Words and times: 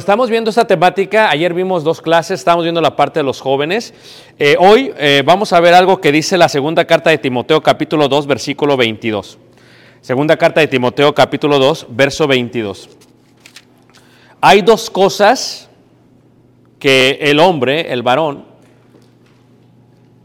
estamos 0.00 0.30
viendo 0.30 0.48
esta 0.48 0.66
temática. 0.66 1.28
Ayer 1.28 1.52
vimos 1.52 1.84
dos 1.84 2.00
clases, 2.00 2.40
estamos 2.40 2.64
viendo 2.64 2.80
la 2.80 2.96
parte 2.96 3.20
de 3.20 3.22
los 3.24 3.38
jóvenes. 3.38 3.92
Eh, 4.38 4.56
hoy 4.58 4.92
eh, 4.96 5.22
vamos 5.24 5.52
a 5.52 5.60
ver 5.60 5.74
algo 5.74 6.00
que 6.00 6.10
dice 6.10 6.38
la 6.38 6.48
segunda 6.48 6.86
carta 6.86 7.10
de 7.10 7.18
Timoteo, 7.18 7.62
capítulo 7.62 8.08
2, 8.08 8.26
versículo 8.26 8.78
22. 8.78 9.38
Segunda 10.00 10.38
carta 10.38 10.60
de 10.60 10.68
Timoteo, 10.68 11.14
capítulo 11.14 11.58
2, 11.58 11.88
verso 11.90 12.26
22. 12.26 12.88
Hay 14.40 14.62
dos 14.62 14.88
cosas 14.88 15.68
que 16.78 17.18
el 17.20 17.38
hombre, 17.38 17.92
el 17.92 18.02
varón, 18.02 18.46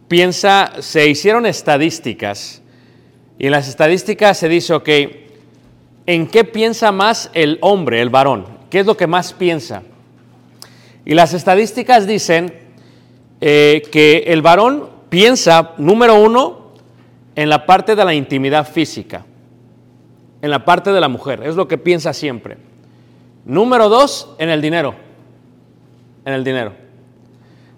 piensa, 0.07 0.72
se 0.80 1.06
hicieron 1.09 1.46
estadísticas, 1.46 2.62
y 3.38 3.47
en 3.47 3.52
las 3.52 3.68
estadísticas 3.68 4.38
se 4.38 4.47
dice, 4.47 4.74
ok, 4.74 4.90
¿en 6.06 6.28
qué 6.28 6.46
piensa 6.46 6.94
más 6.94 7.30
el 7.34 7.57
hombre, 7.59 8.00
el 8.00 8.09
varón? 8.09 8.55
¿Qué 8.75 8.81
es 8.81 8.86
lo 8.86 8.97
que 8.97 9.08
más 9.08 9.31
piensa? 9.31 9.84
Y 11.06 11.13
las 11.13 11.34
estadísticas 11.34 12.06
dicen 12.06 12.53
eh, 13.40 13.81
que 13.90 14.25
el 14.28 14.41
varón 14.41 14.90
piensa, 15.08 15.75
número 15.78 16.22
uno, 16.22 16.72
en 17.38 17.47
la 17.47 17.66
parte 17.66 17.96
de 17.96 18.03
la 18.03 18.13
intimidad 18.13 18.68
física, 18.68 19.25
en 20.41 20.50
la 20.52 20.66
parte 20.66 20.91
de 20.91 21.00
la 21.00 21.08
mujer, 21.08 21.41
es 21.46 21.56
lo 21.56 21.69
que 21.69 21.78
piensa 21.78 22.12
siempre. 22.12 22.58
Número 23.46 23.88
dos, 23.88 24.36
en 24.40 24.50
el 24.50 24.62
dinero, 24.62 24.94
en 26.25 26.34
el 26.34 26.44
dinero. 26.44 26.74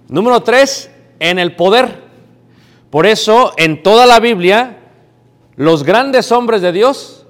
Número 0.10 0.42
tres, 0.42 0.90
en 1.20 1.38
el 1.38 1.56
poder. 1.56 2.06
Por 2.90 3.06
eso, 3.06 3.54
en 3.58 3.84
toda 3.84 4.08
la 4.08 4.20
Biblia, 4.20 4.78
los 5.58 5.84
grandes 5.84 6.32
hombres 6.32 6.64
de 6.64 6.72
Dios 6.72 7.28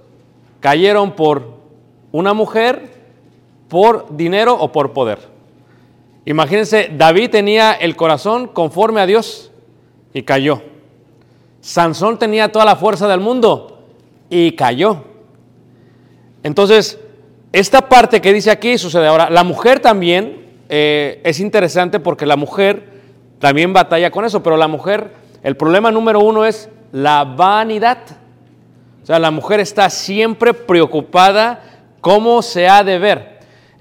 cayeron 0.61 1.17
por 1.17 1.57
una 2.13 2.33
mujer, 2.33 2.95
por 3.67 4.15
dinero 4.15 4.53
o 4.53 4.71
por 4.71 4.93
poder. 4.93 5.19
Imagínense, 6.25 6.91
David 6.93 7.29
tenía 7.29 7.71
el 7.71 7.95
corazón 7.95 8.47
conforme 8.47 9.01
a 9.01 9.05
Dios 9.05 9.51
y 10.13 10.23
cayó. 10.23 10.61
Sansón 11.61 12.19
tenía 12.19 12.51
toda 12.51 12.65
la 12.65 12.75
fuerza 12.75 13.07
del 13.07 13.19
mundo 13.19 13.85
y 14.29 14.51
cayó. 14.53 15.03
Entonces, 16.43 16.99
esta 17.51 17.87
parte 17.87 18.21
que 18.21 18.33
dice 18.33 18.51
aquí 18.51 18.77
sucede 18.77 19.07
ahora. 19.07 19.29
La 19.29 19.43
mujer 19.43 19.79
también 19.79 20.45
eh, 20.69 21.21
es 21.23 21.39
interesante 21.39 21.99
porque 21.99 22.25
la 22.25 22.35
mujer 22.35 22.97
también 23.39 23.73
batalla 23.73 24.11
con 24.11 24.25
eso, 24.25 24.43
pero 24.43 24.57
la 24.57 24.67
mujer, 24.67 25.13
el 25.43 25.55
problema 25.55 25.91
número 25.91 26.19
uno 26.19 26.45
es 26.45 26.69
la 26.91 27.23
vanidad. 27.23 27.99
O 29.03 29.05
sea, 29.05 29.19
la 29.19 29.31
mujer 29.31 29.59
está 29.59 29.89
siempre 29.89 30.53
preocupada 30.53 31.63
cómo 32.01 32.41
se 32.41 32.67
ha 32.67 32.83
de 32.83 32.99
ver. 32.99 33.36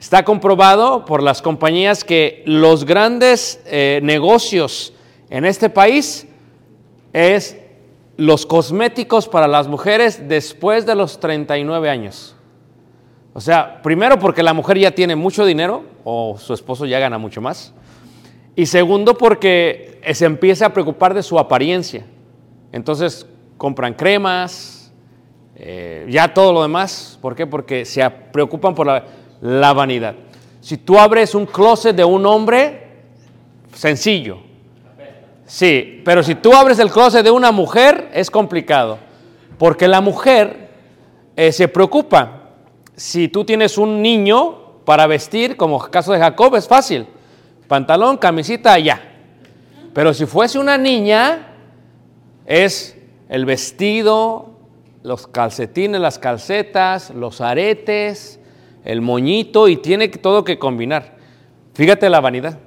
Está 0.06 0.24
comprobado 0.24 1.04
por 1.04 1.20
las 1.20 1.42
compañías 1.42 2.04
que 2.04 2.44
los 2.46 2.84
grandes 2.84 3.60
eh, 3.66 3.98
negocios 4.04 4.92
en 5.30 5.44
este 5.44 5.68
país 5.68 6.28
es 7.12 7.56
los 8.16 8.46
cosméticos 8.46 9.26
para 9.26 9.48
las 9.48 9.66
mujeres 9.66 10.28
después 10.28 10.86
de 10.86 10.94
los 10.94 11.18
39 11.18 11.90
años. 11.90 12.36
O 13.32 13.40
sea, 13.40 13.82
primero 13.82 14.16
porque 14.20 14.44
la 14.44 14.54
mujer 14.54 14.78
ya 14.78 14.92
tiene 14.92 15.16
mucho 15.16 15.44
dinero 15.44 15.82
o 16.04 16.38
su 16.38 16.54
esposo 16.54 16.86
ya 16.86 17.00
gana 17.00 17.18
mucho 17.18 17.40
más. 17.40 17.74
Y 18.54 18.66
segundo 18.66 19.18
porque 19.18 20.00
se 20.14 20.24
empieza 20.24 20.66
a 20.66 20.72
preocupar 20.72 21.14
de 21.14 21.22
su 21.24 21.36
apariencia. 21.36 22.06
Entonces 22.70 23.26
compran 23.56 23.92
cremas, 23.92 24.92
eh, 25.56 26.06
ya 26.08 26.32
todo 26.32 26.52
lo 26.52 26.62
demás. 26.62 27.18
¿Por 27.20 27.34
qué? 27.34 27.48
Porque 27.48 27.84
se 27.84 28.08
preocupan 28.08 28.72
por 28.72 28.86
la, 28.86 29.04
la 29.40 29.72
vanidad. 29.72 30.14
Si 30.60 30.78
tú 30.78 30.98
abres 30.98 31.34
un 31.34 31.46
closet 31.46 31.94
de 31.94 32.04
un 32.04 32.26
hombre, 32.26 32.86
sencillo. 33.74 34.38
Sí, 35.46 36.02
pero 36.04 36.22
si 36.22 36.34
tú 36.34 36.54
abres 36.54 36.78
el 36.78 36.90
closet 36.90 37.22
de 37.22 37.30
una 37.30 37.52
mujer, 37.52 38.10
es 38.12 38.30
complicado. 38.30 38.98
Porque 39.58 39.86
la 39.86 40.00
mujer 40.00 40.70
eh, 41.36 41.52
se 41.52 41.68
preocupa. 41.68 42.50
Si 42.96 43.28
tú 43.28 43.44
tienes 43.44 43.78
un 43.78 44.02
niño 44.02 44.82
para 44.84 45.06
vestir, 45.06 45.56
como 45.56 45.84
el 45.84 45.90
caso 45.90 46.12
de 46.12 46.18
Jacob, 46.18 46.56
es 46.56 46.66
fácil. 46.66 47.06
Pantalón, 47.68 48.16
camisita, 48.16 48.78
ya. 48.78 49.00
Pero 49.92 50.12
si 50.14 50.26
fuese 50.26 50.58
una 50.58 50.76
niña, 50.76 51.54
es 52.44 52.96
el 53.28 53.44
vestido, 53.44 54.50
los 55.02 55.26
calcetines, 55.26 56.00
las 56.00 56.18
calcetas, 56.18 57.10
los 57.10 57.40
aretes, 57.40 58.40
el 58.86 59.00
moñito 59.02 59.68
y 59.68 59.76
tiene 59.76 60.08
todo 60.08 60.44
que 60.44 60.58
combinar. 60.58 61.16
Fíjate 61.74 62.08
la 62.08 62.20
vanidad. 62.20 62.58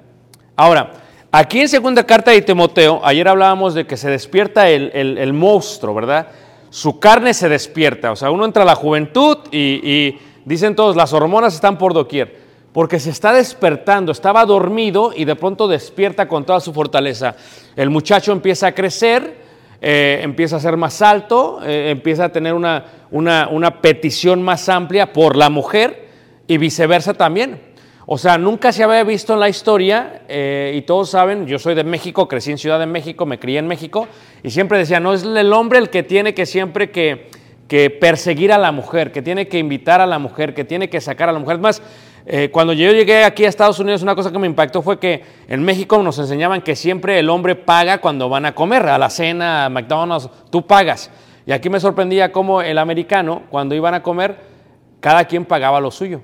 Ahora, 0.56 0.92
aquí 1.32 1.60
en 1.60 1.68
segunda 1.68 2.04
carta 2.04 2.30
de 2.30 2.42
Timoteo, 2.42 3.00
ayer 3.02 3.26
hablábamos 3.26 3.74
de 3.74 3.86
que 3.86 3.96
se 3.96 4.10
despierta 4.10 4.68
el, 4.68 4.90
el- 4.94 5.32
monstruo, 5.32 5.94
¿verdad? 5.94 6.28
Su 6.70 7.00
carne 7.00 7.34
se 7.34 7.48
despierta. 7.48 8.12
O 8.12 8.16
sea, 8.16 8.30
uno 8.30 8.44
entra 8.44 8.62
a 8.62 8.66
la 8.66 8.74
juventud 8.76 9.38
y, 9.50 9.80
y 9.82 10.18
dicen 10.44 10.76
todos, 10.76 10.94
las 10.94 11.12
hormonas 11.12 11.54
están 11.54 11.78
por 11.78 11.94
doquier. 11.94 12.38
Porque 12.72 13.00
se 13.00 13.10
está 13.10 13.32
despertando, 13.32 14.12
estaba 14.12 14.46
dormido 14.46 15.12
y 15.16 15.24
de 15.24 15.34
pronto 15.34 15.66
despierta 15.66 16.28
con 16.28 16.44
toda 16.46 16.60
su 16.60 16.72
fortaleza. 16.72 17.34
El 17.74 17.90
muchacho 17.90 18.30
empieza 18.30 18.68
a 18.68 18.72
crecer, 18.72 19.38
eh, 19.80 20.20
empieza 20.22 20.54
a 20.56 20.60
ser 20.60 20.76
más 20.76 21.02
alto, 21.02 21.58
eh, 21.64 21.90
empieza 21.90 22.26
a 22.26 22.28
tener 22.28 22.54
una, 22.54 22.84
una, 23.10 23.48
una 23.50 23.80
petición 23.80 24.40
más 24.40 24.68
amplia 24.68 25.12
por 25.12 25.34
la 25.36 25.50
mujer 25.50 26.09
y 26.50 26.58
viceversa 26.58 27.14
también. 27.14 27.60
O 28.06 28.18
sea, 28.18 28.36
nunca 28.36 28.72
se 28.72 28.82
había 28.82 29.04
visto 29.04 29.34
en 29.34 29.38
la 29.38 29.48
historia, 29.48 30.22
eh, 30.26 30.72
y 30.74 30.82
todos 30.82 31.10
saben, 31.10 31.46
yo 31.46 31.60
soy 31.60 31.76
de 31.76 31.84
México, 31.84 32.26
crecí 32.26 32.50
en 32.50 32.58
Ciudad 32.58 32.80
de 32.80 32.86
México, 32.86 33.24
me 33.24 33.38
crié 33.38 33.60
en 33.60 33.68
México, 33.68 34.08
y 34.42 34.50
siempre 34.50 34.76
decía, 34.76 34.98
no 34.98 35.14
es 35.14 35.22
el 35.22 35.52
hombre 35.52 35.78
el 35.78 35.90
que 35.90 36.02
tiene 36.02 36.34
que 36.34 36.46
siempre 36.46 36.90
que, 36.90 37.28
que 37.68 37.88
perseguir 37.88 38.52
a 38.52 38.58
la 38.58 38.72
mujer, 38.72 39.12
que 39.12 39.22
tiene 39.22 39.46
que 39.46 39.58
invitar 39.58 40.00
a 40.00 40.06
la 40.06 40.18
mujer, 40.18 40.52
que 40.52 40.64
tiene 40.64 40.90
que 40.90 41.00
sacar 41.00 41.28
a 41.28 41.32
la 41.32 41.38
mujer. 41.38 41.54
Es 41.54 41.62
más, 41.62 41.82
eh, 42.26 42.50
cuando 42.50 42.72
yo 42.72 42.90
llegué 42.90 43.22
aquí 43.22 43.44
a 43.44 43.48
Estados 43.48 43.78
Unidos, 43.78 44.02
una 44.02 44.16
cosa 44.16 44.32
que 44.32 44.38
me 44.40 44.48
impactó 44.48 44.82
fue 44.82 44.98
que 44.98 45.22
en 45.46 45.62
México 45.62 46.02
nos 46.02 46.18
enseñaban 46.18 46.62
que 46.62 46.74
siempre 46.74 47.16
el 47.20 47.30
hombre 47.30 47.54
paga 47.54 47.98
cuando 47.98 48.28
van 48.28 48.44
a 48.44 48.56
comer, 48.56 48.88
a 48.88 48.98
la 48.98 49.08
cena, 49.08 49.66
a 49.66 49.68
McDonald's, 49.68 50.28
tú 50.50 50.66
pagas. 50.66 51.12
Y 51.46 51.52
aquí 51.52 51.70
me 51.70 51.78
sorprendía 51.78 52.32
cómo 52.32 52.60
el 52.60 52.78
americano, 52.78 53.44
cuando 53.50 53.76
iban 53.76 53.94
a 53.94 54.02
comer, 54.02 54.50
cada 54.98 55.26
quien 55.26 55.44
pagaba 55.44 55.78
lo 55.80 55.92
suyo. 55.92 56.22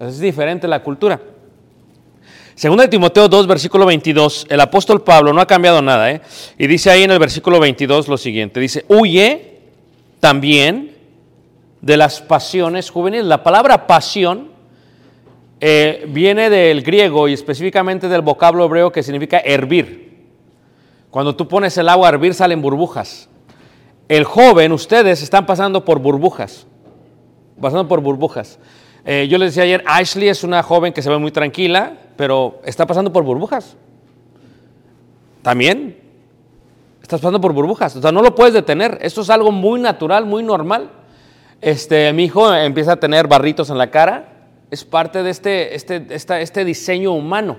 Es 0.00 0.18
diferente 0.18 0.66
la 0.66 0.82
cultura. 0.82 1.20
Segunda 2.54 2.84
de 2.84 2.88
Timoteo 2.88 3.28
2, 3.28 3.46
versículo 3.46 3.84
22, 3.84 4.46
el 4.48 4.60
apóstol 4.60 5.02
Pablo 5.02 5.34
no 5.34 5.42
ha 5.42 5.46
cambiado 5.46 5.82
nada, 5.82 6.10
¿eh? 6.10 6.22
Y 6.56 6.66
dice 6.66 6.90
ahí 6.90 7.02
en 7.02 7.10
el 7.10 7.18
versículo 7.18 7.60
22 7.60 8.08
lo 8.08 8.16
siguiente, 8.16 8.60
dice, 8.60 8.86
huye 8.88 9.60
también 10.18 10.96
de 11.82 11.98
las 11.98 12.22
pasiones 12.22 12.88
juveniles. 12.90 13.26
La 13.26 13.42
palabra 13.42 13.86
pasión 13.86 14.48
eh, 15.60 16.06
viene 16.08 16.48
del 16.48 16.82
griego 16.82 17.28
y 17.28 17.34
específicamente 17.34 18.08
del 18.08 18.22
vocablo 18.22 18.64
hebreo 18.64 18.90
que 18.92 19.02
significa 19.02 19.38
hervir. 19.38 20.24
Cuando 21.10 21.36
tú 21.36 21.46
pones 21.46 21.76
el 21.76 21.90
agua 21.90 22.08
a 22.08 22.12
hervir 22.12 22.32
salen 22.32 22.62
burbujas. 22.62 23.28
El 24.08 24.24
joven, 24.24 24.72
ustedes 24.72 25.22
están 25.22 25.44
pasando 25.44 25.84
por 25.84 25.98
burbujas, 25.98 26.66
pasando 27.60 27.86
por 27.86 28.00
burbujas. 28.00 28.58
Eh, 29.04 29.28
yo 29.28 29.38
les 29.38 29.50
decía 29.50 29.62
ayer, 29.62 29.82
Ashley 29.86 30.28
es 30.28 30.44
una 30.44 30.62
joven 30.62 30.92
que 30.92 31.02
se 31.02 31.10
ve 31.10 31.18
muy 31.18 31.30
tranquila, 31.30 31.94
pero 32.16 32.60
está 32.64 32.86
pasando 32.86 33.12
por 33.12 33.24
burbujas. 33.24 33.76
También 35.42 35.96
estás 37.02 37.20
pasando 37.20 37.40
por 37.40 37.52
burbujas, 37.52 37.96
o 37.96 38.02
sea, 38.02 38.12
no 38.12 38.22
lo 38.22 38.34
puedes 38.34 38.54
detener. 38.54 38.98
Esto 39.00 39.22
es 39.22 39.30
algo 39.30 39.50
muy 39.50 39.80
natural, 39.80 40.26
muy 40.26 40.42
normal. 40.42 40.90
Este, 41.60 42.12
mi 42.12 42.24
hijo 42.24 42.54
empieza 42.54 42.92
a 42.92 42.96
tener 42.96 43.26
barritos 43.26 43.70
en 43.70 43.78
la 43.78 43.90
cara, 43.90 44.48
es 44.70 44.84
parte 44.84 45.22
de 45.22 45.30
este, 45.30 45.74
este, 45.74 46.06
este 46.14 46.64
diseño 46.64 47.12
humano. 47.12 47.58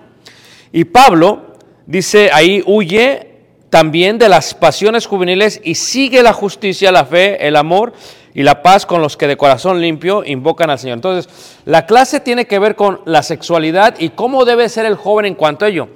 Y 0.71 0.85
Pablo 0.85 1.55
dice 1.85 2.29
ahí, 2.31 2.63
huye 2.65 3.30
también 3.71 4.17
de 4.17 4.27
las 4.27 4.53
pasiones 4.53 5.07
juveniles 5.07 5.61
y 5.63 5.75
sigue 5.75 6.21
la 6.21 6.33
justicia, 6.33 6.91
la 6.91 7.05
fe, 7.05 7.47
el 7.47 7.55
amor 7.55 7.93
y 8.33 8.43
la 8.43 8.61
paz 8.61 8.85
con 8.85 9.01
los 9.01 9.15
que 9.15 9.27
de 9.27 9.37
corazón 9.37 9.79
limpio 9.79 10.25
invocan 10.25 10.69
al 10.69 10.77
Señor. 10.77 10.97
Entonces, 10.97 11.57
la 11.63 11.85
clase 11.85 12.19
tiene 12.19 12.45
que 12.45 12.59
ver 12.59 12.75
con 12.75 12.99
la 13.05 13.23
sexualidad 13.23 13.95
y 13.97 14.09
cómo 14.09 14.43
debe 14.43 14.67
ser 14.67 14.85
el 14.85 14.95
joven 14.95 15.25
en 15.25 15.35
cuanto 15.35 15.63
a 15.63 15.69
ello. 15.69 15.87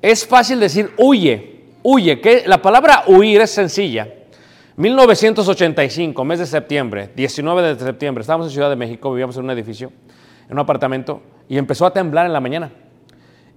Es 0.00 0.26
fácil 0.26 0.58
decir 0.58 0.90
huye, 0.96 1.64
huye, 1.82 2.18
que 2.18 2.44
la 2.46 2.62
palabra 2.62 3.04
huir 3.06 3.42
es 3.42 3.50
sencilla. 3.50 4.08
1985, 4.76 6.24
mes 6.24 6.38
de 6.38 6.46
septiembre, 6.46 7.10
19 7.14 7.74
de 7.74 7.84
septiembre, 7.84 8.22
estábamos 8.22 8.46
en 8.46 8.52
Ciudad 8.54 8.70
de 8.70 8.76
México, 8.76 9.10
vivíamos 9.10 9.36
en 9.36 9.44
un 9.44 9.50
edificio, 9.50 9.92
en 10.46 10.54
un 10.54 10.60
apartamento, 10.60 11.20
y 11.46 11.58
empezó 11.58 11.84
a 11.84 11.92
temblar 11.92 12.24
en 12.24 12.32
la 12.32 12.40
mañana. 12.40 12.70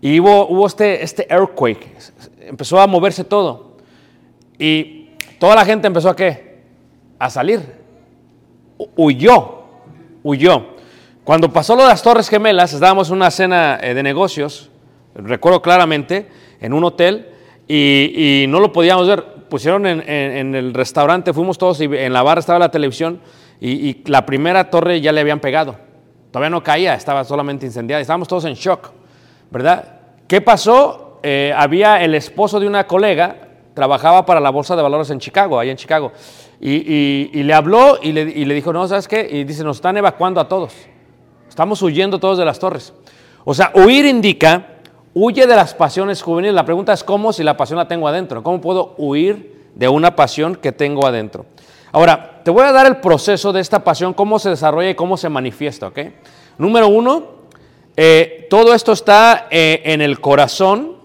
Y 0.02 0.20
hubo, 0.20 0.48
hubo 0.48 0.66
este, 0.68 1.04
este 1.04 1.28
earthquake, 1.32 1.88
empezó 2.42 2.80
a 2.80 2.88
moverse 2.88 3.24
todo. 3.24 3.78
Y 4.58 5.12
toda 5.40 5.56
la 5.56 5.64
gente 5.66 5.88
empezó 5.88 6.10
a 6.10 6.16
qué? 6.16 6.62
A 7.20 7.30
salir. 7.30 7.62
Hu- 8.78 8.90
Huyó, 8.96 9.62
huyó. 10.24 10.66
Cuando 11.24 11.54
pasó 11.54 11.76
lo 11.76 11.84
de 11.84 11.90
las 11.90 12.02
Torres 12.02 12.30
Gemelas, 12.30 12.74
estábamos 12.74 13.10
en 13.10 13.16
una 13.18 13.30
cena 13.30 13.80
eh, 13.82 13.94
de 13.94 14.02
negocios, 14.02 14.72
recuerdo 15.14 15.62
claramente, 15.62 16.28
en 16.60 16.74
un 16.74 16.84
hotel, 16.84 17.28
y, 17.68 18.44
y 18.44 18.48
no 18.48 18.60
lo 18.60 18.72
podíamos 18.72 19.08
ver. 19.08 19.24
Pusieron 19.52 19.86
en, 19.86 20.00
en- 20.10 20.38
en 20.38 20.56
el 20.56 20.74
restaurante, 20.74 21.32
fuimos 21.34 21.58
todos, 21.60 21.80
y 21.82 21.84
en 21.86 22.14
la 22.14 22.24
barra 22.24 22.40
estaba 22.40 22.58
la 22.58 22.72
televisión, 22.72 23.20
y, 23.60 23.70
y 23.90 24.04
la 24.08 24.26
primera 24.26 24.70
torre 24.72 25.00
ya 25.00 25.12
le 25.12 25.22
habían 25.22 25.40
pegado. 25.40 25.76
Todavía 26.32 26.50
no 26.50 26.64
caía, 26.64 26.96
estaba 26.96 27.24
solamente 27.24 27.66
incendiada. 27.68 28.02
Estábamos 28.02 28.28
todos 28.28 28.46
en 28.46 28.54
shock, 28.56 28.92
¿verdad? 29.52 30.00
¿Qué 30.28 30.42
pasó? 30.42 31.20
Eh, 31.22 31.54
había 31.56 32.02
el 32.04 32.16
esposo 32.16 32.60
de 32.60 32.66
una 32.66 32.88
colega, 32.88 33.50
trabajaba 33.76 34.26
para 34.26 34.40
la 34.40 34.50
Bolsa 34.50 34.76
de 34.76 34.82
Valores 34.82 35.12
en 35.12 35.20
Chicago, 35.20 35.60
ahí 35.60 35.70
en 35.70 35.78
Chicago, 35.78 36.12
y 36.60 37.44
le 37.44 37.54
habló 37.54 38.00
y 38.02 38.12
le, 38.12 38.22
y 38.24 38.46
le 38.46 38.56
dijo, 38.56 38.74
no, 38.74 38.88
¿sabes 38.88 39.08
qué? 39.08 39.28
Y 39.32 39.44
dice, 39.44 39.64
nos 39.64 39.78
están 39.78 39.98
evacuando 39.98 40.42
a 40.42 40.48
todos. 40.48 40.74
Estamos 41.48 41.82
huyendo 41.82 42.18
todos 42.18 42.38
de 42.38 42.46
las 42.46 42.60
torres. 42.60 42.94
O 43.44 43.54
sea, 43.54 43.72
huir 43.76 44.06
indica, 44.06 44.68
huye 45.14 45.46
de 45.46 45.56
las 45.56 45.74
pasiones 45.74 46.22
juveniles. 46.22 46.56
La 46.56 46.66
pregunta 46.66 46.94
es 46.94 47.04
cómo 47.04 47.34
si 47.34 47.44
la 47.44 47.58
pasión 47.58 47.78
la 47.78 47.88
tengo 47.88 48.08
adentro. 48.08 48.42
¿Cómo 48.42 48.62
puedo 48.62 48.96
huir 48.98 49.70
de 49.76 49.90
una 49.90 50.16
pasión 50.16 50.56
que 50.56 50.72
tengo 50.72 51.06
adentro? 51.06 51.46
Ahora, 51.92 52.40
te 52.44 52.52
voy 52.52 52.64
a 52.64 52.72
dar 52.72 52.88
el 52.88 52.98
proceso 52.98 53.52
de 53.52 53.60
esta 53.60 53.84
pasión, 53.84 54.14
cómo 54.14 54.40
se 54.40 54.50
desarrolla 54.50 54.92
y 54.92 54.96
cómo 54.96 55.18
se 55.18 55.28
manifiesta, 55.28 55.88
¿ok? 55.88 56.00
Número 56.58 56.88
uno, 56.88 57.41
eh, 58.04 58.48
todo 58.50 58.74
esto 58.74 58.94
está 58.94 59.46
eh, 59.52 59.84
en 59.86 60.02
el 60.02 60.20
corazón 60.20 60.98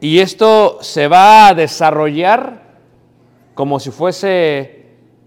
y 0.00 0.20
esto 0.20 0.78
se 0.82 1.08
va 1.08 1.48
a 1.48 1.54
desarrollar 1.54 2.62
como 3.54 3.80
si 3.80 3.90
fuese 3.90 4.86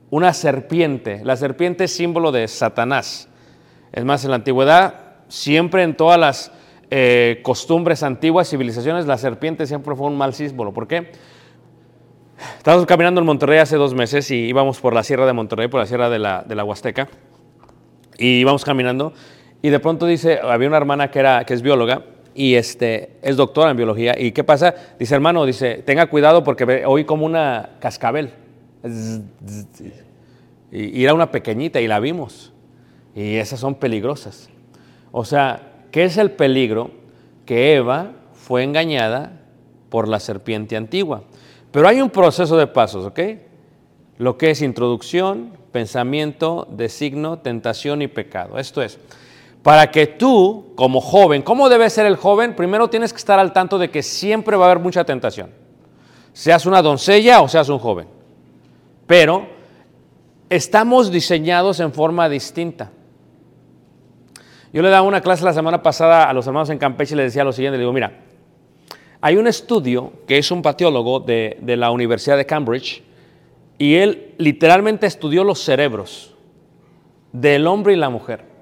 una 0.09 0.31
serpiente. 0.31 1.19
La 1.25 1.35
serpiente 1.35 1.83
es 1.83 1.93
símbolo 1.93 2.31
de 2.31 2.47
Satanás. 2.47 3.27
Es 3.91 4.05
más, 4.05 4.23
en 4.23 4.29
la 4.29 4.37
antigüedad, 4.37 5.15
siempre 5.27 5.83
en 5.83 5.97
todas 5.97 6.17
las 6.17 6.53
eh, 6.89 7.41
costumbres 7.43 8.01
antiguas, 8.01 8.49
civilizaciones, 8.49 9.05
la 9.05 9.17
serpiente 9.17 9.67
siempre 9.67 9.97
fue 9.97 10.07
un 10.07 10.17
mal 10.17 10.33
símbolo. 10.33 10.71
¿Por 10.71 10.87
qué? 10.87 11.11
Estábamos 12.57 12.85
caminando 12.85 13.19
en 13.19 13.27
Monterrey 13.27 13.59
hace 13.59 13.75
dos 13.75 13.93
meses 13.93 14.31
y 14.31 14.35
íbamos 14.35 14.79
por 14.79 14.93
la 14.93 15.03
sierra 15.03 15.25
de 15.25 15.33
Monterrey, 15.33 15.67
por 15.67 15.81
la 15.81 15.87
sierra 15.87 16.09
de 16.09 16.19
la, 16.19 16.41
de 16.43 16.55
la 16.55 16.63
Huasteca, 16.63 17.09
y 18.17 18.39
íbamos 18.39 18.63
caminando 18.63 19.11
y 19.63 19.69
de 19.69 19.79
pronto 19.79 20.05
dice, 20.05 20.39
había 20.43 20.67
una 20.67 20.75
hermana 20.75 21.09
que, 21.09 21.19
era, 21.19 21.45
que 21.45 21.53
es 21.53 21.61
bióloga 21.61 22.03
y 22.35 22.55
este, 22.55 23.11
es 23.21 23.37
doctora 23.37 23.71
en 23.71 23.77
biología, 23.77 24.13
¿y 24.19 24.33
qué 24.33 24.43
pasa? 24.43 24.75
Dice, 24.99 25.15
hermano, 25.15 25.45
dice, 25.45 25.75
tenga 25.85 26.07
cuidado 26.07 26.43
porque 26.43 26.83
oí 26.85 27.05
como 27.05 27.25
una 27.25 27.69
cascabel. 27.79 28.31
Y 30.69 31.03
era 31.03 31.13
una 31.13 31.31
pequeñita 31.31 31.79
y 31.79 31.87
la 31.87 32.01
vimos. 32.01 32.51
Y 33.15 33.35
esas 33.35 33.61
son 33.61 33.75
peligrosas. 33.75 34.49
O 35.13 35.23
sea, 35.23 35.71
¿qué 35.91 36.03
es 36.03 36.17
el 36.17 36.31
peligro? 36.31 36.91
Que 37.45 37.75
Eva 37.75 38.11
fue 38.33 38.63
engañada 38.63 39.39
por 39.89 40.09
la 40.09 40.19
serpiente 40.19 40.75
antigua. 40.75 41.23
Pero 41.71 41.87
hay 41.87 42.01
un 42.01 42.09
proceso 42.09 42.57
de 42.57 42.67
pasos, 42.67 43.05
¿ok? 43.05 43.19
Lo 44.17 44.37
que 44.37 44.51
es 44.51 44.61
introducción, 44.61 45.53
pensamiento, 45.71 46.67
designo, 46.69 47.39
tentación 47.39 48.01
y 48.01 48.07
pecado. 48.07 48.59
Esto 48.59 48.81
es, 48.81 48.99
para 49.63 49.89
que 49.89 50.05
tú, 50.05 50.73
como 50.75 50.99
joven, 50.99 51.41
¿cómo 51.41 51.69
debe 51.69 51.89
ser 51.89 52.05
el 52.05 52.17
joven? 52.17 52.53
Primero 52.53 52.89
tienes 52.89 53.13
que 53.13 53.17
estar 53.17 53.39
al 53.39 53.53
tanto 53.53 53.79
de 53.79 53.89
que 53.89 54.03
siempre 54.03 54.57
va 54.57 54.65
a 54.65 54.71
haber 54.71 54.83
mucha 54.83 55.05
tentación. 55.05 55.51
Seas 56.33 56.65
una 56.65 56.81
doncella 56.81 57.41
o 57.41 57.47
seas 57.47 57.69
un 57.69 57.79
joven. 57.79 58.07
Pero 59.07 59.47
estamos 60.49 61.11
diseñados 61.11 61.79
en 61.79 61.93
forma 61.93 62.27
distinta. 62.27 62.91
Yo 64.73 64.81
le 64.81 64.89
daba 64.89 65.07
una 65.07 65.21
clase 65.21 65.45
la 65.45 65.53
semana 65.53 65.81
pasada 65.81 66.25
a 66.29 66.33
los 66.33 66.45
hermanos 66.45 66.69
en 66.69 66.77
Campeche 66.77 67.13
y 67.13 67.17
les 67.17 67.27
decía 67.27 67.45
lo 67.45 67.53
siguiente, 67.53 67.77
le 67.77 67.83
digo, 67.83 67.93
mira, 67.93 68.19
hay 69.21 69.37
un 69.37 69.47
estudio 69.47 70.11
que 70.27 70.39
es 70.39 70.51
un 70.51 70.61
pateólogo 70.61 71.21
de, 71.21 71.57
de 71.61 71.77
la 71.77 71.91
Universidad 71.91 72.35
de 72.35 72.45
Cambridge 72.45 73.01
y 73.77 73.95
él 73.95 74.33
literalmente 74.39 75.07
estudió 75.07 75.45
los 75.45 75.59
cerebros 75.59 76.35
del 77.31 77.65
hombre 77.67 77.93
y 77.93 77.95
la 77.95 78.09
mujer. 78.09 78.52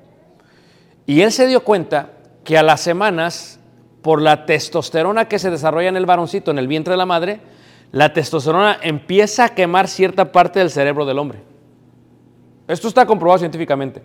Y 1.06 1.22
él 1.22 1.32
se 1.32 1.48
dio 1.48 1.64
cuenta 1.64 2.12
que 2.44 2.58
a 2.58 2.64
las 2.64 2.82
semanas, 2.82 3.60
por 4.02 4.22
la 4.22 4.46
testosterona 4.46 5.28
que 5.28 5.40
se 5.40 5.52
desarrolla 5.52 5.90
en 5.90 5.98
el 5.98 6.06
varoncito, 6.06 6.52
en 6.52 6.58
el 6.58 6.68
vientre 6.68 6.94
de 6.94 6.98
la 6.98 7.06
madre, 7.06 7.40
la 7.92 8.14
testosterona 8.14 8.78
empieza 8.82 9.46
a 9.46 9.50
quemar 9.50 9.88
cierta 9.88 10.32
parte 10.32 10.60
del 10.60 10.70
cerebro 10.70 11.06
del 11.06 11.20
hombre. 11.20 11.40
Esto 12.68 12.88
está 12.88 13.06
comprobado 13.06 13.40
científicamente. 13.40 14.02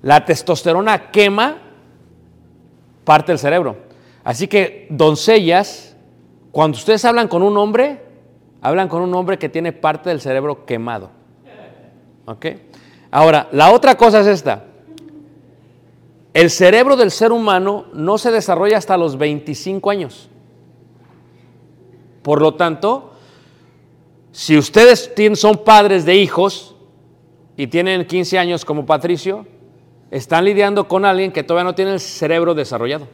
La 0.00 0.24
testosterona 0.24 1.10
quema 1.10 1.58
parte 3.04 3.32
del 3.32 3.38
cerebro. 3.38 3.76
Así 4.24 4.48
que, 4.48 4.86
doncellas, 4.90 5.96
cuando 6.50 6.76
ustedes 6.78 7.04
hablan 7.04 7.28
con 7.28 7.42
un 7.42 7.56
hombre, 7.56 8.00
hablan 8.60 8.88
con 8.88 9.02
un 9.02 9.14
hombre 9.14 9.38
que 9.38 9.48
tiene 9.48 9.72
parte 9.72 10.08
del 10.08 10.20
cerebro 10.20 10.64
quemado. 10.64 11.10
¿Ok? 12.24 12.46
Ahora, 13.10 13.48
la 13.52 13.72
otra 13.72 13.96
cosa 13.96 14.20
es 14.20 14.26
esta. 14.26 14.64
El 16.34 16.50
cerebro 16.50 16.96
del 16.96 17.10
ser 17.10 17.30
humano 17.30 17.86
no 17.92 18.16
se 18.16 18.30
desarrolla 18.30 18.78
hasta 18.78 18.96
los 18.96 19.18
25 19.18 19.90
años. 19.90 20.30
Por 22.22 22.40
lo 22.40 22.54
tanto, 22.54 23.08
Si 24.34 24.56
ustedes 24.56 25.12
son 25.34 25.58
padres 25.58 26.06
de 26.06 26.16
hijos 26.16 26.74
y 27.54 27.66
tienen 27.66 28.06
15 28.06 28.38
años 28.38 28.64
como 28.64 28.86
Patricio, 28.86 29.46
están 30.10 30.46
lidiando 30.46 30.88
con 30.88 31.04
alguien 31.04 31.32
que 31.32 31.42
todavía 31.42 31.64
no 31.64 31.74
tiene 31.74 31.92
el 31.92 32.00
cerebro 32.00 32.54
desarrollado. 32.54 33.06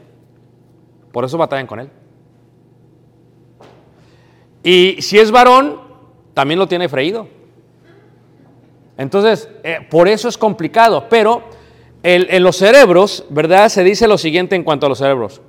Por 1.10 1.24
eso 1.24 1.36
batallan 1.36 1.66
con 1.66 1.80
él. 1.80 1.90
Y 4.62 5.02
si 5.02 5.18
es 5.18 5.32
varón, 5.32 5.80
también 6.34 6.60
lo 6.60 6.68
tiene 6.68 6.88
freído. 6.88 7.26
Entonces, 8.96 9.48
eh, 9.64 9.86
por 9.90 10.06
eso 10.06 10.28
es 10.28 10.38
complicado. 10.38 11.08
Pero 11.08 11.42
en 12.14 12.42
los 12.42 12.56
cerebros, 12.56 13.24
¿verdad? 13.28 13.68
Se 13.68 13.84
dice 13.84 14.08
lo 14.08 14.18
siguiente 14.18 14.56
en 14.56 14.62
cuanto 14.62 14.86
a 14.86 14.88
los 14.88 14.98
cerebros. 14.98 15.40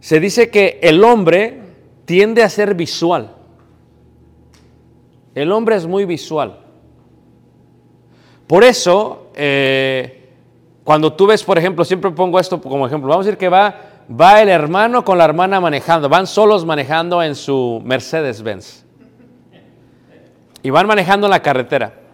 Se 0.00 0.20
dice 0.20 0.50
que 0.50 0.78
el 0.82 1.02
hombre 1.04 1.60
tiende 2.04 2.42
a 2.42 2.48
ser 2.48 2.74
visual. 2.74 3.34
El 5.34 5.52
hombre 5.52 5.76
es 5.76 5.86
muy 5.86 6.04
visual. 6.04 6.60
Por 8.46 8.64
eso, 8.64 9.30
eh, 9.34 10.30
cuando 10.84 11.12
tú 11.12 11.26
ves, 11.26 11.42
por 11.44 11.58
ejemplo, 11.58 11.84
siempre 11.84 12.10
pongo 12.10 12.38
esto 12.38 12.60
como 12.60 12.86
ejemplo, 12.86 13.08
vamos 13.08 13.26
a 13.26 13.26
decir 13.26 13.38
que 13.38 13.48
va, 13.48 13.74
va 14.08 14.40
el 14.40 14.48
hermano 14.48 15.04
con 15.04 15.18
la 15.18 15.24
hermana 15.24 15.60
manejando, 15.60 16.08
van 16.08 16.26
solos 16.26 16.64
manejando 16.64 17.22
en 17.22 17.34
su 17.34 17.82
Mercedes-Benz. 17.84 18.84
Y 20.62 20.70
van 20.70 20.86
manejando 20.86 21.26
en 21.26 21.32
la 21.32 21.42
carretera. 21.42 22.05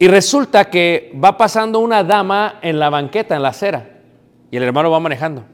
Y 0.00 0.08
resulta 0.08 0.70
que 0.70 1.12
va 1.22 1.36
pasando 1.36 1.78
una 1.78 2.02
dama 2.02 2.58
en 2.62 2.78
la 2.78 2.88
banqueta, 2.88 3.36
en 3.36 3.42
la 3.42 3.50
acera, 3.50 4.00
y 4.50 4.56
el 4.56 4.62
hermano 4.62 4.90
va 4.90 4.98
manejando. 4.98 5.44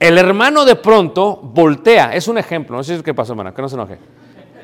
El 0.00 0.18
hermano 0.18 0.64
de 0.64 0.74
pronto 0.74 1.36
voltea, 1.36 2.12
es 2.12 2.26
un 2.26 2.38
ejemplo, 2.38 2.76
no 2.76 2.82
sé 2.82 3.00
qué 3.04 3.14
pasó, 3.14 3.34
hermano, 3.34 3.54
que 3.54 3.62
no 3.62 3.68
se 3.68 3.76
enoje. 3.76 3.98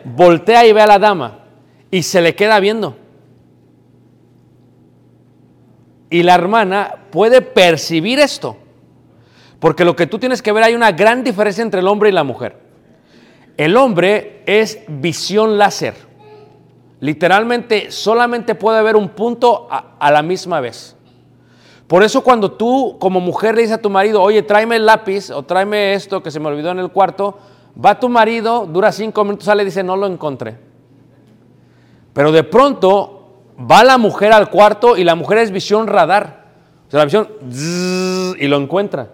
Voltea 0.05 0.67
y 0.67 0.73
ve 0.73 0.81
a 0.81 0.89
la 0.89 0.99
dama 0.99 1.45
y 1.93 2.03
se 2.03 2.21
le 2.21 2.35
queda 2.35 2.59
viendo. 2.59 2.97
Y 6.11 6.25
la 6.25 6.35
hermana 6.35 6.97
puede 7.13 7.43
percibir 7.43 8.19
esto, 8.19 8.57
porque 9.61 9.85
lo 9.85 9.95
que 9.95 10.09
tú 10.09 10.19
tienes 10.19 10.43
que 10.43 10.51
ver, 10.51 10.65
hay 10.65 10.75
una 10.75 10.91
gran 10.91 11.23
diferencia 11.23 11.63
entre 11.63 11.79
el 11.79 11.87
hombre 11.87 12.09
y 12.09 12.13
la 12.13 12.25
mujer. 12.25 12.57
El 13.57 13.77
hombre 13.77 14.43
es 14.45 14.81
visión 14.89 15.57
láser. 15.57 16.10
Literalmente 17.01 17.91
solamente 17.91 18.55
puede 18.55 18.83
ver 18.83 18.95
un 18.95 19.09
punto 19.09 19.69
a, 19.71 20.11
la 20.11 20.23
misma 20.23 20.61
vez. 20.61 20.97
Por 21.87 22.03
eso 22.03 22.23
cuando 22.23 22.53
tú 22.53 22.97
como 23.01 23.21
mujer 23.21 23.55
le 23.55 23.63
dices 23.63 23.79
a 23.79 23.83
tu 23.83 23.91
marido, 23.91 24.23
oye, 24.23 24.43
tráeme 24.43 24.77
el 24.77 24.87
lápiz 24.87 25.31
o 25.31 25.43
tráeme 25.43 25.95
esto 25.95 26.23
que 26.23 26.31
se 26.31 26.39
me 26.39 26.49
olvidó 26.49 26.71
en 26.71 26.79
el 26.79 26.91
cuarto, 26.91 27.39
va 27.83 27.99
tu 27.99 28.09
marido, 28.09 28.67
dura 28.67 28.93
cinco 28.93 29.25
minutos, 29.25 29.47
sale 29.47 29.63
y 29.63 29.67
dice, 29.67 29.83
no 29.83 29.97
lo 29.97 30.07
encontré. 30.07 30.59
Pero 32.13 32.33
de 32.33 32.45
pronto 32.45 33.21
va 33.59 33.83
la 33.83 33.99
mujer 33.99 34.33
al 34.33 34.51
cuarto 34.51 34.97
y 34.97 35.05
la 35.05 35.15
mujer 35.15 35.39
es 35.39 35.51
visión 35.51 35.87
radar. 35.87 36.45
O 36.87 36.91
sea, 36.91 36.99
la 36.99 37.05
visión 37.07 37.29
y 38.39 38.47
lo 38.47 38.57
encuentra. 38.59 39.09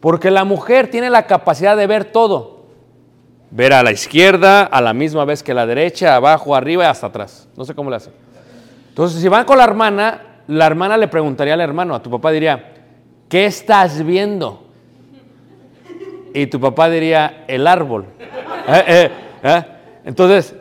Porque 0.00 0.30
la 0.30 0.44
mujer 0.44 0.88
tiene 0.90 1.10
la 1.10 1.26
capacidad 1.26 1.76
de 1.76 1.86
ver 1.86 2.06
todo. 2.06 2.61
Ver 3.54 3.74
a 3.74 3.82
la 3.82 3.92
izquierda, 3.92 4.62
a 4.62 4.80
la 4.80 4.94
misma 4.94 5.26
vez 5.26 5.42
que 5.42 5.52
la 5.52 5.66
derecha, 5.66 6.16
abajo, 6.16 6.56
arriba 6.56 6.84
y 6.84 6.86
hasta 6.86 7.08
atrás. 7.08 7.46
No 7.54 7.66
sé 7.66 7.74
cómo 7.74 7.90
le 7.90 7.96
hace. 7.96 8.10
Entonces, 8.88 9.20
si 9.20 9.28
van 9.28 9.44
con 9.44 9.58
la 9.58 9.64
hermana, 9.64 10.22
la 10.46 10.66
hermana 10.66 10.96
le 10.96 11.06
preguntaría 11.06 11.52
al 11.52 11.60
hermano, 11.60 11.94
a 11.94 12.02
tu 12.02 12.10
papá 12.10 12.30
diría, 12.30 12.72
¿qué 13.28 13.44
estás 13.44 14.02
viendo? 14.02 14.64
Y 16.32 16.46
tu 16.46 16.58
papá 16.58 16.88
diría, 16.88 17.44
el 17.46 17.66
árbol. 17.66 18.06
¿Eh, 18.68 18.84
eh, 18.86 19.10
eh? 19.42 19.64
Entonces, 20.06 20.54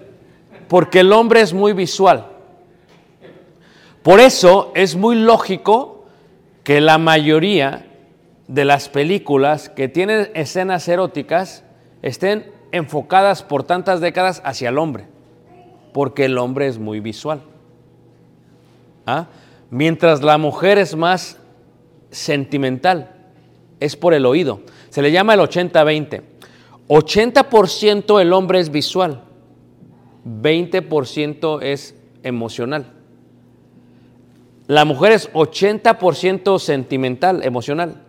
porque 0.68 1.00
el 1.00 1.14
hombre 1.14 1.40
es 1.40 1.54
muy 1.54 1.72
visual. 1.72 2.26
Por 4.04 4.20
eso 4.20 4.74
es 4.76 4.98
muy 4.98 5.16
lógico 5.16 6.04
que 6.64 6.82
la 6.82 6.98
mayoría 6.98 7.86
de 8.50 8.66
las 8.66 8.90
películas 8.90 9.70
que 9.70 9.88
tienen 9.88 10.30
escenas 10.34 10.90
eróticas 10.90 11.64
estén 12.02 12.51
enfocadas 12.72 13.44
por 13.44 13.64
tantas 13.64 14.02
décadas 14.02 14.42
hacia 14.46 14.70
el 14.70 14.78
hombre, 14.78 15.06
porque 15.94 16.26
el 16.26 16.38
hombre 16.38 16.68
es 16.68 16.80
muy 16.80 17.00
visual. 17.00 17.42
¿Ah? 19.06 19.28
Mientras 19.70 20.22
la 20.22 20.38
mujer 20.38 20.78
es 20.78 20.96
más 20.96 21.38
sentimental, 22.12 23.16
es 23.80 23.96
por 23.96 24.14
el 24.14 24.26
oído. 24.26 24.62
Se 24.90 25.02
le 25.02 25.12
llama 25.12 25.34
el 25.34 25.40
80-20. 25.40 26.22
80% 26.88 28.22
el 28.22 28.34
hombre 28.34 28.60
es 28.60 28.70
visual, 28.70 29.24
20% 30.26 31.62
es 31.62 31.96
emocional. 32.22 32.94
La 34.68 34.86
mujer 34.86 35.14
es 35.14 35.32
80% 35.32 36.60
sentimental, 36.60 37.44
emocional, 37.44 38.04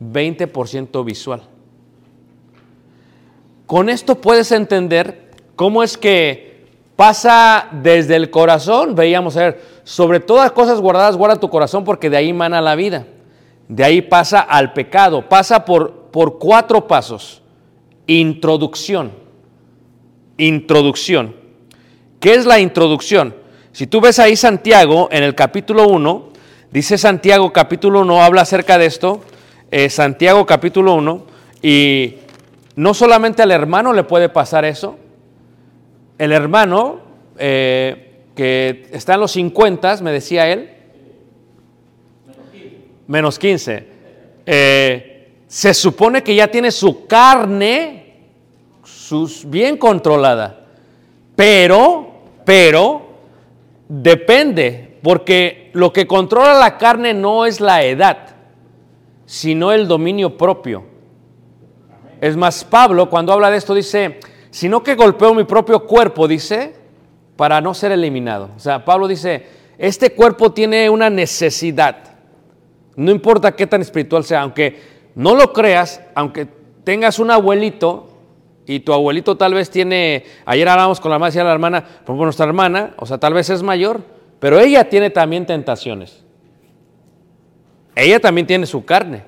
20% 0.00 1.04
visual. 1.04 1.42
Con 3.66 3.88
esto 3.88 4.20
puedes 4.20 4.52
entender 4.52 5.30
cómo 5.56 5.82
es 5.82 5.98
que 5.98 6.66
pasa 6.94 7.68
desde 7.72 8.16
el 8.16 8.30
corazón, 8.30 8.94
veíamos 8.94 9.36
a 9.36 9.40
ver, 9.40 9.62
sobre 9.84 10.20
todas 10.20 10.52
cosas 10.52 10.80
guardadas, 10.80 11.16
guarda 11.16 11.40
tu 11.40 11.50
corazón 11.50 11.84
porque 11.84 12.08
de 12.08 12.16
ahí 12.16 12.32
mana 12.32 12.60
la 12.60 12.74
vida. 12.74 13.06
De 13.68 13.84
ahí 13.84 14.02
pasa 14.02 14.40
al 14.40 14.72
pecado, 14.72 15.28
pasa 15.28 15.64
por, 15.64 16.10
por 16.12 16.38
cuatro 16.38 16.86
pasos. 16.86 17.42
Introducción. 18.06 19.12
Introducción. 20.38 21.34
¿Qué 22.20 22.34
es 22.34 22.46
la 22.46 22.60
introducción? 22.60 23.34
Si 23.72 23.86
tú 23.86 24.00
ves 24.00 24.18
ahí 24.18 24.36
Santiago 24.36 25.08
en 25.10 25.24
el 25.24 25.34
capítulo 25.34 25.88
1, 25.88 26.28
dice 26.70 26.96
Santiago 26.96 27.52
capítulo 27.52 28.00
1, 28.00 28.22
habla 28.22 28.42
acerca 28.42 28.78
de 28.78 28.86
esto, 28.86 29.20
eh, 29.70 29.90
Santiago 29.90 30.46
capítulo 30.46 30.94
1, 30.94 31.26
y 31.62 32.14
no 32.76 32.92
solamente 32.92 33.42
al 33.42 33.50
hermano 33.50 33.92
le 33.92 34.04
puede 34.04 34.28
pasar 34.28 34.64
eso, 34.64 34.96
el 36.18 36.32
hermano 36.32 37.00
eh, 37.38 38.24
que 38.34 38.88
está 38.92 39.14
en 39.14 39.20
los 39.20 39.32
50, 39.32 40.02
me 40.02 40.12
decía 40.12 40.48
él, 40.50 40.70
menos 43.06 43.38
15, 43.38 43.86
eh, 44.44 45.32
se 45.46 45.74
supone 45.74 46.22
que 46.22 46.34
ya 46.34 46.48
tiene 46.48 46.70
su 46.70 47.06
carne 47.06 48.14
bien 49.44 49.78
controlada, 49.78 50.60
pero, 51.34 52.12
pero, 52.44 53.06
depende, 53.88 54.98
porque 55.02 55.70
lo 55.72 55.92
que 55.92 56.06
controla 56.06 56.54
la 56.54 56.76
carne 56.76 57.14
no 57.14 57.46
es 57.46 57.60
la 57.60 57.84
edad, 57.84 58.34
sino 59.24 59.72
el 59.72 59.88
dominio 59.88 60.36
propio. 60.36 60.95
Es 62.26 62.36
más, 62.36 62.64
Pablo 62.64 63.08
cuando 63.08 63.32
habla 63.32 63.52
de 63.52 63.56
esto 63.56 63.72
dice, 63.72 64.18
sino 64.50 64.82
que 64.82 64.96
golpeo 64.96 65.32
mi 65.32 65.44
propio 65.44 65.86
cuerpo, 65.86 66.26
dice, 66.26 66.74
para 67.36 67.60
no 67.60 67.72
ser 67.72 67.92
eliminado. 67.92 68.50
O 68.56 68.58
sea, 68.58 68.84
Pablo 68.84 69.06
dice, 69.06 69.46
este 69.78 70.12
cuerpo 70.12 70.52
tiene 70.52 70.90
una 70.90 71.08
necesidad. 71.08 71.98
No 72.96 73.12
importa 73.12 73.54
qué 73.54 73.68
tan 73.68 73.80
espiritual 73.80 74.24
sea, 74.24 74.40
aunque 74.42 74.80
no 75.14 75.36
lo 75.36 75.52
creas, 75.52 76.00
aunque 76.16 76.48
tengas 76.82 77.20
un 77.20 77.30
abuelito 77.30 78.08
y 78.66 78.80
tu 78.80 78.92
abuelito 78.92 79.36
tal 79.36 79.54
vez 79.54 79.70
tiene, 79.70 80.24
ayer 80.46 80.68
hablábamos 80.68 80.98
con 80.98 81.12
la 81.12 81.20
madre, 81.20 81.30
decía 81.30 81.44
la 81.44 81.52
hermana, 81.52 81.82
por 81.82 82.14
ejemplo, 82.14 82.24
nuestra 82.24 82.46
hermana, 82.46 82.94
o 82.96 83.06
sea, 83.06 83.18
tal 83.18 83.34
vez 83.34 83.50
es 83.50 83.62
mayor, 83.62 84.00
pero 84.40 84.58
ella 84.58 84.88
tiene 84.88 85.10
también 85.10 85.46
tentaciones. 85.46 86.24
Ella 87.94 88.18
también 88.18 88.48
tiene 88.48 88.66
su 88.66 88.84
carne. 88.84 89.22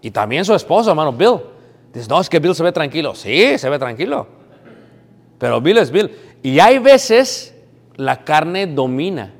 Y 0.00 0.10
también 0.10 0.44
su 0.44 0.54
esposo, 0.54 0.90
hermano, 0.90 1.12
Bill. 1.12 1.57
No, 2.06 2.20
es 2.20 2.28
que 2.28 2.38
Bill 2.38 2.54
se 2.54 2.62
ve 2.62 2.72
tranquilo. 2.72 3.14
Sí, 3.14 3.58
se 3.58 3.68
ve 3.68 3.78
tranquilo. 3.78 4.26
Pero 5.38 5.60
Bill 5.60 5.78
es 5.78 5.90
Bill. 5.90 6.10
Y 6.42 6.58
hay 6.60 6.78
veces 6.78 7.54
la 7.96 8.24
carne 8.24 8.66
domina. 8.66 9.32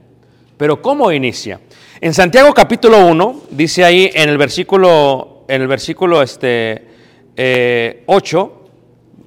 Pero 0.56 0.82
¿cómo 0.82 1.12
inicia? 1.12 1.60
En 2.00 2.14
Santiago 2.14 2.52
capítulo 2.54 3.06
1, 3.06 3.42
dice 3.50 3.84
ahí 3.84 4.10
en 4.14 4.28
el 4.28 4.38
versículo, 4.38 5.44
en 5.48 5.62
el 5.62 5.68
versículo 5.68 6.22
este, 6.22 6.86
eh, 7.36 8.02
8, 8.06 8.58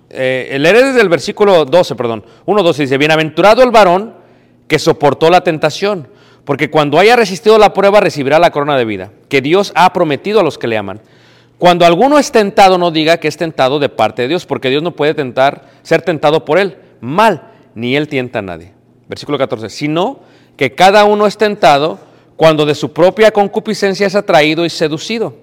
eh, 0.09 0.49
el 0.51 0.63
desde 0.63 0.93
del 0.93 1.09
versículo 1.09 1.63
12, 1.63 1.95
perdón, 1.95 2.25
1, 2.45 2.63
12 2.63 2.81
dice, 2.83 2.97
bienaventurado 2.97 3.63
el 3.63 3.71
varón 3.71 4.13
que 4.67 4.79
soportó 4.79 5.29
la 5.29 5.41
tentación, 5.41 6.07
porque 6.43 6.69
cuando 6.69 6.99
haya 6.99 7.15
resistido 7.15 7.57
la 7.57 7.73
prueba 7.73 8.01
recibirá 8.01 8.39
la 8.39 8.51
corona 8.51 8.77
de 8.77 8.85
vida, 8.85 9.11
que 9.29 9.41
Dios 9.41 9.71
ha 9.75 9.91
prometido 9.93 10.41
a 10.41 10.43
los 10.43 10.57
que 10.57 10.67
le 10.67 10.77
aman. 10.77 11.01
Cuando 11.61 11.85
alguno 11.85 12.17
es 12.17 12.31
tentado, 12.31 12.79
no 12.79 12.89
diga 12.89 13.17
que 13.17 13.27
es 13.27 13.37
tentado 13.37 13.77
de 13.77 13.87
parte 13.87 14.23
de 14.23 14.29
Dios, 14.29 14.47
porque 14.47 14.71
Dios 14.71 14.81
no 14.81 14.95
puede 14.95 15.13
tentar, 15.13 15.69
ser 15.83 16.01
tentado 16.01 16.43
por 16.43 16.57
él. 16.57 16.79
Mal, 17.01 17.51
ni 17.75 17.95
él 17.95 18.07
tienta 18.07 18.39
a 18.39 18.41
nadie. 18.41 18.73
Versículo 19.07 19.37
14. 19.37 19.69
Sino 19.69 20.21
que 20.57 20.73
cada 20.73 21.05
uno 21.05 21.27
es 21.27 21.37
tentado 21.37 21.99
cuando 22.35 22.65
de 22.65 22.73
su 22.73 22.93
propia 22.93 23.29
concupiscencia 23.29 24.07
es 24.07 24.15
atraído 24.15 24.65
y 24.65 24.71
seducido. 24.71 25.35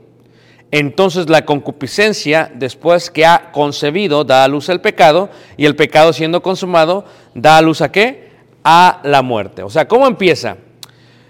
Entonces 0.73 1.31
la 1.31 1.45
concupiscencia, 1.45 2.51
después 2.53 3.13
que 3.13 3.25
ha 3.25 3.53
concebido, 3.53 4.25
da 4.25 4.43
a 4.43 4.49
luz 4.49 4.69
el 4.71 4.81
pecado, 4.81 5.31
y 5.57 5.67
el 5.67 5.77
pecado 5.77 6.13
siendo 6.13 6.43
consumado, 6.43 7.05
da 7.37 7.59
a 7.59 7.63
luz 7.63 7.81
a 7.81 7.93
qué? 7.93 8.31
A 8.65 9.01
la 9.05 9.23
muerte. 9.23 9.63
O 9.63 9.71
sea, 9.71 9.87
¿cómo 9.87 10.09
empieza? 10.09 10.57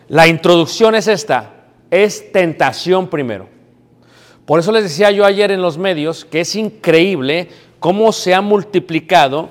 La 0.09 0.29
introducción 0.29 0.95
es 0.95 1.09
esta, 1.09 1.67
es 1.91 2.33
tentación 2.33 3.09
primero. 3.09 3.58
Por 4.49 4.61
eso 4.61 4.73
les 4.73 4.85
decía 4.85 5.11
yo 5.11 5.27
ayer 5.27 5.51
en 5.51 5.61
los 5.61 5.77
medios 5.77 6.25
que 6.25 6.41
es 6.41 6.57
increíble 6.57 7.51
cómo 7.81 8.13
se 8.13 8.33
ha 8.33 8.41
multiplicado 8.41 9.51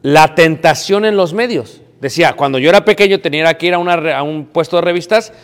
la 0.00 0.34
tentación 0.34 1.04
en 1.04 1.14
los 1.14 1.34
medios. 1.34 1.82
Decía, 2.00 2.32
cuando 2.32 2.58
yo 2.58 2.70
era 2.70 2.86
pequeño 2.86 3.20
tenía 3.20 3.52
que 3.58 3.66
ir 3.66 3.74
a, 3.74 4.22
un 4.22 4.46
puesto 4.46 4.76
de 4.76 4.82
revistas 4.82 5.34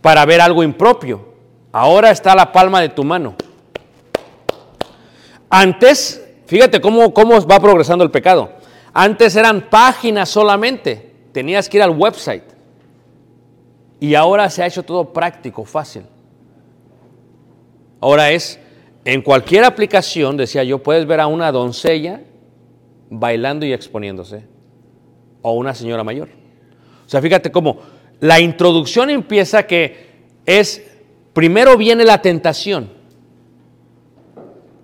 para 0.00 0.24
ver 0.24 0.40
algo 0.40 0.62
impropio. 0.62 1.34
Ahora 1.70 2.10
está 2.10 2.32
a 2.32 2.36
la 2.36 2.50
palma 2.50 2.80
de 2.80 2.88
tu 2.88 3.04
mano. 3.04 3.34
Antes, 5.50 6.26
fíjate 6.46 6.80
cómo, 6.80 7.12
cómo 7.12 7.46
va 7.46 7.60
progresando 7.60 8.04
el 8.04 8.10
pecado. 8.10 8.54
Antes 8.94 9.36
eran 9.36 9.68
páginas 9.68 10.30
solamente. 10.30 11.12
Tenías 11.32 11.68
que 11.68 11.76
ir 11.76 11.82
al 11.82 11.90
website. 11.90 12.44
Y 14.00 14.14
ahora 14.14 14.48
se 14.48 14.62
ha 14.62 14.66
hecho 14.66 14.82
todo 14.82 15.12
práctico, 15.12 15.66
fácil. 15.66 16.04
Ahora 18.00 18.30
es, 18.30 18.58
en 19.04 19.22
cualquier 19.22 19.64
aplicación, 19.64 20.36
decía 20.36 20.64
yo, 20.64 20.82
puedes 20.82 21.06
ver 21.06 21.20
a 21.20 21.26
una 21.26 21.50
doncella 21.50 22.20
bailando 23.10 23.66
y 23.66 23.72
exponiéndose. 23.72 24.44
O 25.42 25.52
una 25.52 25.74
señora 25.74 26.04
mayor. 26.04 26.28
O 27.06 27.08
sea, 27.08 27.22
fíjate 27.22 27.50
cómo 27.50 27.78
la 28.20 28.40
introducción 28.40 29.10
empieza 29.10 29.66
que 29.66 30.08
es, 30.44 30.84
primero 31.32 31.76
viene 31.76 32.04
la 32.04 32.20
tentación. 32.20 32.90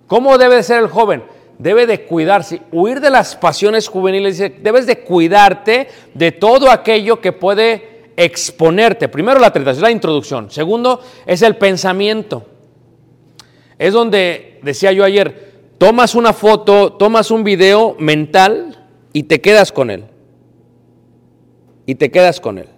¿Cómo 0.06 0.38
debe 0.38 0.56
de 0.56 0.62
ser 0.62 0.80
el 0.80 0.88
joven? 0.88 1.25
Debe 1.59 1.87
de 1.87 2.04
cuidarse, 2.04 2.62
huir 2.73 3.00
de 3.00 3.11
las 3.11 3.37
pasiones 3.37 3.88
juveniles. 3.88 4.38
Debes 4.38 4.87
de 4.87 5.00
cuidarte 5.00 5.88
de 6.12 6.33
todo 6.33 6.71
aquello 6.71 7.21
que 7.21 7.33
puede 7.33 8.12
exponerte. 8.16 9.09
Primero 9.09 9.40
la 9.40 9.52
tentación, 9.52 9.83
la 9.83 9.90
introducción. 9.90 10.50
Segundo 10.50 11.00
es 11.26 11.42
el 11.42 11.56
pensamiento. 11.56 12.47
Es 13.78 13.93
donde, 13.93 14.61
decía 14.62 14.93
yo 14.93 15.04
ayer, 15.04 15.52
tomas 15.78 16.14
una 16.14 16.33
foto, 16.33 16.93
tomas 16.95 17.31
un 17.31 17.45
video 17.45 17.97
mental 17.99 18.87
y 19.12 19.25
te 19.25 19.40
quedas 19.40 19.73
con 19.73 19.90
él. 19.90 20.04
Y 21.87 21.97
te 21.97 22.11
quedas 22.11 22.40
con 22.40 22.59
él. 22.59 22.69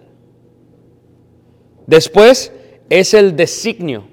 Después 1.87 2.53
es 2.91 3.15
el 3.15 3.37
designio. 3.37 4.05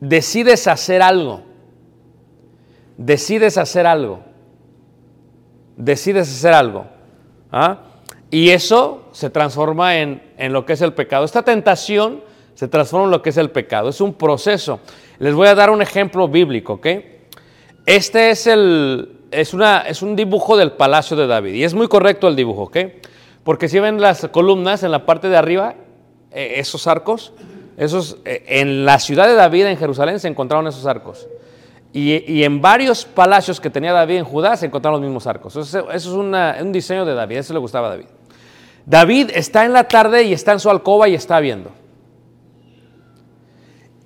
Decides 0.00 0.66
hacer 0.66 1.02
algo. 1.02 1.42
Decides 2.96 3.58
hacer 3.58 3.86
algo. 3.86 4.20
Decides 5.76 6.28
hacer 6.28 6.54
algo. 6.54 6.86
¿ah? 7.52 7.82
Y 8.30 8.50
eso 8.50 9.08
se 9.12 9.30
transforma 9.30 9.98
en, 9.98 10.22
en 10.38 10.52
lo 10.52 10.64
que 10.64 10.72
es 10.72 10.80
el 10.80 10.94
pecado. 10.94 11.24
Esta 11.24 11.42
tentación 11.42 12.22
se 12.54 12.68
transforma 12.68 13.06
en 13.06 13.10
lo 13.10 13.22
que 13.22 13.30
es 13.30 13.36
el 13.36 13.50
pecado. 13.50 13.90
Es 13.90 14.00
un 14.00 14.14
proceso. 14.14 14.80
Les 15.18 15.34
voy 15.34 15.48
a 15.48 15.54
dar 15.54 15.70
un 15.70 15.82
ejemplo 15.82 16.28
bíblico, 16.28 16.74
¿ok? 16.74 16.86
Este 17.86 18.30
es, 18.30 18.46
el, 18.46 19.20
es, 19.30 19.54
una, 19.54 19.80
es 19.80 20.02
un 20.02 20.16
dibujo 20.16 20.56
del 20.56 20.72
palacio 20.72 21.16
de 21.16 21.26
David. 21.26 21.54
Y 21.54 21.64
es 21.64 21.74
muy 21.74 21.88
correcto 21.88 22.28
el 22.28 22.36
dibujo, 22.36 22.64
¿ok? 22.64 22.76
Porque 23.44 23.68
si 23.68 23.78
ven 23.78 24.00
las 24.00 24.26
columnas 24.28 24.82
en 24.82 24.90
la 24.90 25.06
parte 25.06 25.28
de 25.28 25.36
arriba, 25.36 25.74
eh, 26.32 26.54
esos 26.56 26.86
arcos, 26.86 27.32
esos, 27.76 28.18
eh, 28.24 28.44
en 28.46 28.84
la 28.84 28.98
ciudad 28.98 29.26
de 29.28 29.34
David, 29.34 29.66
en 29.66 29.76
Jerusalén, 29.76 30.18
se 30.18 30.28
encontraron 30.28 30.66
esos 30.66 30.84
arcos. 30.86 31.28
Y, 31.92 32.30
y 32.30 32.44
en 32.44 32.60
varios 32.60 33.04
palacios 33.04 33.60
que 33.60 33.70
tenía 33.70 33.92
David 33.92 34.16
en 34.16 34.24
Judá 34.24 34.56
se 34.56 34.66
encontraron 34.66 35.00
los 35.00 35.08
mismos 35.08 35.26
arcos. 35.26 35.56
Eso, 35.56 35.90
es 35.90 36.06
un 36.06 36.72
diseño 36.72 37.04
de 37.04 37.14
David, 37.14 37.38
eso 37.38 37.52
le 37.54 37.58
gustaba 37.58 37.86
a 37.86 37.90
David. 37.90 38.06
David 38.84 39.30
está 39.34 39.64
en 39.64 39.72
la 39.72 39.88
tarde 39.88 40.24
y 40.24 40.32
está 40.32 40.52
en 40.52 40.60
su 40.60 40.68
alcoba 40.68 41.08
y 41.08 41.14
está 41.14 41.40
viendo. 41.40 41.70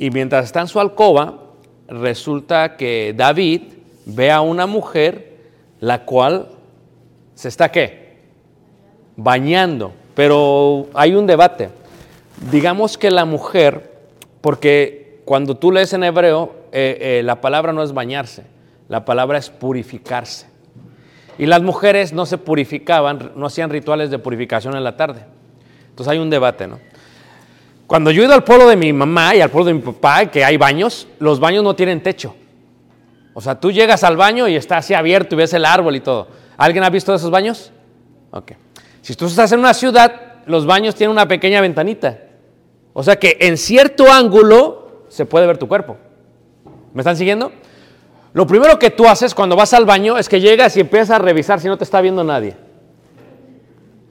Y 0.01 0.11
mientras 0.11 0.47
está 0.47 0.63
en 0.63 0.67
su 0.67 0.81
alcoba, 0.81 1.41
resulta 1.87 2.79
que 2.79 3.13
David 3.15 3.65
ve 4.07 4.31
a 4.31 4.41
una 4.41 4.67
mujer 4.67 5.37
la 5.79 6.07
cual 6.07 6.49
se 7.35 7.49
está 7.49 7.71
qué? 7.71 8.17
Bañando. 9.15 9.93
Pero 10.15 10.87
hay 10.95 11.15
un 11.15 11.27
debate. 11.27 11.69
Digamos 12.51 12.97
que 12.97 13.11
la 13.11 13.27
mujer, 13.27 13.93
porque 14.41 15.21
cuando 15.27 15.59
tú 15.59 15.71
lees 15.71 15.93
en 15.93 16.03
hebreo, 16.03 16.55
eh, 16.73 17.19
eh, 17.19 17.23
la 17.23 17.43
palabra 17.43 17.75
no 17.75 17.83
es 17.83 17.93
bañarse, 17.93 18.45
la 18.89 19.05
palabra 19.05 19.37
es 19.37 19.51
purificarse. 19.51 20.47
Y 21.37 21.45
las 21.45 21.61
mujeres 21.61 22.15
no 22.15 22.25
se 22.25 22.39
purificaban, 22.39 23.33
no 23.37 23.45
hacían 23.45 23.69
rituales 23.69 24.11
de 24.11 24.19
purificación 24.19 24.75
en 24.79 24.83
la 24.83 24.97
tarde. 24.97 25.27
Entonces 25.91 26.11
hay 26.11 26.19
un 26.19 26.31
debate, 26.31 26.67
¿no? 26.67 26.79
Cuando 27.91 28.13
yo 28.13 28.23
he 28.23 28.27
ido 28.27 28.35
al 28.35 28.45
pueblo 28.45 28.69
de 28.69 28.77
mi 28.77 28.93
mamá 28.93 29.35
y 29.35 29.41
al 29.41 29.51
pueblo 29.51 29.67
de 29.67 29.75
mi 29.75 29.81
papá, 29.81 30.27
que 30.27 30.45
hay 30.45 30.57
baños, 30.57 31.09
los 31.19 31.41
baños 31.41 31.65
no 31.65 31.75
tienen 31.75 32.01
techo. 32.01 32.37
O 33.35 33.41
sea, 33.41 33.59
tú 33.59 33.73
llegas 33.73 34.05
al 34.05 34.17
baño 34.17 34.47
y 34.47 34.55
está 34.55 34.77
así 34.77 34.95
abierto 34.95 35.35
y 35.35 35.39
ves 35.39 35.53
el 35.55 35.65
árbol 35.65 35.97
y 35.97 36.01
todo. 36.01 36.29
¿Alguien 36.57 36.85
ha 36.85 36.91
visto 36.91 37.13
esos 37.13 37.33
baños? 37.33 37.73
Ok. 38.31 38.53
Si 39.03 39.17
tú 39.17 39.27
estás 39.27 39.51
en 39.51 39.59
una 39.59 39.75
ciudad, 39.75 40.45
los 40.47 40.67
baños 40.67 40.95
tienen 40.95 41.11
una 41.11 41.27
pequeña 41.27 41.61
ventanita. 41.61 42.17
O 42.93 43.03
sea 43.03 43.19
que 43.19 43.39
en 43.41 43.57
cierto 43.57 44.05
ángulo 44.09 45.07
se 45.09 45.27
puede 45.27 45.49
ver 45.49 45.59
tu 45.59 45.67
cuerpo. 45.67 45.97
¿Me 46.95 47.01
están 47.01 47.17
siguiendo? 47.17 47.51
Lo 48.35 48.47
primero 48.47 48.79
que 48.79 48.91
tú 48.91 49.09
haces 49.09 49.35
cuando 49.35 49.57
vas 49.57 49.75
al 49.75 49.85
baño 49.85 50.17
es 50.17 50.29
que 50.29 50.41
llegas 50.41 50.77
y 50.77 50.81
empiezas 50.81 51.11
a 51.11 51.19
revisar 51.19 51.59
si 51.59 51.67
no 51.67 51.77
te 51.77 51.83
está 51.83 52.01
viendo 52.01 52.23
nadie. 52.23 52.55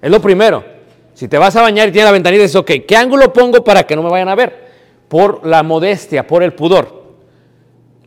Es 0.02 0.12
lo 0.12 0.22
primero. 0.22 0.79
Si 1.20 1.28
te 1.28 1.38
vas 1.38 1.54
a 1.58 1.62
bañar 1.62 1.90
y 1.90 1.92
tiene 1.92 2.06
la 2.06 2.14
ventanita, 2.14 2.44
dices, 2.44 2.56
ok, 2.56 2.72
¿qué 2.88 2.96
ángulo 2.96 3.34
pongo 3.34 3.62
para 3.62 3.84
que 3.84 3.94
no 3.94 4.02
me 4.02 4.10
vayan 4.10 4.30
a 4.30 4.36
ver? 4.36 4.70
Por 5.10 5.46
la 5.46 5.64
modestia, 5.64 6.26
por 6.26 6.44
el 6.44 6.54
pudor. 6.54 7.18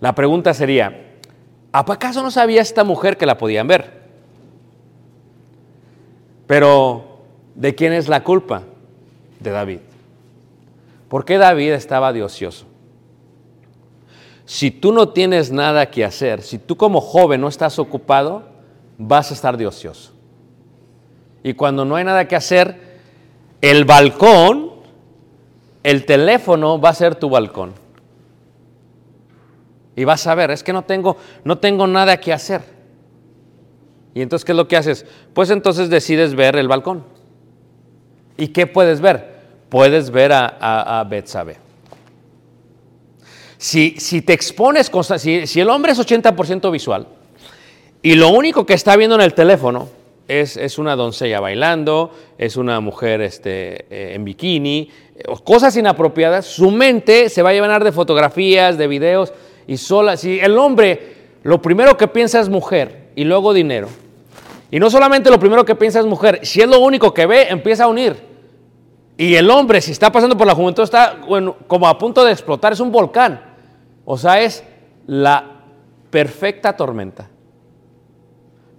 La 0.01 0.15
pregunta 0.15 0.55
sería, 0.55 1.19
¿acaso 1.73 2.23
no 2.23 2.31
sabía 2.31 2.63
esta 2.63 2.85
mujer 2.85 3.19
que 3.19 3.27
la 3.27 3.37
podían 3.37 3.67
ver? 3.67 4.01
Pero, 6.47 7.19
¿de 7.55 7.75
quién 7.75 7.93
es 7.93 8.09
la 8.09 8.25
culpa? 8.25 8.63
De 9.41 9.51
David. 9.51 9.81
¿Por 11.11 11.27
qué 11.27 11.37
David 11.37 11.73
estaba 11.73 12.15
de 12.15 12.23
ocioso? 12.23 12.65
Si 14.47 14.71
tú 14.71 14.91
no 14.91 15.11
tienes 15.11 15.53
nada 15.53 15.91
que 15.91 16.03
hacer, 16.03 16.41
si 16.41 16.57
tú 16.57 16.79
como 16.79 17.03
joven 17.03 17.43
no 17.43 17.49
estás 17.49 17.79
ocupado, 17.79 18.45
vas 18.97 19.31
a 19.31 19.35
estar 19.35 19.59
de 19.59 19.67
ocioso. 19.67 20.15
Y 21.43 21.53
cuando 21.53 21.85
no 21.85 21.97
hay 21.97 22.05
nada 22.05 22.27
que 22.27 22.37
hacer, 22.37 22.92
el 23.63 23.85
balcón, 23.85 24.73
el 25.85 26.05
teléfono 26.05 26.81
va 26.81 26.91
a 26.91 26.95
ser 26.95 27.15
tu 27.15 27.31
balcón. 27.31 27.73
Y 29.95 30.05
vas 30.05 30.27
a 30.27 30.35
ver, 30.35 30.51
es 30.51 30.63
que 30.63 30.73
no 30.73 30.83
tengo, 30.83 31.17
no 31.45 31.59
tengo 31.59 31.87
nada 31.87 32.19
que 32.19 32.33
hacer. 32.33 32.63
Y 34.15 34.21
entonces, 34.21 34.45
¿qué 34.45 34.53
es 34.53 34.57
lo 34.57 34.69
que 34.69 34.77
haces? 34.77 35.07
Pues 35.33 35.49
entonces 35.51 35.89
decides 35.89 36.35
ver 36.35 36.57
el 36.57 36.69
balcón. 36.69 37.05
¿Y 38.37 38.49
qué 38.49 38.67
puedes 38.67 39.01
ver? 39.01 39.33
Puedes 39.69 40.11
ver 40.11 40.33
a, 40.33 41.01
a, 41.01 41.05
Betsabé. 41.05 41.57
Si, 43.59 43.95
si 43.99 44.23
te 44.23 44.33
expones, 44.33 44.91
si, 45.19 45.47
si 45.47 45.61
el 45.61 45.71
hombre 45.71 45.93
es 45.93 46.01
80% 46.01 46.71
visual 46.71 47.07
y 48.03 48.17
lo 48.17 48.31
único 48.31 48.67
que 48.67 48.75
está 48.75 48.97
viendo 48.97 49.15
en 49.15 49.23
el 49.23 49.35
teléfono 49.35 50.02
es, 50.41 50.57
es 50.57 50.79
una 50.79 50.97
doncella 50.97 51.41
bailando, 51.41 52.11
es 52.39 52.57
una 52.57 52.81
mujer 52.81 53.21
este, 53.21 53.87
eh, 53.91 54.15
en 54.15 54.25
bikini, 54.25 54.89
cosas 55.45 55.77
inapropiadas, 55.77 56.47
su 56.47 56.71
mente 56.71 57.29
se 57.29 57.43
va 57.43 57.51
a 57.51 57.53
llenar 57.53 57.85
de 57.85 57.93
fotografías, 57.93 58.79
de 58.79 58.87
videos 58.87 59.33
y 59.67 59.77
sola. 59.77 60.17
Si 60.17 60.41
el 60.41 60.57
hombre 60.57 61.17
lo 61.43 61.61
primero 61.61 61.97
que 61.97 62.09
piensa 62.09 62.41
es 62.41 62.49
mujer 62.49 63.11
y 63.15 63.25
luego 63.25 63.53
dinero, 63.53 63.89
y 64.71 64.79
no 64.79 64.89
solamente 64.89 65.31
lo 65.31 65.39
primero 65.39 65.65
que 65.65 65.75
piensa 65.75 66.01
es 66.01 66.07
mujer, 66.07 66.41
si 66.43 66.61
es 66.61 66.69
lo 66.69 66.81
único 66.81 67.13
que 67.13 67.27
ve, 67.27 67.49
empieza 67.49 67.85
a 67.85 67.89
unir. 67.89 68.17
Y 69.19 69.35
el 69.35 69.51
hombre, 69.51 69.81
si 69.83 69.93
está 69.93 70.11
pasando 70.11 70.37
por 70.37 70.47
la 70.47 70.55
juventud, 70.55 70.83
está 70.83 71.21
bueno, 71.29 71.57
como 71.67 71.87
a 71.87 71.99
punto 71.99 72.25
de 72.25 72.33
explotar, 72.33 72.73
es 72.73 72.81
un 72.81 72.91
volcán. 72.91 73.41
O 74.07 74.17
sea, 74.17 74.41
es 74.41 74.65
la 75.07 75.45
perfecta 76.11 76.75
tormenta. 76.75 77.29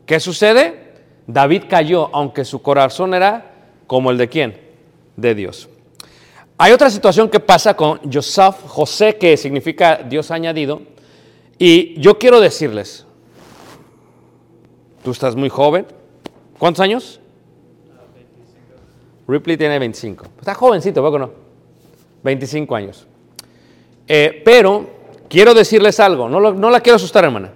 ¿Qué 0.06 0.20
sucede? 0.20 0.83
David 1.28 1.64
cayó, 1.70 2.10
aunque 2.14 2.46
su 2.46 2.62
corazón 2.62 3.14
era 3.14 3.54
como 3.88 4.12
el 4.12 4.18
de 4.18 4.30
quién? 4.30 4.58
De 5.16 5.36
Dios. 5.36 5.70
Hay 6.58 6.72
otra 6.72 6.90
situación 6.90 7.30
que 7.30 7.40
pasa 7.40 7.74
con 7.76 8.00
Joseph, 8.12 8.56
José, 8.68 9.18
que 9.18 9.36
significa 9.38 9.98
Dios 9.98 10.32
añadido. 10.32 10.82
Y 11.58 12.00
yo 12.00 12.18
quiero 12.20 12.40
decirles, 12.40 13.06
tú 15.04 15.12
estás 15.12 15.36
muy 15.36 15.50
joven. 15.50 15.86
¿Cuántos 16.60 16.82
años? 16.82 17.20
Ripley 19.28 19.58
tiene 19.58 19.80
25. 19.80 20.26
Está 20.40 20.54
jovencito, 20.54 21.02
¿poco 21.02 21.20
no? 21.20 21.32
25 22.24 22.76
años. 22.76 23.08
Eh, 24.08 24.42
pero 24.44 24.90
quiero 25.30 25.54
decirles 25.54 26.00
algo, 26.00 26.28
no, 26.28 26.40
no 26.54 26.70
la 26.70 26.82
quiero 26.82 26.98
asustar, 26.98 27.24
hermana. 27.24 27.52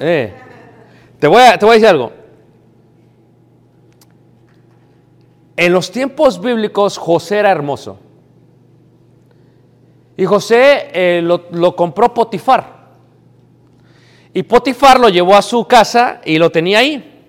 Eh, 0.00 0.34
te, 1.24 1.28
voy 1.28 1.40
a, 1.40 1.56
decir 1.56 1.86
algo. 1.86 2.12
En 5.56 5.72
los 5.72 5.90
tiempos 5.90 6.38
bíblicos 6.38 6.98
José 6.98 7.38
era 7.38 7.50
hermoso. 7.50 7.98
Y 10.18 10.26
José 10.26 10.90
eh, 10.92 11.22
lo, 11.22 11.46
lo 11.52 11.74
compró 11.74 12.12
Potifar. 12.12 12.90
Y 14.34 14.42
Potifar 14.42 15.00
lo 15.00 15.08
llevó 15.08 15.34
a 15.34 15.40
su 15.40 15.66
casa 15.66 16.20
y 16.26 16.36
lo 16.36 16.50
tenía 16.50 16.80
ahí. 16.80 17.24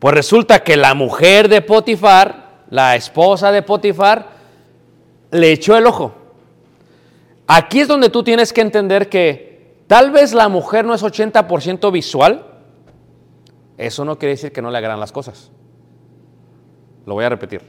Pues 0.00 0.12
resulta 0.12 0.64
que 0.64 0.76
la 0.76 0.92
mujer 0.94 1.48
de 1.48 1.62
Potifar, 1.62 2.64
la 2.70 2.96
esposa 2.96 3.52
de 3.52 3.62
Potifar, 3.62 4.30
le 5.30 5.52
echó 5.52 5.76
el 5.76 5.86
ojo. 5.86 6.12
Aquí 7.46 7.78
es 7.78 7.86
donde 7.86 8.08
tú 8.08 8.24
tienes 8.24 8.52
que 8.52 8.62
entender 8.62 9.08
que 9.08 9.84
tal 9.86 10.10
vez 10.10 10.34
la 10.34 10.48
mujer 10.48 10.84
no 10.84 10.92
es 10.92 11.04
80% 11.04 11.92
visual. 11.92 12.55
Eso 13.78 14.04
no 14.04 14.18
quiere 14.18 14.34
decir 14.34 14.52
que 14.52 14.62
no 14.62 14.70
le 14.70 14.78
agradan 14.78 15.00
las 15.00 15.12
cosas. 15.12 15.50
Lo 17.04 17.14
voy 17.14 17.24
a 17.24 17.28
repetir. 17.28 17.62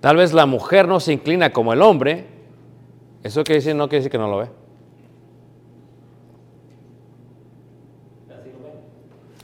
Tal 0.00 0.16
vez 0.16 0.32
la 0.32 0.46
mujer 0.46 0.86
no 0.86 1.00
se 1.00 1.12
inclina 1.12 1.52
como 1.52 1.72
el 1.72 1.80
hombre. 1.80 2.26
Eso 3.22 3.42
quiere 3.42 3.60
decir, 3.60 3.74
no 3.74 3.88
quiere 3.88 4.00
decir 4.00 4.12
que 4.12 4.18
no 4.18 4.28
lo 4.28 4.38
ve. 4.38 4.48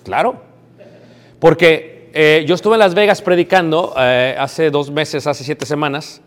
Claro. 0.05 0.43
Porque 1.39 2.11
eh, 2.13 2.45
yo 2.47 2.55
estuve 2.55 2.75
en 2.75 2.81
Las 2.81 2.95
Vegas 2.95 3.23
predicando 3.23 3.95
eh, 3.97 4.35
hace 4.39 4.71
dos 4.71 4.91
meses, 4.91 5.27
hace 5.27 5.45
siete 5.45 5.65
semanas, 5.65 6.21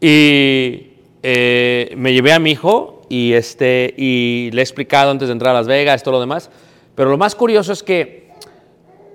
y 0.00 0.92
eh, 1.22 1.92
me 1.96 2.12
llevé 2.12 2.32
a 2.32 2.38
mi 2.38 2.52
hijo 2.52 3.02
y, 3.08 3.32
este, 3.32 3.94
y 3.96 4.50
le 4.52 4.60
he 4.60 4.62
explicado 4.62 5.10
antes 5.10 5.28
de 5.28 5.32
entrar 5.32 5.54
a 5.54 5.58
Las 5.58 5.66
Vegas, 5.66 6.02
todo 6.02 6.12
lo 6.12 6.20
demás. 6.20 6.50
Pero 6.94 7.10
lo 7.10 7.18
más 7.18 7.34
curioso 7.34 7.72
es 7.72 7.82
que 7.82 8.30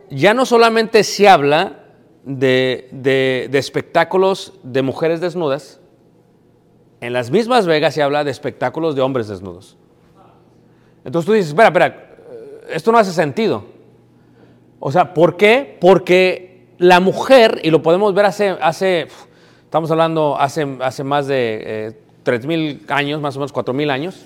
ya 0.09 0.33
no 0.33 0.45
solamente 0.45 1.03
se 1.03 1.27
habla 1.27 1.83
de, 2.23 2.87
de- 2.91 3.49
espectáculos 3.59 4.53
de 4.63 4.81
mujeres 4.81 5.21
desnudas, 5.21 5.79
en 7.01 7.13
las 7.13 7.29
mismas 7.29 7.65
Vegas 7.67 7.93
se 7.93 8.01
habla 8.01 8.23
de 8.23 8.31
espectáculos 8.31 8.95
de 8.95 9.01
hombres 9.01 9.27
desnudos. 9.27 9.77
Entonces 11.03 11.25
tú 11.27 11.33
dices, 11.33 11.49
espera, 11.49 11.67
espera, 11.67 11.87
eh, 11.87 12.61
esto 12.73 12.91
no 12.91 12.97
hace 12.97 13.11
sentido. 13.11 13.65
O 14.79 14.91
sea, 14.91 15.13
¿por 15.13 15.37
qué? 15.37 15.77
Porque 15.79 16.65
la 16.79 16.99
mujer, 16.99 17.61
y 17.63 17.69
lo 17.69 17.81
podemos 17.83 18.13
ver 18.15 18.25
hace, 18.25 18.49
hace 18.61 19.07
estamos 19.63 19.91
hablando 19.91 20.35
hace, 20.39 20.77
hace 20.81 21.03
más 21.03 21.27
de 21.27 21.61
eh, 21.89 21.99
3.000 22.23 22.89
años, 22.91 23.21
más 23.21 23.35
o 23.35 23.39
menos 23.39 23.53
4.000 23.53 23.91
años, 23.91 24.25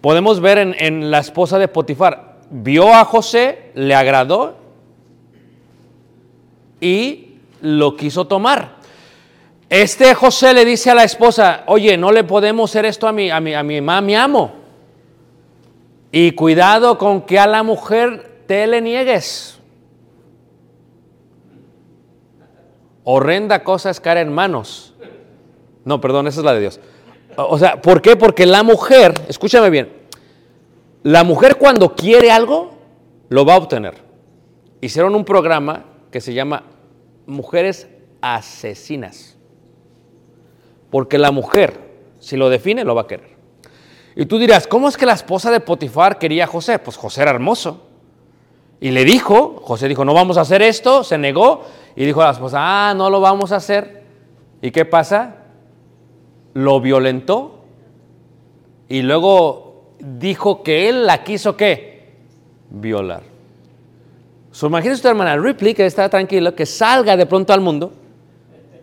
podemos 0.00 0.40
ver 0.40 0.58
en, 0.58 0.74
en 0.78 1.10
la 1.10 1.18
esposa 1.18 1.58
de 1.58 1.68
Potifar, 1.68 2.25
vio 2.50 2.94
a 2.94 3.04
José, 3.04 3.70
le 3.74 3.94
agradó 3.94 4.56
y 6.80 7.36
lo 7.60 7.96
quiso 7.96 8.26
tomar. 8.26 8.76
Este 9.68 10.14
José 10.14 10.54
le 10.54 10.64
dice 10.64 10.90
a 10.90 10.94
la 10.94 11.04
esposa, 11.04 11.64
oye, 11.66 11.96
no 11.96 12.12
le 12.12 12.22
podemos 12.24 12.70
hacer 12.70 12.86
esto 12.86 13.08
a 13.08 13.12
mi, 13.12 13.30
a 13.30 13.40
mi, 13.40 13.54
a 13.54 13.62
mi 13.62 13.80
mamá, 13.80 14.00
mi 14.00 14.14
amo. 14.14 14.52
Y 16.12 16.32
cuidado 16.32 16.98
con 16.98 17.22
que 17.22 17.38
a 17.38 17.46
la 17.46 17.62
mujer 17.62 18.42
te 18.46 18.66
le 18.66 18.80
niegues. 18.80 19.58
Horrenda 23.02 23.64
cosa 23.64 23.90
es 23.90 24.00
caer 24.00 24.18
en 24.18 24.32
manos. 24.32 24.94
No, 25.84 26.00
perdón, 26.00 26.26
esa 26.26 26.40
es 26.40 26.44
la 26.44 26.54
de 26.54 26.60
Dios. 26.60 26.80
O 27.36 27.58
sea, 27.58 27.80
¿por 27.82 28.00
qué? 28.02 28.16
Porque 28.16 28.46
la 28.46 28.62
mujer, 28.62 29.14
escúchame 29.28 29.70
bien, 29.70 29.92
la 31.06 31.22
mujer 31.22 31.56
cuando 31.56 31.94
quiere 31.94 32.32
algo, 32.32 32.72
lo 33.28 33.44
va 33.44 33.54
a 33.54 33.58
obtener. 33.58 33.94
Hicieron 34.80 35.14
un 35.14 35.24
programa 35.24 35.84
que 36.10 36.20
se 36.20 36.34
llama 36.34 36.64
Mujeres 37.26 37.86
Asesinas. 38.20 39.36
Porque 40.90 41.16
la 41.16 41.30
mujer, 41.30 41.78
si 42.18 42.36
lo 42.36 42.48
define, 42.48 42.82
lo 42.82 42.96
va 42.96 43.02
a 43.02 43.06
querer. 43.06 43.36
Y 44.16 44.26
tú 44.26 44.36
dirás, 44.36 44.66
¿cómo 44.66 44.88
es 44.88 44.96
que 44.96 45.06
la 45.06 45.12
esposa 45.12 45.52
de 45.52 45.60
Potifar 45.60 46.18
quería 46.18 46.42
a 46.42 46.48
José? 46.48 46.80
Pues 46.80 46.96
José 46.96 47.22
era 47.22 47.30
hermoso. 47.30 47.86
Y 48.80 48.90
le 48.90 49.04
dijo, 49.04 49.60
José 49.62 49.86
dijo, 49.86 50.04
no 50.04 50.12
vamos 50.12 50.38
a 50.38 50.40
hacer 50.40 50.60
esto, 50.60 51.04
se 51.04 51.18
negó. 51.18 51.62
Y 51.94 52.04
dijo 52.04 52.20
a 52.20 52.24
la 52.24 52.32
esposa, 52.32 52.58
ah, 52.58 52.94
no 52.94 53.10
lo 53.10 53.20
vamos 53.20 53.52
a 53.52 53.56
hacer. 53.56 54.02
¿Y 54.60 54.72
qué 54.72 54.84
pasa? 54.84 55.36
Lo 56.52 56.80
violentó. 56.80 57.60
Y 58.88 59.02
luego 59.02 59.65
dijo 59.98 60.62
que 60.62 60.88
él 60.88 61.06
la 61.06 61.22
quiso, 61.24 61.56
¿qué? 61.56 62.14
Violar. 62.70 63.22
So, 64.52 64.68
imagínese 64.68 64.96
usted, 64.96 65.10
hermana 65.10 65.36
Ripley, 65.36 65.74
que 65.74 65.84
está 65.84 66.08
tranquilo, 66.08 66.54
que 66.54 66.64
salga 66.64 67.16
de 67.16 67.26
pronto 67.26 67.52
al 67.52 67.60
mundo 67.60 67.92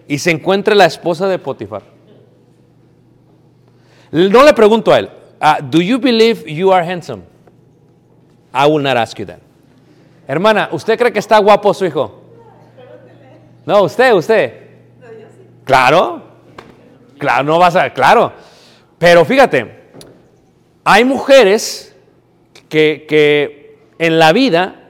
y 0.08 0.20
se 0.20 0.32
encuentre 0.32 0.76
la 0.76 0.86
esposa 0.86 1.28
de 1.28 1.40
Potifar. 1.40 1.82
No 4.12 4.44
le 4.44 4.54
pregunto 4.54 4.94
a 4.94 5.00
él, 5.00 5.10
ah, 5.40 5.60
¿Do 5.62 5.82
you 5.82 5.98
believe 5.98 6.44
you 6.46 6.72
are 6.72 6.86
handsome? 6.86 7.24
I 8.54 8.68
will 8.68 8.84
not 8.84 8.98
ask 8.98 9.18
you 9.18 9.26
that. 9.26 9.40
Hermana, 10.28 10.70
¿usted 10.72 10.98
cree 10.98 11.12
que 11.12 11.20
está 11.20 11.40
guapo 11.40 11.74
su 11.74 11.86
hijo? 11.86 12.22
No, 13.66 13.82
usted, 13.84 14.14
usted. 14.14 14.54
Claro, 15.66 16.22
claro, 17.18 17.44
no 17.44 17.58
vas 17.58 17.76
a, 17.76 17.90
claro. 17.92 18.32
Pero 19.00 19.26
fíjate, 19.26 19.83
hay 20.84 21.06
mujeres 21.06 21.96
que, 22.70 23.06
que 23.08 23.78
en 24.00 24.20
la 24.20 24.34
vida 24.34 24.90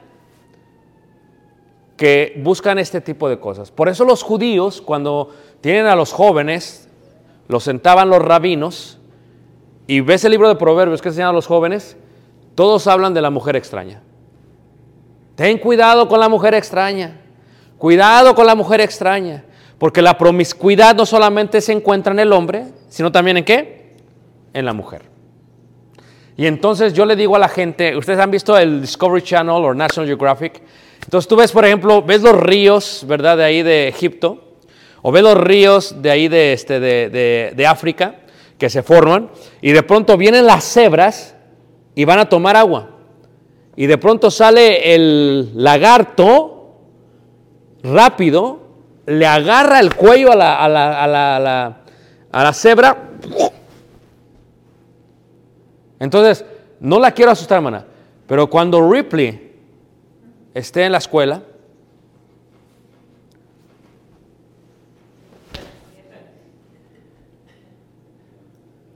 que 1.98 2.34
buscan 2.44 2.80
este 2.80 3.02
tipo 3.02 3.30
de 3.30 3.40
cosas. 3.40 3.72
Por 3.72 3.90
eso 3.90 4.06
los 4.06 4.24
judíos, 4.24 4.82
cuando 4.82 5.30
tienen 5.62 5.86
a 5.86 5.96
los 5.96 6.12
jóvenes, 6.12 6.90
los 7.48 7.64
sentaban 7.64 8.10
los 8.10 8.22
rabinos, 8.22 9.00
y 9.86 10.00
ves 10.02 10.24
el 10.24 10.32
libro 10.32 10.48
de 10.48 10.56
Proverbios 10.56 11.02
que 11.02 11.10
enseñan 11.10 11.30
a 11.30 11.34
los 11.34 11.48
jóvenes, 11.48 11.98
todos 12.56 12.88
hablan 12.88 13.14
de 13.14 13.22
la 13.22 13.30
mujer 13.30 13.56
extraña. 13.56 14.02
Ten 15.36 15.58
cuidado 15.58 16.08
con 16.08 16.20
la 16.20 16.30
mujer 16.30 16.54
extraña. 16.54 17.20
Cuidado 17.78 18.36
con 18.36 18.46
la 18.46 18.56
mujer 18.56 18.82
extraña. 18.82 19.44
Porque 19.78 20.02
la 20.02 20.18
promiscuidad 20.18 20.96
no 20.96 21.06
solamente 21.06 21.60
se 21.60 21.74
encuentra 21.74 22.14
en 22.14 22.20
el 22.20 22.32
hombre, 22.32 22.68
sino 22.88 23.12
también 23.12 23.38
en 23.38 23.46
qué? 23.46 23.98
En 24.54 24.66
la 24.66 24.74
mujer. 24.74 25.13
Y 26.36 26.48
entonces 26.48 26.94
yo 26.94 27.06
le 27.06 27.16
digo 27.16 27.36
a 27.36 27.40
la 27.40 27.48
gente, 27.50 27.96
ustedes 27.96 28.20
han 28.20 28.32
visto 28.32 28.58
el 28.58 28.82
Discovery 28.82 29.22
Channel 29.22 29.64
o 29.64 29.74
National 29.74 30.08
Geographic. 30.08 30.62
Entonces 31.04 31.28
tú 31.28 31.36
ves, 31.36 31.52
por 31.52 31.64
ejemplo, 31.66 32.02
ves 32.02 32.22
los 32.22 32.36
ríos, 32.40 33.04
¿verdad? 33.08 33.38
De 33.38 33.44
ahí 33.44 33.62
de 33.62 33.88
Egipto. 33.88 34.56
O 35.02 35.12
ves 35.12 35.22
los 35.22 35.38
ríos 35.38 36.02
de 36.02 36.10
ahí 36.10 36.28
de, 36.30 36.54
este, 36.54 36.80
de, 36.80 37.10
de- 37.10 37.54
de 37.56 37.68
África 37.68 38.16
que 38.58 38.70
se 38.70 38.82
forman. 38.84 39.30
Y 39.62 39.72
de 39.74 39.84
pronto 39.84 40.18
vienen 40.18 40.46
las 40.46 40.64
cebras 40.64 41.36
y 41.94 42.06
van 42.06 42.20
a 42.20 42.30
tomar 42.30 42.56
agua. 42.56 42.90
Y 43.76 43.86
de 43.86 43.98
pronto 43.98 44.32
sale 44.32 44.96
el 44.96 45.52
lagarto 45.56 46.78
rápido, 47.84 48.60
le 49.06 49.26
agarra 49.26 49.80
el 49.80 49.94
cuello 49.94 50.32
a 50.32 50.36
la, 50.36 50.56
a 50.64 50.70
la, 50.70 51.04
a 51.04 51.08
la, 51.08 51.36
a 51.36 51.40
la- 51.40 51.78
a 52.32 52.44
la 52.44 52.54
cebra. 52.54 52.98
Entonces, 56.04 56.44
no 56.82 57.00
la 57.00 57.12
quiero 57.12 57.32
asustar, 57.32 57.60
hermana, 57.60 57.86
pero 58.28 58.50
cuando 58.50 58.92
Ripley 58.92 59.54
esté 60.54 60.84
en 60.84 60.92
la 60.92 60.98
escuela, 60.98 61.42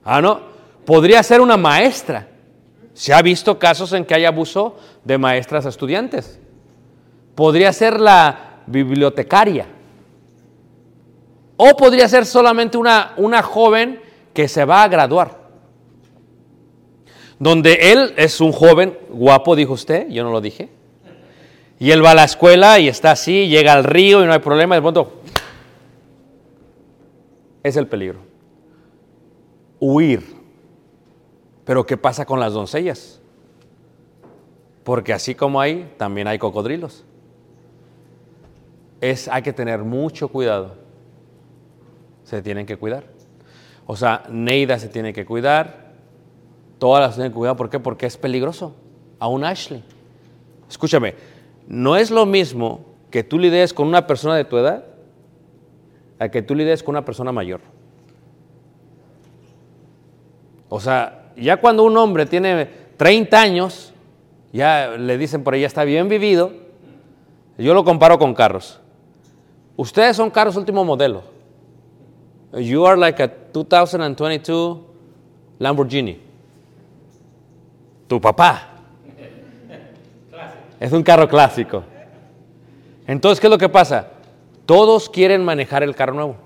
ah, 0.04 0.20
no, 0.20 0.38
podría 0.84 1.22
ser 1.22 1.40
una 1.40 1.56
maestra. 1.56 2.28
Se 2.92 3.14
ha 3.14 3.22
visto 3.22 3.58
casos 3.58 3.94
en 3.94 4.04
que 4.04 4.14
hay 4.14 4.26
abuso 4.26 4.76
de 5.02 5.16
maestras 5.16 5.64
estudiantes. 5.64 6.38
Podría 7.34 7.72
ser 7.72 7.98
la 7.98 8.58
bibliotecaria. 8.66 9.64
O 11.56 11.74
podría 11.74 12.06
ser 12.06 12.26
solamente 12.26 12.76
una, 12.76 13.14
una 13.16 13.42
joven 13.42 13.98
que 14.34 14.46
se 14.46 14.66
va 14.66 14.82
a 14.82 14.88
graduar. 14.88 15.47
Donde 17.38 17.92
él 17.92 18.14
es 18.16 18.40
un 18.40 18.52
joven 18.52 18.98
guapo, 19.10 19.54
dijo 19.54 19.74
usted, 19.74 20.08
yo 20.08 20.24
no 20.24 20.30
lo 20.30 20.40
dije. 20.40 20.68
Y 21.78 21.92
él 21.92 22.04
va 22.04 22.10
a 22.10 22.14
la 22.14 22.24
escuela 22.24 22.80
y 22.80 22.88
está 22.88 23.12
así, 23.12 23.48
llega 23.48 23.72
al 23.72 23.84
río 23.84 24.22
y 24.22 24.26
no 24.26 24.32
hay 24.32 24.40
problema, 24.40 24.74
de 24.74 24.80
pronto 24.80 25.18
es 27.68 27.76
el 27.76 27.86
peligro. 27.86 28.20
Huir. 29.78 30.22
Pero 31.64 31.86
¿qué 31.86 31.96
pasa 31.96 32.24
con 32.24 32.40
las 32.40 32.52
doncellas? 32.52 33.20
Porque 34.84 35.12
así 35.12 35.34
como 35.34 35.60
hay, 35.60 35.92
también 35.96 36.26
hay 36.26 36.38
cocodrilos. 36.38 37.04
Es, 39.00 39.28
hay 39.28 39.42
que 39.42 39.52
tener 39.52 39.80
mucho 39.80 40.28
cuidado. 40.28 40.76
Se 42.24 42.42
tienen 42.42 42.66
que 42.66 42.76
cuidar. 42.76 43.04
O 43.86 43.96
sea, 43.96 44.24
Neida 44.28 44.78
se 44.78 44.88
tiene 44.88 45.12
que 45.12 45.24
cuidar, 45.24 45.87
todas 46.78 47.02
las 47.02 47.14
tienen 47.14 47.32
cuidar. 47.32 47.56
¿Por 47.56 47.70
qué? 47.70 47.78
Porque 47.78 48.06
es 48.06 48.16
peligroso. 48.16 48.74
Aún 49.18 49.44
Ashley. 49.44 49.82
Escúchame, 50.68 51.14
no 51.66 51.96
es 51.96 52.10
lo 52.10 52.26
mismo 52.26 52.84
que 53.10 53.24
tú 53.24 53.38
lidies 53.38 53.72
con 53.72 53.88
una 53.88 54.06
persona 54.06 54.36
de 54.36 54.44
tu 54.44 54.56
edad 54.58 54.84
a 56.18 56.28
que 56.28 56.42
tú 56.42 56.54
lidies 56.54 56.82
con 56.82 56.94
una 56.94 57.04
persona 57.04 57.32
mayor. 57.32 57.60
O 60.68 60.80
sea, 60.80 61.32
ya 61.36 61.58
cuando 61.58 61.84
un 61.84 61.96
hombre 61.96 62.26
tiene 62.26 62.68
30 62.96 63.40
años, 63.40 63.92
ya 64.52 64.96
le 64.98 65.16
dicen 65.16 65.42
por 65.42 65.54
ahí, 65.54 65.62
ya 65.62 65.66
está 65.66 65.84
bien 65.84 66.08
vivido. 66.08 66.52
Yo 67.56 67.74
lo 67.74 67.84
comparo 67.84 68.18
con 68.18 68.34
carros. 68.34 68.80
Ustedes 69.76 70.16
son 70.16 70.30
carros 70.30 70.56
último 70.56 70.84
modelo. 70.84 71.22
You 72.52 72.86
are 72.86 72.98
like 72.98 73.22
a 73.22 73.30
2022 73.52 74.78
Lamborghini. 75.58 76.27
Tu 78.08 78.20
papá. 78.20 78.70
Es 80.80 80.92
un 80.92 81.02
carro 81.02 81.28
clásico. 81.28 81.84
Entonces, 83.06 83.40
¿qué 83.40 83.46
es 83.46 83.50
lo 83.50 83.58
que 83.58 83.68
pasa? 83.68 84.08
Todos 84.66 85.08
quieren 85.08 85.44
manejar 85.44 85.82
el 85.82 85.94
carro 85.94 86.14
nuevo. 86.14 86.36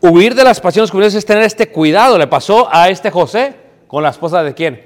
Huir 0.00 0.34
de 0.34 0.44
las 0.44 0.60
pasiones 0.60 0.90
juveniles 0.90 1.14
es 1.14 1.26
tener 1.26 1.42
este 1.42 1.70
cuidado. 1.70 2.18
Le 2.18 2.26
pasó 2.26 2.68
a 2.70 2.88
este 2.88 3.10
José 3.10 3.56
con 3.86 4.02
la 4.02 4.10
esposa 4.10 4.42
de 4.42 4.54
quién? 4.54 4.80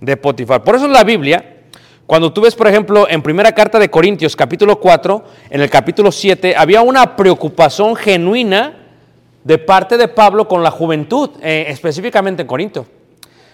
De 0.00 0.16
Potifar. 0.16 0.62
Por 0.62 0.76
eso 0.76 0.84
en 0.86 0.92
la 0.92 1.02
Biblia, 1.02 1.62
cuando 2.06 2.32
tú 2.32 2.42
ves, 2.42 2.54
por 2.54 2.68
ejemplo, 2.68 3.08
en 3.08 3.22
primera 3.22 3.52
carta 3.52 3.78
de 3.78 3.90
Corintios, 3.90 4.36
capítulo 4.36 4.78
4, 4.78 5.24
en 5.50 5.60
el 5.60 5.70
capítulo 5.70 6.12
7, 6.12 6.54
había 6.56 6.82
una 6.82 7.16
preocupación 7.16 7.96
genuina 7.96 8.83
de 9.44 9.58
parte 9.58 9.96
de 9.96 10.08
Pablo 10.08 10.48
con 10.48 10.62
la 10.62 10.70
juventud, 10.70 11.30
eh, 11.42 11.66
específicamente 11.68 12.42
en 12.42 12.48
Corinto. 12.48 12.86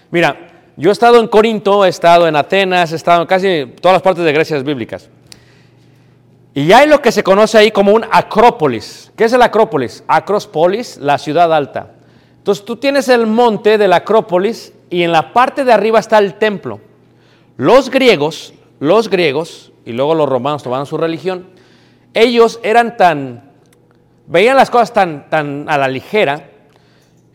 Mira, 0.09 0.47
yo 0.77 0.89
he 0.89 0.93
estado 0.93 1.19
en 1.19 1.27
Corinto, 1.27 1.85
he 1.85 1.89
estado 1.89 2.27
en 2.27 2.35
Atenas, 2.35 2.91
he 2.91 2.95
estado 2.95 3.21
en 3.21 3.27
casi 3.27 3.73
todas 3.79 3.95
las 3.95 4.01
partes 4.01 4.23
de 4.23 4.31
Grecia 4.31 4.57
bíblicas. 4.59 5.09
Y 6.53 6.71
hay 6.71 6.87
lo 6.87 7.01
que 7.01 7.11
se 7.11 7.23
conoce 7.23 7.57
ahí 7.57 7.71
como 7.71 7.93
un 7.93 8.05
acrópolis. 8.09 9.11
¿Qué 9.15 9.25
es 9.25 9.33
el 9.33 9.41
acrópolis? 9.41 10.03
Acrospolis, 10.07 10.97
la 10.97 11.17
ciudad 11.17 11.53
alta. 11.53 11.91
Entonces 12.37 12.65
tú 12.65 12.75
tienes 12.77 13.07
el 13.07 13.27
monte 13.27 13.77
de 13.77 13.87
la 13.87 13.97
acrópolis 13.97 14.73
y 14.89 15.03
en 15.03 15.11
la 15.11 15.33
parte 15.33 15.63
de 15.63 15.71
arriba 15.71 15.99
está 15.99 16.17
el 16.17 16.35
templo. 16.35 16.81
Los 17.57 17.89
griegos, 17.89 18.53
los 18.79 19.09
griegos, 19.09 19.71
y 19.85 19.91
luego 19.93 20.15
los 20.15 20.27
romanos 20.27 20.63
tomaron 20.63 20.85
su 20.85 20.97
religión, 20.97 21.47
ellos 22.13 22.59
eran 22.63 22.97
tan, 22.97 23.50
veían 24.31 24.55
las 24.55 24.69
cosas 24.69 24.93
tan, 24.93 25.29
tan 25.29 25.65
a 25.67 25.77
la 25.77 25.89
ligera, 25.89 26.47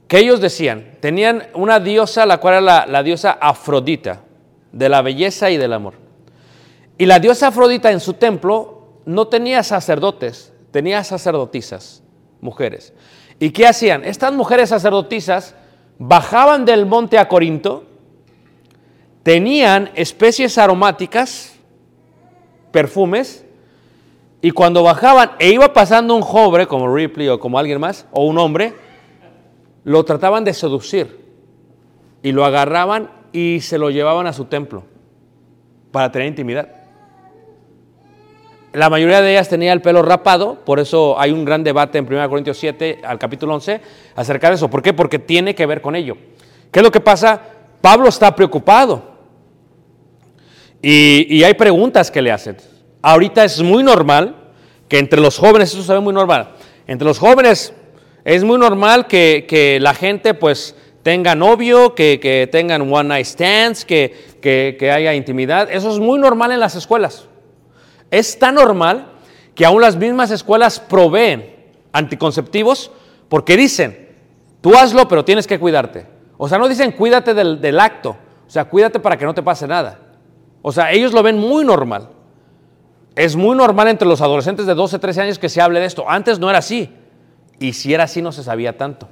que 0.08 0.18
ellos 0.18 0.40
decían, 0.40 0.96
tenían 1.00 1.44
una 1.52 1.78
diosa, 1.78 2.24
la 2.24 2.38
cual 2.38 2.54
era 2.54 2.60
la, 2.62 2.86
la 2.86 3.02
diosa 3.02 3.36
Afrodita, 3.38 4.22
de 4.72 4.88
la 4.88 5.02
belleza 5.02 5.50
y 5.50 5.58
del 5.58 5.74
amor. 5.74 5.94
Y 6.96 7.04
la 7.04 7.18
diosa 7.18 7.48
Afrodita 7.48 7.92
en 7.92 8.00
su 8.00 8.14
templo 8.14 9.00
no 9.04 9.28
tenía 9.28 9.62
sacerdotes, 9.62 10.54
tenía 10.70 11.04
sacerdotisas, 11.04 12.02
mujeres. 12.40 12.94
¿Y 13.38 13.50
qué 13.50 13.66
hacían? 13.66 14.02
Estas 14.02 14.32
mujeres 14.32 14.70
sacerdotisas 14.70 15.54
bajaban 15.98 16.64
del 16.64 16.86
monte 16.86 17.18
a 17.18 17.28
Corinto, 17.28 17.84
tenían 19.22 19.90
especies 19.94 20.56
aromáticas, 20.56 21.56
perfumes, 22.72 23.45
y 24.46 24.52
cuando 24.52 24.84
bajaban 24.84 25.32
e 25.40 25.50
iba 25.50 25.72
pasando 25.72 26.14
un 26.14 26.22
joven 26.22 26.66
como 26.66 26.94
Ripley 26.94 27.26
o 27.26 27.40
como 27.40 27.58
alguien 27.58 27.80
más, 27.80 28.06
o 28.12 28.24
un 28.24 28.38
hombre, 28.38 28.74
lo 29.82 30.04
trataban 30.04 30.44
de 30.44 30.54
seducir 30.54 31.18
y 32.22 32.30
lo 32.30 32.44
agarraban 32.44 33.10
y 33.32 33.58
se 33.60 33.76
lo 33.76 33.90
llevaban 33.90 34.28
a 34.28 34.32
su 34.32 34.44
templo 34.44 34.84
para 35.90 36.12
tener 36.12 36.28
intimidad. 36.28 36.68
La 38.72 38.88
mayoría 38.88 39.20
de 39.20 39.32
ellas 39.32 39.48
tenía 39.48 39.72
el 39.72 39.82
pelo 39.82 40.02
rapado, 40.02 40.64
por 40.64 40.78
eso 40.78 41.18
hay 41.18 41.32
un 41.32 41.44
gran 41.44 41.64
debate 41.64 41.98
en 41.98 42.06
1 42.06 42.28
Corintios 42.28 42.56
7 42.56 43.00
al 43.02 43.18
capítulo 43.18 43.52
11 43.52 43.80
acerca 44.14 44.48
de 44.48 44.54
eso. 44.54 44.70
¿Por 44.70 44.80
qué? 44.80 44.92
Porque 44.92 45.18
tiene 45.18 45.56
que 45.56 45.66
ver 45.66 45.80
con 45.80 45.96
ello. 45.96 46.16
¿Qué 46.70 46.78
es 46.78 46.84
lo 46.84 46.92
que 46.92 47.00
pasa? 47.00 47.42
Pablo 47.80 48.08
está 48.08 48.32
preocupado. 48.36 49.10
Y, 50.80 51.26
y 51.36 51.42
hay 51.42 51.54
preguntas 51.54 52.12
que 52.12 52.22
le 52.22 52.30
hacen. 52.30 52.75
Ahorita 53.06 53.44
es 53.44 53.62
muy 53.62 53.84
normal 53.84 54.34
que 54.88 54.98
entre 54.98 55.20
los 55.20 55.38
jóvenes, 55.38 55.72
eso 55.72 55.80
se 55.84 55.92
ve 55.92 56.00
muy 56.00 56.12
normal, 56.12 56.54
entre 56.88 57.06
los 57.06 57.20
jóvenes 57.20 57.72
es 58.24 58.42
muy 58.42 58.58
normal 58.58 59.06
que, 59.06 59.46
que 59.48 59.78
la 59.78 59.94
gente 59.94 60.34
pues 60.34 60.74
tenga 61.04 61.36
novio, 61.36 61.94
que, 61.94 62.18
que 62.18 62.48
tengan 62.50 62.92
one 62.92 63.10
night 63.10 63.26
stands, 63.26 63.84
que, 63.84 64.34
que, 64.42 64.90
haya 64.90 65.14
intimidad. 65.14 65.68
Eso 65.70 65.92
es 65.92 66.00
muy 66.00 66.18
normal 66.18 66.50
en 66.50 66.58
las 66.58 66.74
escuelas. 66.74 67.28
Es 68.10 68.40
tan 68.40 68.56
normal 68.56 69.12
que 69.54 69.64
aún 69.64 69.82
las 69.82 69.94
mismas 69.94 70.32
escuelas 70.32 70.80
proveen 70.80 71.54
anticonceptivos 71.92 72.90
porque 73.28 73.56
dicen, 73.56 74.16
tú 74.60 74.74
hazlo, 74.74 75.06
pero 75.06 75.24
tienes 75.24 75.46
que 75.46 75.60
cuidarte. 75.60 76.08
O 76.38 76.48
sea, 76.48 76.58
no 76.58 76.66
dicen 76.66 76.90
cuídate 76.90 77.34
del, 77.34 77.60
del 77.60 77.78
acto, 77.78 78.16
o 78.48 78.50
sea, 78.50 78.64
cuídate 78.64 78.98
para 78.98 79.16
que 79.16 79.26
no 79.26 79.32
te 79.32 79.44
pase 79.44 79.68
nada. 79.68 80.00
O 80.60 80.72
sea, 80.72 80.90
ellos 80.90 81.12
lo 81.12 81.22
ven 81.22 81.38
muy 81.38 81.64
normal. 81.64 82.15
Es 83.16 83.34
muy 83.34 83.56
normal 83.56 83.88
entre 83.88 84.06
los 84.06 84.20
adolescentes 84.20 84.66
de 84.66 84.74
12, 84.74 84.98
13 84.98 85.22
años 85.22 85.38
que 85.38 85.48
se 85.48 85.60
hable 85.60 85.80
de 85.80 85.86
esto. 85.86 86.04
Antes 86.08 86.38
no 86.38 86.50
era 86.50 86.58
así. 86.58 86.90
Y 87.58 87.72
si 87.72 87.94
era 87.94 88.04
así, 88.04 88.20
no 88.20 88.30
se 88.30 88.44
sabía 88.44 88.76
tanto. 88.76 89.08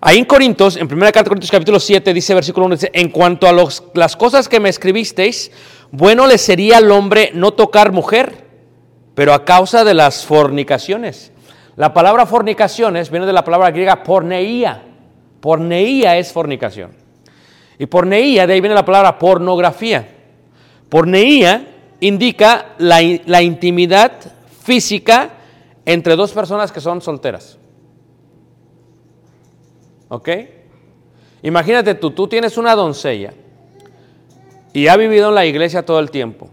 Ahí 0.00 0.18
en 0.18 0.24
Corintios, 0.24 0.76
en 0.76 0.88
1 0.92 0.98
carta 1.12 1.22
de 1.24 1.28
Corintios 1.28 1.50
capítulo 1.50 1.78
7, 1.78 2.12
dice 2.12 2.34
versículo 2.34 2.66
1, 2.66 2.74
dice, 2.74 2.90
en 2.94 3.10
cuanto 3.10 3.46
a 3.46 3.52
los- 3.52 3.84
las 3.94 4.16
cosas 4.16 4.48
que 4.48 4.58
me 4.58 4.68
escribisteis, 4.70 5.52
bueno 5.92 6.26
le 6.26 6.38
sería 6.38 6.78
al 6.78 6.90
hombre 6.90 7.30
no 7.34 7.52
tocar 7.52 7.92
mujer, 7.92 8.46
pero 9.14 9.34
a 9.34 9.44
causa 9.44 9.84
de 9.84 9.94
las 9.94 10.24
fornicaciones. 10.24 11.30
La 11.76 11.92
palabra 11.92 12.26
fornicaciones 12.26 13.10
viene 13.10 13.26
de 13.26 13.32
la 13.32 13.44
palabra 13.44 13.70
griega 13.70 14.02
porneía. 14.02 14.82
Porneía 15.40 16.16
es 16.16 16.32
fornicación. 16.32 16.92
Y 17.78 17.86
porneía, 17.86 18.46
de 18.46 18.54
ahí 18.54 18.60
viene 18.60 18.74
la 18.74 18.84
palabra 18.84 19.18
pornografía. 19.18 20.08
Porneía 20.88 21.71
indica 22.02 22.74
la, 22.78 23.00
la 23.26 23.42
intimidad 23.42 24.12
física 24.62 25.30
entre 25.86 26.16
dos 26.16 26.32
personas 26.32 26.72
que 26.72 26.80
son 26.80 27.00
solteras. 27.00 27.58
¿Ok? 30.08 30.28
Imagínate 31.42 31.94
tú, 31.94 32.10
tú 32.10 32.26
tienes 32.26 32.58
una 32.58 32.74
doncella 32.74 33.32
y 34.72 34.88
ha 34.88 34.96
vivido 34.96 35.28
en 35.28 35.34
la 35.36 35.46
iglesia 35.46 35.86
todo 35.86 36.00
el 36.00 36.10
tiempo. 36.10 36.50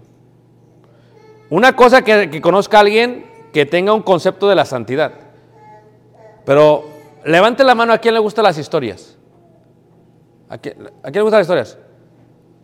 Una 1.50 1.76
cosa 1.76 2.04
que, 2.04 2.30
que 2.30 2.42
conozca 2.42 2.78
a 2.78 2.82
alguien 2.82 3.26
que 3.52 3.66
tenga 3.66 3.92
un 3.94 4.04
concepto 4.04 4.48
de 4.48 4.56
la 4.56 4.66
santidad. 4.66 5.14
Pero 6.46 6.86
levante 7.26 7.64
la 7.64 7.74
mano 7.74 7.92
a 7.92 7.98
quien 7.98 8.14
le 8.14 8.20
gustan 8.20 8.44
las 8.44 8.60
historias. 8.60 9.18
¿A 10.48 10.60
quién, 10.60 10.76
a 11.02 11.10
quién 11.10 11.16
le 11.16 11.22
gustan 11.22 11.40
las 11.40 11.48
historias? 11.48 11.78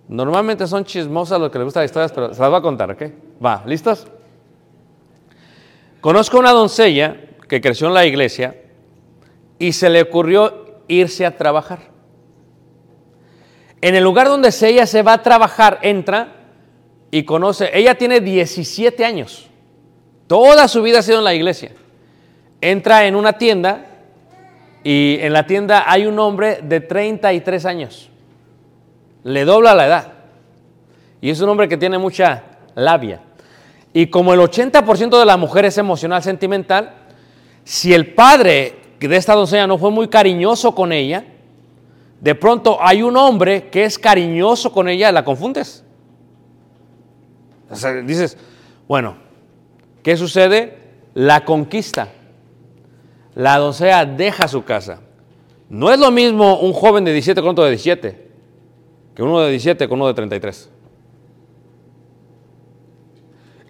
Normalmente 0.08 0.68
son 0.68 0.86
chismosas 0.86 1.40
los 1.40 1.50
que 1.52 1.58
les 1.58 1.66
gustan 1.66 1.82
las 1.82 1.90
historias, 1.90 2.12
pero 2.12 2.34
se 2.34 2.40
las 2.40 2.50
voy 2.50 2.60
a 2.60 2.62
contar, 2.62 2.92
¿ok? 2.92 3.04
Va, 3.44 3.64
¿listos? 3.66 4.08
Conozco 6.00 6.38
una 6.38 6.52
doncella 6.52 7.18
que 7.48 7.62
creció 7.62 7.88
en 7.88 7.96
la 7.96 8.06
iglesia 8.06 8.56
y 9.58 9.74
se 9.74 9.90
le 9.90 10.04
ocurrió 10.04 10.82
irse 10.88 11.26
a 11.26 11.36
trabajar. 11.36 11.80
En 13.82 13.96
el 13.96 14.04
lugar 14.04 14.28
donde 14.28 14.54
ella 14.62 14.86
se 14.86 15.02
va 15.02 15.14
a 15.14 15.24
trabajar, 15.24 15.80
entra 15.82 16.34
y 17.12 17.24
conoce, 17.24 17.70
ella 17.74 17.96
tiene 17.96 18.20
17 18.20 19.04
años, 19.06 19.48
toda 20.28 20.68
su 20.68 20.82
vida 20.82 21.00
ha 21.00 21.02
sido 21.02 21.20
en 21.20 21.24
la 21.24 21.34
iglesia. 21.34 21.72
Entra 22.62 23.06
en 23.06 23.16
una 23.16 23.34
tienda 23.34 23.86
y 24.84 25.18
en 25.22 25.34
la 25.34 25.46
tienda 25.46 25.86
hay 25.88 26.06
un 26.06 26.18
hombre 26.20 26.60
de 26.62 26.80
33 26.80 27.66
años, 27.66 28.10
le 29.26 29.44
dobla 29.44 29.74
la 29.74 29.88
edad 29.88 30.14
y 31.20 31.32
es 31.32 31.42
un 31.42 31.50
hombre 31.50 31.68
que 31.68 31.78
tiene 31.78 31.98
mucha 31.98 32.44
labia. 32.76 33.22
Y 33.92 34.08
como 34.08 34.34
el 34.34 34.40
80% 34.40 35.18
de 35.18 35.26
la 35.26 35.36
mujer 35.36 35.66
es 35.66 35.80
emocional, 35.80 36.22
sentimental, 36.22 36.94
si 37.64 37.92
el 37.94 38.14
padre 38.14 38.76
de 39.00 39.16
esta 39.16 39.34
doncella 39.34 39.66
no 39.66 39.80
fue 39.80 39.90
muy 39.90 40.10
cariñoso 40.10 40.76
con 40.76 40.92
ella, 40.92 41.26
de 42.22 42.36
pronto 42.36 42.78
hay 42.80 43.02
un 43.02 43.18
hombre 43.18 43.70
que 43.70 43.86
es 43.86 43.98
cariñoso 43.98 44.72
con 44.72 44.88
ella, 44.88 45.12
la 45.12 45.26
confundes. 45.26 45.84
Dices, 48.06 48.38
bueno, 48.88 49.16
¿qué 50.04 50.16
sucede? 50.18 50.78
La 51.16 51.44
conquista. 51.46 52.10
La 53.34 53.58
doncella 53.58 54.06
deja 54.06 54.48
su 54.48 54.64
casa. 54.64 55.00
No 55.68 55.92
es 55.92 55.98
lo 55.98 56.12
mismo 56.12 56.60
un 56.60 56.74
joven 56.74 57.04
de 57.06 57.14
17 57.14 57.42
con 57.42 57.52
otro 57.52 57.64
de 57.64 57.72
17, 57.72 58.25
que 59.16 59.24
uno 59.24 59.40
de 59.40 59.52
17 59.52 59.88
con 59.88 60.00
uno 60.00 60.08
de 60.08 60.14
33. 60.14 60.70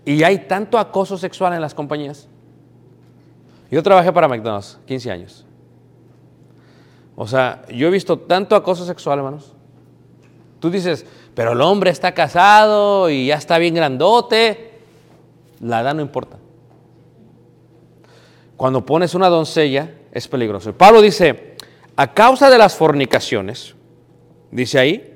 Y 0.05 0.23
hay 0.23 0.39
tanto 0.47 0.77
acoso 0.77 1.17
sexual 1.17 1.53
en 1.53 1.61
las 1.61 1.73
compañías. 1.73 2.27
Yo 3.71 3.81
trabajé 3.81 4.11
para 4.11 4.27
McDonald's 4.27 4.79
15 4.85 5.11
años. 5.11 5.45
O 7.15 7.27
sea, 7.27 7.63
yo 7.69 7.87
he 7.87 7.91
visto 7.91 8.19
tanto 8.19 8.55
acoso 8.55 8.85
sexual, 8.85 9.19
hermanos. 9.19 9.53
Tú 10.59 10.69
dices, 10.69 11.05
pero 11.33 11.53
el 11.53 11.61
hombre 11.61 11.89
está 11.89 12.13
casado 12.13 13.09
y 13.09 13.27
ya 13.27 13.35
está 13.35 13.57
bien 13.57 13.75
grandote. 13.75 14.79
La 15.59 15.81
edad 15.81 15.93
no 15.93 16.01
importa. 16.01 16.37
Cuando 18.57 18.85
pones 18.85 19.15
una 19.15 19.29
doncella 19.29 19.93
es 20.11 20.27
peligroso. 20.27 20.73
Pablo 20.73 21.01
dice, 21.01 21.55
a 21.95 22.13
causa 22.13 22.49
de 22.49 22.57
las 22.57 22.75
fornicaciones, 22.75 23.75
dice 24.51 24.79
ahí, 24.79 25.14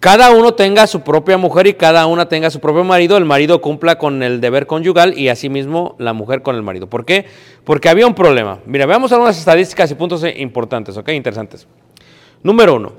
cada 0.00 0.30
uno 0.30 0.54
tenga 0.54 0.86
su 0.86 1.02
propia 1.02 1.36
mujer 1.36 1.66
y 1.66 1.74
cada 1.74 2.06
una 2.06 2.26
tenga 2.26 2.48
su 2.48 2.58
propio 2.58 2.82
marido, 2.84 3.18
el 3.18 3.26
marido 3.26 3.60
cumpla 3.60 3.98
con 3.98 4.22
el 4.22 4.40
deber 4.40 4.66
conyugal 4.66 5.16
y 5.16 5.28
asimismo 5.28 5.94
la 5.98 6.14
mujer 6.14 6.40
con 6.40 6.56
el 6.56 6.62
marido. 6.62 6.88
¿Por 6.88 7.04
qué? 7.04 7.26
Porque 7.64 7.90
había 7.90 8.06
un 8.06 8.14
problema. 8.14 8.60
Mira, 8.64 8.86
veamos 8.86 9.12
algunas 9.12 9.38
estadísticas 9.38 9.90
y 9.90 9.94
puntos 9.94 10.24
importantes, 10.36 10.96
¿ok? 10.96 11.10
Interesantes. 11.10 11.66
Número 12.42 12.76
uno, 12.76 12.92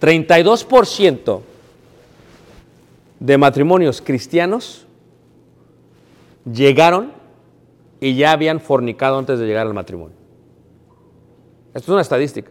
32% 0.00 1.40
de 3.20 3.38
matrimonios 3.38 4.02
cristianos 4.02 4.84
llegaron 6.44 7.12
y 8.00 8.16
ya 8.16 8.32
habían 8.32 8.58
fornicado 8.58 9.16
antes 9.16 9.38
de 9.38 9.46
llegar 9.46 9.68
al 9.68 9.74
matrimonio. 9.74 10.16
Esto 11.68 11.84
es 11.84 11.88
una 11.90 12.02
estadística. 12.02 12.50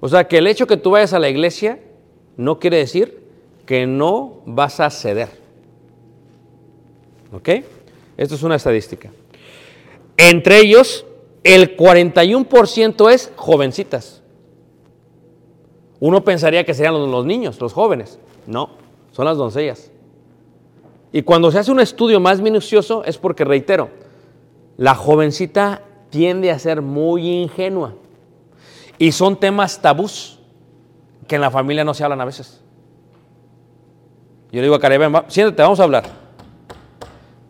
O 0.00 0.10
sea 0.10 0.28
que 0.28 0.36
el 0.36 0.46
hecho 0.46 0.66
que 0.66 0.76
tú 0.76 0.90
vayas 0.90 1.14
a 1.14 1.18
la 1.18 1.30
iglesia 1.30 1.78
no 2.38 2.58
quiere 2.58 2.78
decir 2.78 3.20
que 3.66 3.86
no 3.86 4.40
vas 4.46 4.80
a 4.80 4.88
ceder. 4.88 5.28
¿Ok? 7.32 7.48
Esto 8.16 8.36
es 8.36 8.42
una 8.42 8.54
estadística. 8.54 9.10
Entre 10.16 10.60
ellos, 10.60 11.04
el 11.44 11.76
41% 11.76 13.10
es 13.12 13.32
jovencitas. 13.36 14.22
Uno 16.00 16.24
pensaría 16.24 16.64
que 16.64 16.74
serían 16.74 17.10
los, 17.10 17.26
niños, 17.26 17.60
los 17.60 17.72
jóvenes. 17.72 18.18
No, 18.46 18.70
son 19.12 19.24
las 19.24 19.36
doncellas. 19.36 19.90
Y 21.12 21.22
cuando 21.22 21.50
se 21.50 21.58
hace 21.58 21.72
un 21.72 21.80
estudio 21.80 22.20
más 22.20 22.40
minucioso 22.40 23.04
es 23.04 23.18
porque, 23.18 23.44
reitero, 23.44 23.90
la 24.76 24.94
jovencita 24.94 25.82
tiende 26.10 26.52
a 26.52 26.58
ser 26.58 26.82
muy 26.82 27.28
ingenua. 27.28 27.94
Y 28.96 29.10
son 29.10 29.38
temas 29.38 29.82
tabús 29.82 30.37
que 31.28 31.36
en 31.36 31.42
la 31.42 31.50
familia 31.50 31.84
no 31.84 31.94
se 31.94 32.02
hablan 32.02 32.20
a 32.20 32.24
veces. 32.24 32.60
Yo 34.50 34.60
le 34.60 34.62
digo 34.62 34.74
a 34.74 34.88
ven, 34.88 35.12
siéntate, 35.28 35.62
vamos 35.62 35.78
a 35.78 35.84
hablar. 35.84 36.04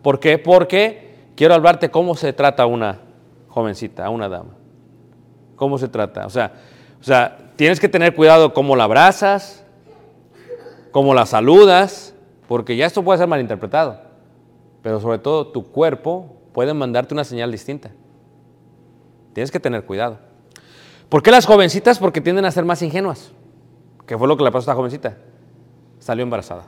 ¿Por 0.03 0.19
qué? 0.19 0.37
Porque 0.37 1.31
quiero 1.35 1.53
hablarte 1.53 1.89
cómo 1.89 2.15
se 2.15 2.33
trata 2.33 2.63
a 2.63 2.65
una 2.65 2.99
jovencita, 3.47 4.05
a 4.05 4.09
una 4.09 4.27
dama. 4.27 4.51
¿Cómo 5.55 5.77
se 5.77 5.87
trata? 5.87 6.25
O 6.25 6.29
sea, 6.29 6.53
o 6.99 7.03
sea, 7.03 7.53
tienes 7.55 7.79
que 7.79 7.87
tener 7.87 8.13
cuidado 8.13 8.53
cómo 8.53 8.75
la 8.75 8.83
abrazas, 8.83 9.63
cómo 10.91 11.13
la 11.13 11.25
saludas, 11.25 12.13
porque 12.47 12.75
ya 12.75 12.85
esto 12.85 13.03
puede 13.03 13.19
ser 13.19 13.27
malinterpretado. 13.27 14.01
Pero 14.81 14.99
sobre 14.99 15.19
todo 15.19 15.47
tu 15.47 15.71
cuerpo 15.71 16.35
puede 16.53 16.73
mandarte 16.73 17.13
una 17.13 17.23
señal 17.23 17.51
distinta. 17.51 17.91
Tienes 19.33 19.51
que 19.51 19.59
tener 19.59 19.85
cuidado. 19.85 20.19
¿Por 21.07 21.23
qué 21.23 21.31
las 21.31 21.45
jovencitas? 21.45 21.97
Porque 21.99 22.21
tienden 22.21 22.45
a 22.45 22.51
ser 22.51 22.65
más 22.65 22.81
ingenuas. 22.81 23.31
¿Qué 24.09 24.17
fue 24.17 24.27
lo 24.27 24.35
que 24.35 24.43
le 24.43 24.49
pasó 24.49 24.57
a 24.57 24.65
esta 24.71 24.73
jovencita? 24.73 25.17
Salió 25.99 26.23
embarazada. 26.23 26.65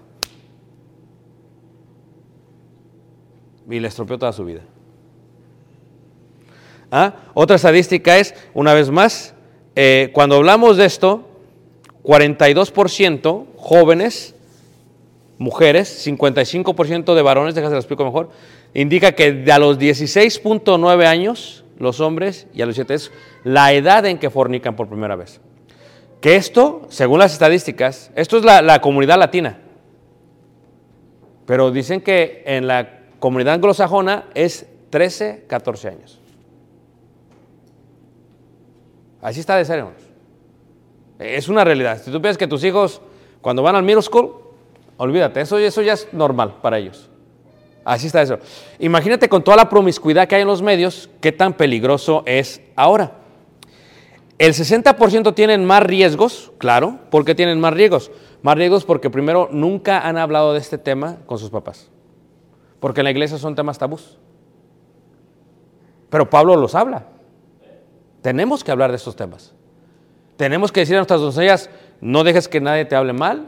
Y 3.68 3.80
le 3.80 3.88
estropeó 3.88 4.20
toda 4.20 4.32
su 4.32 4.46
vida. 4.46 4.62
¿Ah? 6.92 7.16
Otra 7.34 7.56
estadística 7.56 8.20
es, 8.20 8.36
una 8.54 8.76
vez 8.76 8.92
más, 8.92 9.34
eh, 9.76 10.12
cuando 10.14 10.36
hablamos 10.36 10.78
de 10.78 10.86
esto, 10.86 11.28
42% 12.04 13.48
jóvenes, 13.58 14.36
mujeres, 15.40 16.06
55% 16.06 17.16
de 17.16 17.22
varones, 17.24 17.56
déjame 17.56 17.74
lo 17.74 17.80
explico 17.80 18.06
mejor, 18.06 18.30
indica 18.76 19.14
que 19.14 19.44
a 19.52 19.58
los 19.58 19.80
16.9 19.80 21.06
años, 21.08 21.66
los 21.80 22.02
hombres, 22.02 22.46
y 22.54 22.62
a 22.62 22.68
los 22.68 22.76
7 22.76 22.94
es 22.94 23.12
la 23.44 23.74
edad 23.74 24.06
en 24.06 24.20
que 24.20 24.30
fornican 24.30 24.76
por 24.76 24.88
primera 24.88 25.16
vez. 25.16 25.42
Que 26.22 26.36
esto, 26.36 26.84
según 26.90 27.20
las 27.20 27.34
estadísticas, 27.34 28.12
esto 28.16 28.38
es 28.38 28.46
la, 28.46 28.62
la 28.62 28.80
comunidad 28.80 29.18
latina. 29.18 29.58
Pero 31.46 31.72
dicen 31.72 32.00
que 32.02 32.44
en 32.46 32.68
la 32.68 33.02
comunidad 33.20 33.56
anglosajona 33.56 34.26
es 34.36 34.68
13, 34.92 35.46
14 35.48 35.88
años. 35.88 36.20
Así 39.22 39.40
está 39.40 39.56
de 39.56 39.66
ser, 39.66 39.80
hermanos. 39.80 40.02
Es 41.20 41.50
una 41.50 41.64
realidad. 41.64 42.02
Si 42.04 42.12
tú 42.12 42.22
piensas 42.22 42.38
que 42.38 42.48
tus 42.48 42.64
hijos, 42.64 43.02
cuando 43.42 43.62
van 43.64 43.76
al 43.76 43.84
middle 43.84 44.02
school, 44.02 44.34
olvídate, 44.98 45.42
eso, 45.42 45.58
eso 45.58 45.82
ya 45.82 45.94
es 45.94 46.08
normal 46.12 46.56
para 46.62 46.78
ellos. 46.78 47.10
Así 47.84 48.08
está 48.08 48.22
eso. 48.22 48.38
Imagínate 48.80 49.28
con 49.28 49.44
toda 49.44 49.58
la 49.58 49.70
promiscuidad 49.70 50.28
que 50.28 50.36
hay 50.36 50.42
en 50.42 50.48
los 50.48 50.62
medios, 50.62 51.10
qué 51.20 51.32
tan 51.32 51.54
peligroso 51.54 52.24
es 52.26 52.62
ahora. 52.76 53.21
El 54.42 54.54
60% 54.54 55.36
tienen 55.36 55.66
más 55.66 55.84
riesgos, 55.84 56.52
claro. 56.58 56.98
¿Por 57.12 57.26
qué 57.26 57.36
tienen 57.36 57.60
más 57.60 57.76
riesgos? 57.76 58.10
Más 58.42 58.58
riesgos 58.58 58.86
porque 58.86 59.12
primero 59.12 59.50
nunca 59.52 60.00
han 60.00 60.18
hablado 60.18 60.54
de 60.54 60.60
este 60.60 60.80
tema 60.80 61.18
con 61.28 61.38
sus 61.38 61.52
papás. 61.52 61.92
Porque 62.80 63.02
en 63.02 63.04
la 63.04 63.12
iglesia 63.12 63.38
son 63.38 63.54
temas 63.54 63.78
tabús. 63.78 64.18
Pero 66.10 66.28
Pablo 66.28 66.56
los 66.56 66.74
habla. 66.74 67.06
Tenemos 68.24 68.64
que 68.64 68.72
hablar 68.72 68.90
de 68.90 68.98
estos 68.98 69.16
temas. 69.16 69.54
Tenemos 70.38 70.72
que 70.72 70.80
decir 70.80 70.96
a 70.96 70.98
nuestras 70.98 71.22
doncellas, 71.22 71.70
no 72.00 72.24
dejes 72.24 72.48
que 72.48 72.60
nadie 72.60 72.86
te 72.86 72.96
hable 72.96 73.14
mal. 73.14 73.46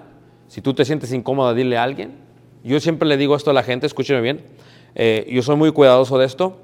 Si 0.47 0.61
tú 0.61 0.75
te 0.75 0.85
sientes 0.85 1.11
incómoda, 1.11 1.55
dile 1.55 1.75
a 1.75 1.81
alguien. 1.81 2.19
Yo 2.63 2.79
siempre 2.79 3.09
le 3.09 3.17
digo 3.17 3.35
esto 3.35 3.49
a 3.49 3.55
la 3.55 3.63
gente, 3.63 3.87
escúcheme 3.87 4.21
bien. 4.21 4.45
eh, 4.93 5.27
yo 5.27 5.41
soy 5.41 5.55
muy 5.55 5.71
cuidadoso 5.71 6.19
de 6.19 6.27
esto. 6.27 6.59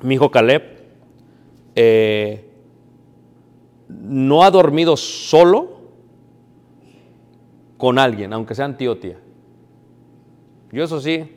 Mi 0.00 0.14
hijo 0.14 0.30
Caleb 0.30 0.62
eh, 1.74 2.45
no 4.02 4.42
ha 4.42 4.50
dormido 4.50 4.96
solo 4.96 5.80
con 7.76 7.98
alguien, 7.98 8.32
aunque 8.32 8.54
sean 8.54 8.76
tío 8.76 8.92
o 8.92 8.96
tía. 8.96 9.18
Yo 10.72 10.84
eso 10.84 11.00
sí, 11.00 11.30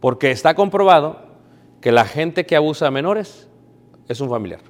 porque 0.00 0.30
está 0.30 0.54
comprobado 0.54 1.18
que 1.80 1.92
la 1.92 2.04
gente 2.04 2.46
que 2.46 2.56
abusa 2.56 2.86
a 2.86 2.90
menores 2.90 3.48
es 4.08 4.20
un 4.20 4.28
familiar. 4.28 4.60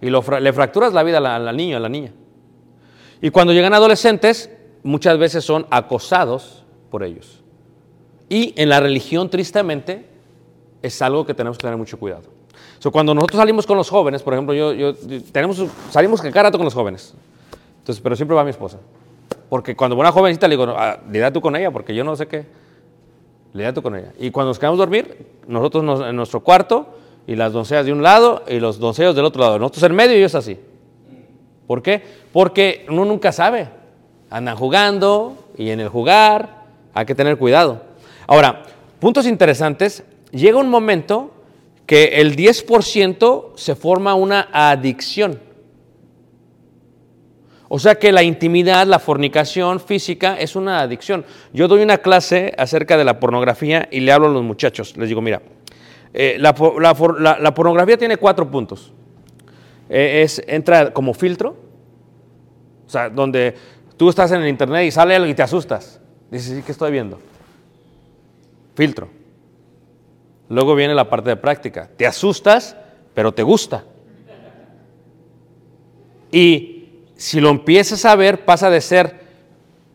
Y 0.00 0.08
lo 0.08 0.22
le 0.40 0.52
fracturas 0.52 0.92
la 0.92 1.02
vida 1.02 1.18
al 1.18 1.56
niño, 1.56 1.76
a 1.76 1.80
la 1.80 1.88
niña. 1.88 2.12
Y 3.20 3.30
cuando 3.30 3.52
llegan 3.52 3.74
adolescentes, 3.74 4.50
muchas 4.82 5.18
veces 5.18 5.44
son 5.44 5.66
acosados 5.70 6.64
por 6.90 7.04
ellos. 7.04 7.42
Y 8.28 8.54
en 8.56 8.70
la 8.70 8.80
religión, 8.80 9.28
tristemente, 9.28 10.06
es 10.82 11.02
algo 11.02 11.26
que 11.26 11.34
tenemos 11.34 11.58
que 11.58 11.62
tener 11.62 11.76
mucho 11.76 11.98
cuidado. 11.98 12.39
So, 12.80 12.90
cuando 12.90 13.14
nosotros 13.14 13.38
salimos 13.38 13.66
con 13.66 13.76
los 13.76 13.88
jóvenes, 13.88 14.22
por 14.22 14.32
ejemplo, 14.32 14.52
yo, 14.54 14.72
yo- 14.72 14.94
tenemos, 15.30 15.62
salimos 15.90 16.20
cada 16.20 16.44
rato 16.44 16.58
con 16.58 16.64
los 16.64 16.74
jóvenes. 16.74 17.14
Entonces, 17.78 18.02
pero 18.02 18.16
siempre 18.16 18.34
va 18.34 18.42
mi 18.42 18.50
esposa. 18.50 18.78
Porque 19.48 19.76
cuando 19.76 19.96
va 19.96 20.00
una 20.00 20.12
jovencita 20.12 20.48
le 20.48 20.56
digo, 20.56 20.74
ah, 20.76 20.98
lidia 21.08 21.32
tú 21.32 21.40
con 21.40 21.54
ella, 21.54 21.70
porque 21.70 21.94
yo 21.94 22.02
no 22.02 22.16
sé 22.16 22.26
qué. 22.26 22.46
Lidia 23.52 23.72
tú 23.72 23.82
con 23.82 23.94
ella. 23.96 24.12
Y 24.18 24.30
cuando 24.30 24.48
nos 24.50 24.58
quedamos 24.58 24.78
a 24.78 24.82
dormir, 24.82 25.26
nosotros 25.46 25.84
nos- 25.84 26.00
en 26.00 26.16
nuestro 26.16 26.40
cuarto, 26.40 26.86
y 27.26 27.36
las 27.36 27.52
doncellas 27.52 27.84
de 27.86 27.92
un 27.92 28.02
lado 28.02 28.42
y 28.48 28.58
los 28.58 28.78
doncellos 28.80 29.14
del 29.14 29.24
otro 29.24 29.42
lado. 29.42 29.58
Nosotros 29.58 29.84
en 29.84 29.94
medio 29.94 30.14
y 30.14 30.18
ellos 30.18 30.34
así. 30.34 30.58
¿Por 31.66 31.82
qué? 31.82 32.02
Porque 32.32 32.86
uno 32.88 33.04
nunca 33.04 33.30
sabe. 33.30 33.68
Andan 34.30 34.56
jugando 34.56 35.34
y 35.56 35.70
en 35.70 35.80
el 35.80 35.88
jugar 35.88 36.64
hay 36.94 37.04
que 37.06 37.14
tener 37.14 37.36
cuidado. 37.36 37.82
Ahora, 38.26 38.62
puntos 38.98 39.26
interesantes. 39.26 40.02
Llega 40.32 40.58
un 40.58 40.68
momento 40.70 41.30
que 41.90 42.20
el 42.20 42.36
10% 42.36 43.56
se 43.56 43.74
forma 43.74 44.14
una 44.14 44.48
adicción. 44.52 45.40
O 47.68 47.80
sea 47.80 47.96
que 47.96 48.12
la 48.12 48.22
intimidad, 48.22 48.86
la 48.86 49.00
fornicación 49.00 49.80
física 49.80 50.38
es 50.38 50.54
una 50.54 50.82
adicción. 50.82 51.24
Yo 51.52 51.66
doy 51.66 51.82
una 51.82 51.98
clase 51.98 52.54
acerca 52.56 52.96
de 52.96 53.02
la 53.02 53.18
pornografía 53.18 53.88
y 53.90 53.98
le 53.98 54.12
hablo 54.12 54.28
a 54.28 54.30
los 54.30 54.44
muchachos. 54.44 54.96
Les 54.96 55.08
digo, 55.08 55.20
mira, 55.20 55.42
eh, 56.14 56.36
la, 56.38 56.54
pornografía 56.54 57.98
tiene 57.98 58.18
cuatro 58.18 58.48
puntos. 58.48 58.92
Eh, 59.88 60.22
es, 60.22 60.40
entra 60.46 60.92
como 60.92 61.12
filtro, 61.12 61.56
o 62.86 62.88
sea, 62.88 63.10
donde 63.10 63.56
tú 63.96 64.10
estás 64.10 64.30
en 64.30 64.42
el 64.42 64.48
internet 64.48 64.86
y 64.86 64.92
sale 64.92 65.16
algo 65.16 65.26
y 65.26 65.34
te 65.34 65.42
asustas. 65.42 66.00
Dices, 66.30 66.64
¿qué 66.64 66.70
estoy 66.70 66.92
viendo? 66.92 67.18
Filtro. 68.76 69.19
Luego 70.50 70.74
viene 70.74 70.94
la 70.96 71.08
parte 71.08 71.30
de 71.30 71.36
práctica. 71.36 71.88
Te 71.96 72.08
asustas, 72.08 72.76
pero 73.14 73.32
te 73.32 73.44
gusta. 73.44 73.84
Y 76.32 76.88
si 77.14 77.40
lo 77.40 77.50
empiezas 77.50 78.04
a 78.04 78.16
ver, 78.16 78.44
pasa 78.44 78.68
de 78.68 78.80
ser 78.80 79.20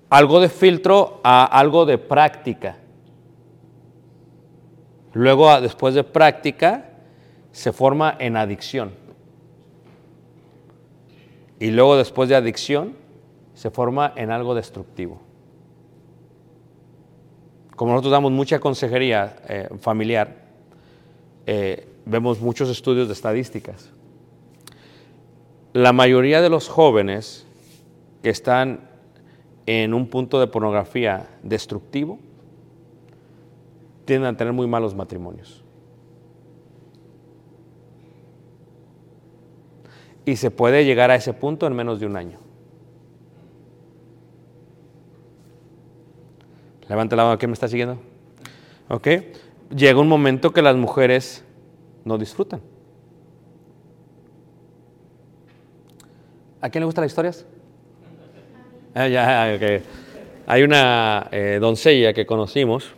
algo 0.09 0.39
de 0.39 0.47
filtro 0.47 1.19
a 1.25 1.43
algo 1.43 1.85
de 1.85 1.97
práctica. 1.97 2.77
Luego, 5.11 5.59
después 5.59 5.93
de 5.93 6.05
práctica, 6.05 6.85
se 7.51 7.73
forma 7.73 8.15
en 8.17 8.37
adicción. 8.37 8.93
Y 11.59 11.71
luego, 11.71 11.97
después 11.97 12.29
de 12.29 12.35
adicción, 12.35 12.95
se 13.55 13.71
forma 13.71 14.13
en 14.15 14.31
algo 14.31 14.55
destructivo. 14.55 15.19
Como 17.75 17.91
nosotros 17.91 18.13
damos 18.13 18.31
mucha 18.31 18.59
consejería 18.59 19.35
eh, 19.49 19.69
familiar, 19.81 20.44
eh, 21.45 21.87
vemos 22.05 22.39
muchos 22.39 22.69
estudios 22.69 23.07
de 23.07 23.13
estadísticas. 23.13 23.91
La 25.73 25.93
mayoría 25.93 26.41
de 26.41 26.49
los 26.49 26.67
jóvenes 26.67 27.45
que 28.23 28.29
están 28.29 28.89
en 29.65 29.93
un 29.93 30.07
punto 30.07 30.39
de 30.39 30.47
pornografía 30.47 31.27
destructivo 31.43 32.19
tienden 34.05 34.33
a 34.33 34.37
tener 34.37 34.53
muy 34.53 34.67
malos 34.67 34.95
matrimonios. 34.95 35.63
Y 40.25 40.37
se 40.37 40.49
puede 40.49 40.85
llegar 40.85 41.11
a 41.11 41.15
ese 41.15 41.33
punto 41.33 41.67
en 41.67 41.75
menos 41.75 41.99
de 41.99 42.05
un 42.05 42.15
año. 42.15 42.39
Levante 46.87 47.15
la 47.15 47.23
mano, 47.23 47.37
¿quién 47.37 47.49
me 47.49 47.53
está 47.53 47.67
siguiendo? 47.67 47.97
¿Ok? 48.89 49.07
Llega 49.69 49.99
un 49.99 50.07
momento 50.07 50.51
que 50.51 50.61
las 50.61 50.75
mujeres 50.75 51.43
no 52.03 52.17
disfrutan. 52.17 52.61
¿A 56.61 56.69
quién 56.69 56.81
le 56.81 56.85
gustan 56.85 57.03
las 57.03 57.11
historias? 57.11 57.45
Ah, 58.93 59.07
ya, 59.07 59.55
ok. 59.55 59.83
Hay 60.47 60.63
una 60.63 61.27
eh, 61.31 61.57
doncella 61.59 62.13
que 62.13 62.25
conocimos 62.25 62.93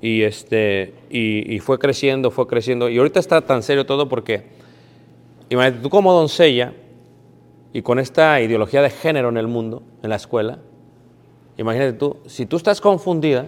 y, 0.00 0.22
este, 0.22 0.94
y, 1.10 1.54
y 1.54 1.58
fue 1.58 1.78
creciendo, 1.78 2.30
fue 2.30 2.46
creciendo. 2.46 2.88
Y 2.88 2.98
ahorita 2.98 3.20
está 3.20 3.40
tan 3.42 3.62
serio 3.62 3.84
todo 3.86 4.08
porque, 4.08 4.44
imagínate, 5.48 5.82
tú 5.82 5.90
como 5.90 6.12
doncella 6.12 6.72
y 7.72 7.82
con 7.82 7.98
esta 7.98 8.40
ideología 8.40 8.82
de 8.82 8.90
género 8.90 9.28
en 9.28 9.36
el 9.36 9.46
mundo, 9.46 9.82
en 10.02 10.10
la 10.10 10.16
escuela, 10.16 10.58
imagínate 11.56 11.92
tú, 11.92 12.18
si 12.26 12.46
tú 12.46 12.56
estás 12.56 12.80
confundida, 12.80 13.46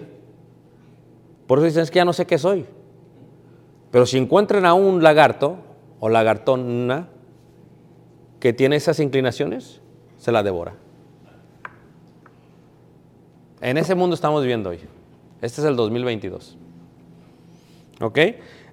por 1.47 1.59
eso 1.59 1.65
dicen 1.65 1.85
que 1.87 1.95
ya 1.95 2.05
no 2.05 2.13
sé 2.13 2.25
qué 2.25 2.37
soy. 2.37 2.65
Pero 3.91 4.05
si 4.05 4.17
encuentran 4.17 4.65
a 4.65 4.73
un 4.73 5.03
lagarto 5.03 5.57
o 5.99 6.09
lagartona 6.09 7.09
que 8.39 8.53
tiene 8.53 8.75
esas 8.75 8.99
inclinaciones, 8.99 9.81
se 10.17 10.31
la 10.31 10.43
devora. 10.43 10.73
En 13.61 13.77
ese 13.77 13.95
mundo 13.95 14.13
estamos 14.13 14.41
viviendo 14.41 14.71
hoy. 14.71 14.79
Este 15.41 15.61
es 15.61 15.67
el 15.67 15.75
2022. 15.75 16.57
¿Ok? 18.01 18.19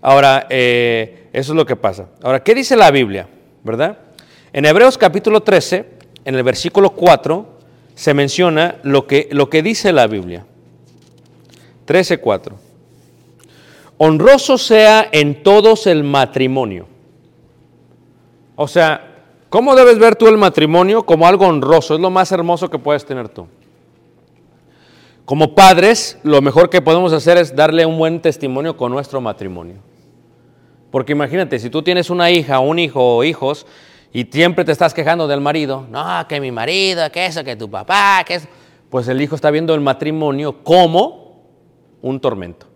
Ahora, 0.00 0.46
eh, 0.50 1.28
eso 1.32 1.52
es 1.52 1.56
lo 1.56 1.66
que 1.66 1.76
pasa. 1.76 2.08
Ahora, 2.22 2.42
¿qué 2.42 2.54
dice 2.54 2.76
la 2.76 2.90
Biblia? 2.90 3.28
¿Verdad? 3.62 3.98
En 4.52 4.64
Hebreos 4.64 4.98
capítulo 4.98 5.42
13, 5.42 5.84
en 6.24 6.34
el 6.34 6.42
versículo 6.42 6.90
4, 6.90 7.46
se 7.94 8.14
menciona 8.14 8.78
lo 8.82 9.06
que, 9.06 9.28
lo 9.30 9.50
que 9.50 9.62
dice 9.62 9.92
la 9.92 10.06
Biblia. 10.06 10.46
13.4. 11.90 12.52
Honroso 13.98 14.56
sea 14.56 15.08
en 15.10 15.42
todos 15.42 15.88
el 15.88 16.04
matrimonio. 16.04 16.86
O 18.54 18.68
sea, 18.68 19.24
¿cómo 19.48 19.74
debes 19.74 19.98
ver 19.98 20.14
tú 20.14 20.28
el 20.28 20.38
matrimonio? 20.38 21.04
Como 21.04 21.26
algo 21.26 21.48
honroso, 21.48 21.96
es 21.96 22.00
lo 22.00 22.08
más 22.08 22.30
hermoso 22.30 22.70
que 22.70 22.78
puedes 22.78 23.04
tener 23.04 23.28
tú. 23.28 23.48
Como 25.24 25.56
padres, 25.56 26.16
lo 26.22 26.40
mejor 26.40 26.70
que 26.70 26.80
podemos 26.80 27.12
hacer 27.12 27.36
es 27.38 27.56
darle 27.56 27.84
un 27.84 27.98
buen 27.98 28.20
testimonio 28.20 28.76
con 28.76 28.92
nuestro 28.92 29.20
matrimonio. 29.20 29.76
Porque 30.92 31.10
imagínate, 31.10 31.58
si 31.58 31.70
tú 31.70 31.82
tienes 31.82 32.08
una 32.08 32.30
hija, 32.30 32.60
un 32.60 32.78
hijo 32.78 33.16
o 33.16 33.24
hijos, 33.24 33.66
y 34.12 34.24
siempre 34.24 34.64
te 34.64 34.70
estás 34.70 34.94
quejando 34.94 35.26
del 35.26 35.40
marido, 35.40 35.86
no, 35.90 36.24
que 36.28 36.40
mi 36.40 36.52
marido, 36.52 37.10
que 37.10 37.26
eso, 37.26 37.42
que 37.42 37.56
tu 37.56 37.68
papá, 37.68 38.22
que 38.24 38.36
eso, 38.36 38.46
pues 38.90 39.08
el 39.08 39.20
hijo 39.20 39.34
está 39.34 39.50
viendo 39.50 39.74
el 39.74 39.80
matrimonio 39.80 40.62
como 40.62 41.19
un 42.02 42.20
tormento. 42.20 42.66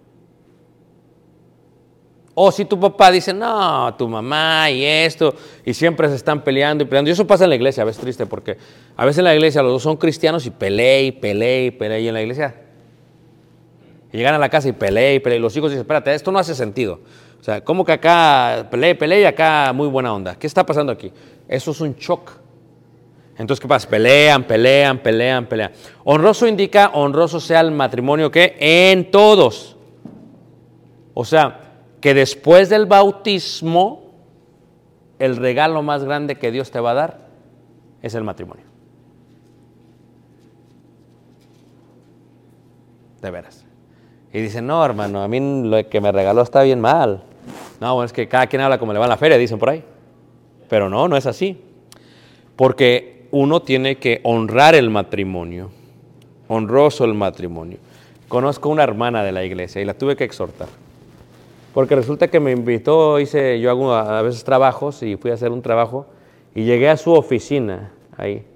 O 2.37 2.51
si 2.51 2.65
tu 2.65 2.79
papá 2.81 3.13
dice, 3.13 3.33
no, 3.33 3.95
tu 3.97 4.09
mamá 4.09 4.69
y 4.71 4.85
esto, 4.85 5.35
y 5.65 5.73
siempre 5.73 6.09
se 6.09 6.17
están 6.17 6.43
peleando 6.43 6.83
y 6.83 6.87
peleando. 6.87 7.09
Y 7.09 7.13
eso 7.13 7.27
pasa 7.27 7.45
en 7.45 7.51
la 7.51 7.57
iglesia, 7.57 7.85
a 7.85 7.87
veces 7.87 8.01
triste, 8.03 8.27
porque 8.27 8.57
a 8.97 9.05
veces 9.05 9.19
en 9.19 9.25
la 9.25 9.35
iglesia 9.35 9.63
los 9.63 9.73
dos 9.73 9.83
son 9.83 9.97
cristianos 9.97 10.45
y 10.47 10.51
pelea 10.51 11.03
y 11.03 11.13
pelea 11.13 11.99
y. 11.99 12.05
Y 12.05 12.09
en 12.09 12.15
la 12.15 12.23
iglesia 12.23 12.65
y 14.15 14.17
llegan 14.17 14.35
a 14.35 14.39
la 14.39 14.49
casa 14.49 14.69
y 14.69 14.73
pelea 14.73 15.15
y 15.15 15.19
pelea. 15.19 15.39
Y 15.39 15.43
los 15.43 15.57
hijos 15.57 15.71
dicen, 15.71 15.81
espérate, 15.81 16.15
esto 16.15 16.31
no 16.31 16.39
hace 16.39 16.55
sentido. 16.55 17.01
O 17.41 17.43
sea, 17.43 17.65
¿cómo 17.65 17.85
que 17.85 17.91
acá 17.91 18.69
pelea 18.71 18.97
y 19.19 19.23
y 19.23 19.25
acá 19.25 19.73
muy 19.75 19.89
buena 19.89 20.15
onda? 20.15 20.37
¿Qué 20.37 20.47
está 20.47 20.65
pasando 20.65 20.93
aquí? 20.93 21.13
Eso 21.49 21.73
es 21.73 21.81
un 21.81 21.97
shock. 21.97 22.31
Entonces, 23.37 23.61
¿qué 23.61 23.67
pasa? 23.67 23.89
Pelean, 23.89 24.45
pelean, 24.45 24.99
pelean, 24.99 25.47
pelean. 25.47 25.73
Honroso 26.05 26.47
indica, 26.47 26.91
honroso 26.95 27.41
sea 27.41 27.61
el 27.61 27.73
matrimonio 27.73 28.31
que 28.31 28.57
en 28.61 29.11
todos. 29.11 29.77
O 31.15 31.25
sea, 31.25 31.61
que 32.01 32.15
después 32.15 32.69
del 32.69 32.87
bautismo, 32.87 34.13
el 35.19 35.37
regalo 35.37 35.83
más 35.83 36.05
grande 36.05 36.37
que 36.37 36.51
Dios 36.51 36.71
te 36.71 36.79
va 36.79 36.93
a 36.93 36.95
dar 36.95 37.29
es 38.03 38.15
el 38.15 38.23
matrimonio. 38.23 38.65
De 43.21 43.31
veras. 43.31 43.65
Y 44.33 44.41
dicen, 44.41 44.67
no, 44.67 44.85
hermano, 44.85 45.23
a 45.23 45.29
mí 45.29 45.41
lo 45.69 45.89
que 45.89 46.01
me 46.01 46.13
regaló 46.13 46.43
está 46.43 46.63
bien 46.63 46.81
mal. 46.81 47.23
No, 47.81 48.03
es 48.05 48.13
que 48.13 48.29
cada 48.29 48.47
quien 48.47 48.63
habla 48.63 48.79
como 48.79 48.93
le 48.93 48.99
va 48.99 49.07
en 49.07 49.11
la 49.11 49.17
feria, 49.17 49.39
dicen 49.39 49.59
por 49.59 49.71
ahí. 49.71 49.85
Pero 50.69 50.91
no, 50.91 51.09
no 51.09 51.17
es 51.17 51.27
así. 51.27 51.61
Porque 52.57 53.24
uno 53.35 53.63
tiene 53.63 53.97
que 53.97 54.21
honrar 54.23 54.77
el 54.77 54.91
matrimonio. 54.91 55.71
Honroso 56.47 57.05
el 57.05 57.15
matrimonio. 57.15 57.79
Conozco 58.29 58.69
una 58.69 58.85
hermana 58.85 59.25
de 59.25 59.33
la 59.33 59.43
iglesia 59.43 59.83
y 59.83 59.85
la 59.85 59.95
tuve 59.95 60.15
que 60.15 60.23
exhortar. 60.23 60.69
Porque 61.73 61.97
resulta 61.97 62.29
que 62.29 62.39
me 62.39 62.53
invitó, 62.53 63.19
hice, 63.19 63.59
yo 63.59 63.71
hago 63.71 63.93
a 63.93 64.23
veces 64.23 64.45
trabajos 64.45 65.03
y 65.03 65.17
fui 65.17 65.33
a 65.33 65.35
hacer 65.35 65.51
un 65.51 65.63
trabajo 65.63 66.07
y 66.55 66.63
llegué 66.63 66.89
a 66.89 66.97
su 66.97 67.11
oficina 67.11 67.91
ahí. 68.17 68.47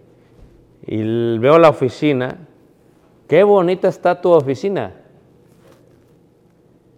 Y 0.86 1.38
veo 1.38 1.58
la 1.58 1.70
oficina. 1.70 2.38
Qué 3.26 3.42
bonita 3.42 3.88
está 3.88 4.20
tu 4.20 4.30
oficina. 4.30 4.92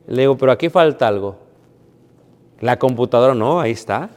Le 0.07 0.20
digo, 0.20 0.37
pero 0.37 0.53
aquí 0.53 0.68
falta 0.68 1.09
algo. 1.09 1.39
La 2.61 2.78
computadora 2.78 3.35
no, 3.35 3.59
ahí 3.59 3.70
está. 3.70 4.11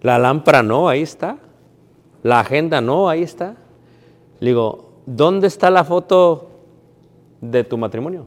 La 0.00 0.16
lámpara 0.20 0.62
no, 0.62 0.88
ahí 0.88 1.02
está. 1.02 1.38
La 2.22 2.40
agenda 2.40 2.80
no, 2.80 3.08
ahí 3.08 3.22
está. 3.22 3.56
Le 4.40 4.50
digo, 4.50 4.92
¿dónde 5.06 5.46
está 5.46 5.70
la 5.70 5.84
foto 5.84 6.50
de 7.40 7.64
tu 7.64 7.78
matrimonio? 7.78 8.26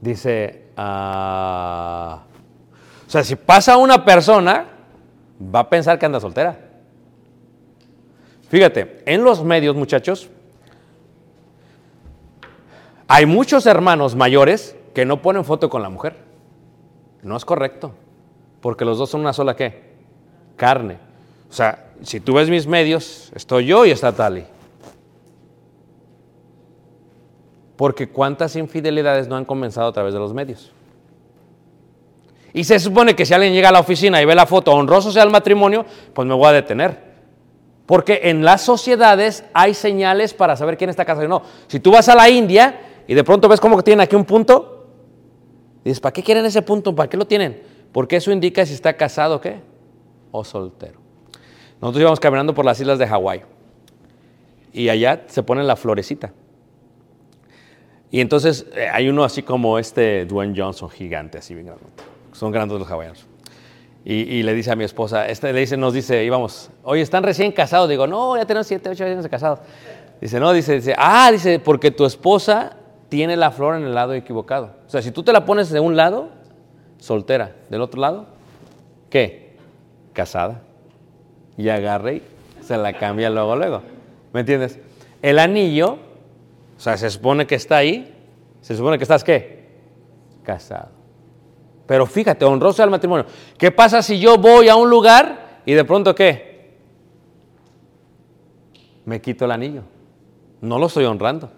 Dice, 0.00 0.66
ah, 0.76 2.22
o 3.06 3.10
sea, 3.10 3.24
si 3.24 3.36
pasa 3.36 3.76
una 3.76 4.04
persona, 4.04 4.66
va 5.54 5.60
a 5.60 5.70
pensar 5.70 5.98
que 5.98 6.06
anda 6.06 6.20
soltera. 6.20 6.58
Fíjate, 8.48 9.02
en 9.06 9.24
los 9.24 9.42
medios, 9.42 9.74
muchachos, 9.74 10.28
hay 13.08 13.26
muchos 13.26 13.66
hermanos 13.66 14.14
mayores 14.14 14.76
que 14.94 15.04
no 15.04 15.22
ponen 15.22 15.44
foto 15.44 15.68
con 15.68 15.82
la 15.82 15.88
mujer. 15.88 16.16
No 17.22 17.36
es 17.36 17.44
correcto, 17.44 17.92
porque 18.66 18.84
los 18.84 18.98
dos 18.98 19.10
son 19.10 19.20
una 19.20 19.32
sola 19.32 19.54
qué? 19.54 19.80
Carne. 20.56 20.98
O 21.48 21.52
sea, 21.52 21.90
si 22.02 22.18
tú 22.18 22.34
ves 22.34 22.50
mis 22.50 22.66
medios, 22.66 23.30
estoy 23.32 23.66
yo 23.66 23.86
y 23.86 23.92
está 23.92 24.10
Tali. 24.10 24.44
Porque 27.76 28.08
cuántas 28.08 28.56
infidelidades 28.56 29.28
no 29.28 29.36
han 29.36 29.44
comenzado 29.44 29.86
a 29.86 29.92
través 29.92 30.14
de 30.14 30.18
los 30.18 30.34
medios. 30.34 30.72
Y 32.54 32.64
se 32.64 32.80
supone 32.80 33.14
que 33.14 33.24
si 33.24 33.34
alguien 33.34 33.52
llega 33.52 33.68
a 33.68 33.72
la 33.72 33.78
oficina 33.78 34.20
y 34.20 34.24
ve 34.24 34.34
la 34.34 34.46
foto, 34.46 34.72
honroso 34.72 35.12
sea 35.12 35.22
el 35.22 35.30
matrimonio, 35.30 35.86
pues 36.12 36.26
me 36.26 36.34
voy 36.34 36.48
a 36.48 36.52
detener. 36.52 37.00
Porque 37.86 38.22
en 38.24 38.44
las 38.44 38.62
sociedades 38.62 39.44
hay 39.54 39.74
señales 39.74 40.34
para 40.34 40.56
saber 40.56 40.76
quién 40.76 40.90
está 40.90 41.04
casado 41.04 41.24
y 41.24 41.28
no. 41.28 41.42
Si 41.68 41.78
tú 41.78 41.92
vas 41.92 42.08
a 42.08 42.16
la 42.16 42.28
India 42.28 42.80
y 43.06 43.14
de 43.14 43.22
pronto 43.22 43.48
ves 43.48 43.60
que 43.60 43.82
tienen 43.84 44.00
aquí 44.00 44.16
un 44.16 44.24
punto, 44.24 44.88
dices, 45.84 46.00
¿para 46.00 46.12
qué 46.12 46.24
quieren 46.24 46.44
ese 46.44 46.62
punto? 46.62 46.92
¿Para 46.92 47.08
qué 47.08 47.16
lo 47.16 47.28
tienen? 47.28 47.75
Porque 47.92 48.16
eso 48.16 48.30
indica 48.32 48.64
si 48.66 48.74
está 48.74 48.94
casado 48.96 49.40
qué, 49.40 49.60
o 50.30 50.44
soltero. 50.44 50.98
Nosotros 51.80 52.00
íbamos 52.00 52.20
caminando 52.20 52.54
por 52.54 52.64
las 52.64 52.80
islas 52.80 52.98
de 52.98 53.06
Hawái 53.06 53.42
y 54.72 54.88
allá 54.88 55.24
se 55.26 55.42
pone 55.42 55.64
la 55.64 55.76
florecita. 55.76 56.32
Y 58.10 58.20
entonces 58.20 58.66
eh, 58.74 58.88
hay 58.92 59.08
uno 59.08 59.24
así 59.24 59.42
como 59.42 59.78
este 59.78 60.26
Dwayne 60.26 60.54
Johnson 60.56 60.88
gigante, 60.90 61.38
así 61.38 61.54
bien 61.54 61.66
grande. 61.66 61.84
Son 62.32 62.52
grandes 62.52 62.78
los 62.78 62.88
hawaianos. 62.88 63.26
Y, 64.04 64.14
y 64.14 64.42
le 64.42 64.54
dice 64.54 64.70
a 64.70 64.76
mi 64.76 64.84
esposa, 64.84 65.26
este 65.26 65.52
le 65.52 65.60
dice, 65.60 65.76
nos 65.76 65.92
dice, 65.92 66.24
íbamos, 66.24 66.70
oye, 66.84 67.02
¿están 67.02 67.24
recién 67.24 67.50
casados? 67.50 67.88
Digo, 67.88 68.06
no, 68.06 68.36
ya 68.36 68.44
tenemos 68.44 68.66
siete, 68.66 68.88
ocho 68.88 69.04
años 69.04 69.24
de 69.24 69.30
casados. 69.30 69.60
Dice, 70.20 70.38
no, 70.38 70.52
dice, 70.52 70.74
dice, 70.74 70.94
ah, 70.96 71.30
dice, 71.32 71.58
porque 71.58 71.90
tu 71.90 72.04
esposa 72.04 72.76
tiene 73.08 73.36
la 73.36 73.50
flor 73.50 73.76
en 73.76 73.84
el 73.84 73.94
lado 73.94 74.12
equivocado. 74.14 74.72
O 74.86 74.90
sea, 74.90 75.02
si 75.02 75.10
tú 75.10 75.22
te 75.22 75.32
la 75.32 75.44
pones 75.44 75.70
de 75.70 75.80
un 75.80 75.96
lado, 75.96 76.28
soltera, 76.98 77.56
del 77.70 77.80
otro 77.80 78.00
lado, 78.00 78.26
¿qué? 79.10 79.56
Casada. 80.12 80.62
Y 81.56 81.68
agarre 81.68 82.16
y 82.16 82.22
se 82.62 82.76
la 82.76 82.92
cambia 82.92 83.30
luego, 83.30 83.56
luego. 83.56 83.82
¿Me 84.32 84.40
entiendes? 84.40 84.78
El 85.22 85.38
anillo, 85.38 85.98
o 86.76 86.80
sea, 86.80 86.96
se 86.96 87.08
supone 87.10 87.46
que 87.46 87.54
está 87.54 87.78
ahí, 87.78 88.14
se 88.60 88.76
supone 88.76 88.98
que 88.98 89.04
estás 89.04 89.24
qué? 89.24 89.66
Casado. 90.42 90.90
Pero 91.86 92.04
fíjate, 92.04 92.44
honroso 92.44 92.82
al 92.82 92.90
matrimonio. 92.90 93.26
¿Qué 93.56 93.70
pasa 93.70 94.02
si 94.02 94.18
yo 94.18 94.36
voy 94.36 94.68
a 94.68 94.76
un 94.76 94.90
lugar 94.90 95.60
y 95.64 95.72
de 95.72 95.84
pronto 95.84 96.14
qué? 96.14 96.76
Me 99.04 99.20
quito 99.20 99.44
el 99.44 99.52
anillo. 99.52 99.82
No 100.60 100.78
lo 100.78 100.86
estoy 100.86 101.04
honrando. 101.04 101.50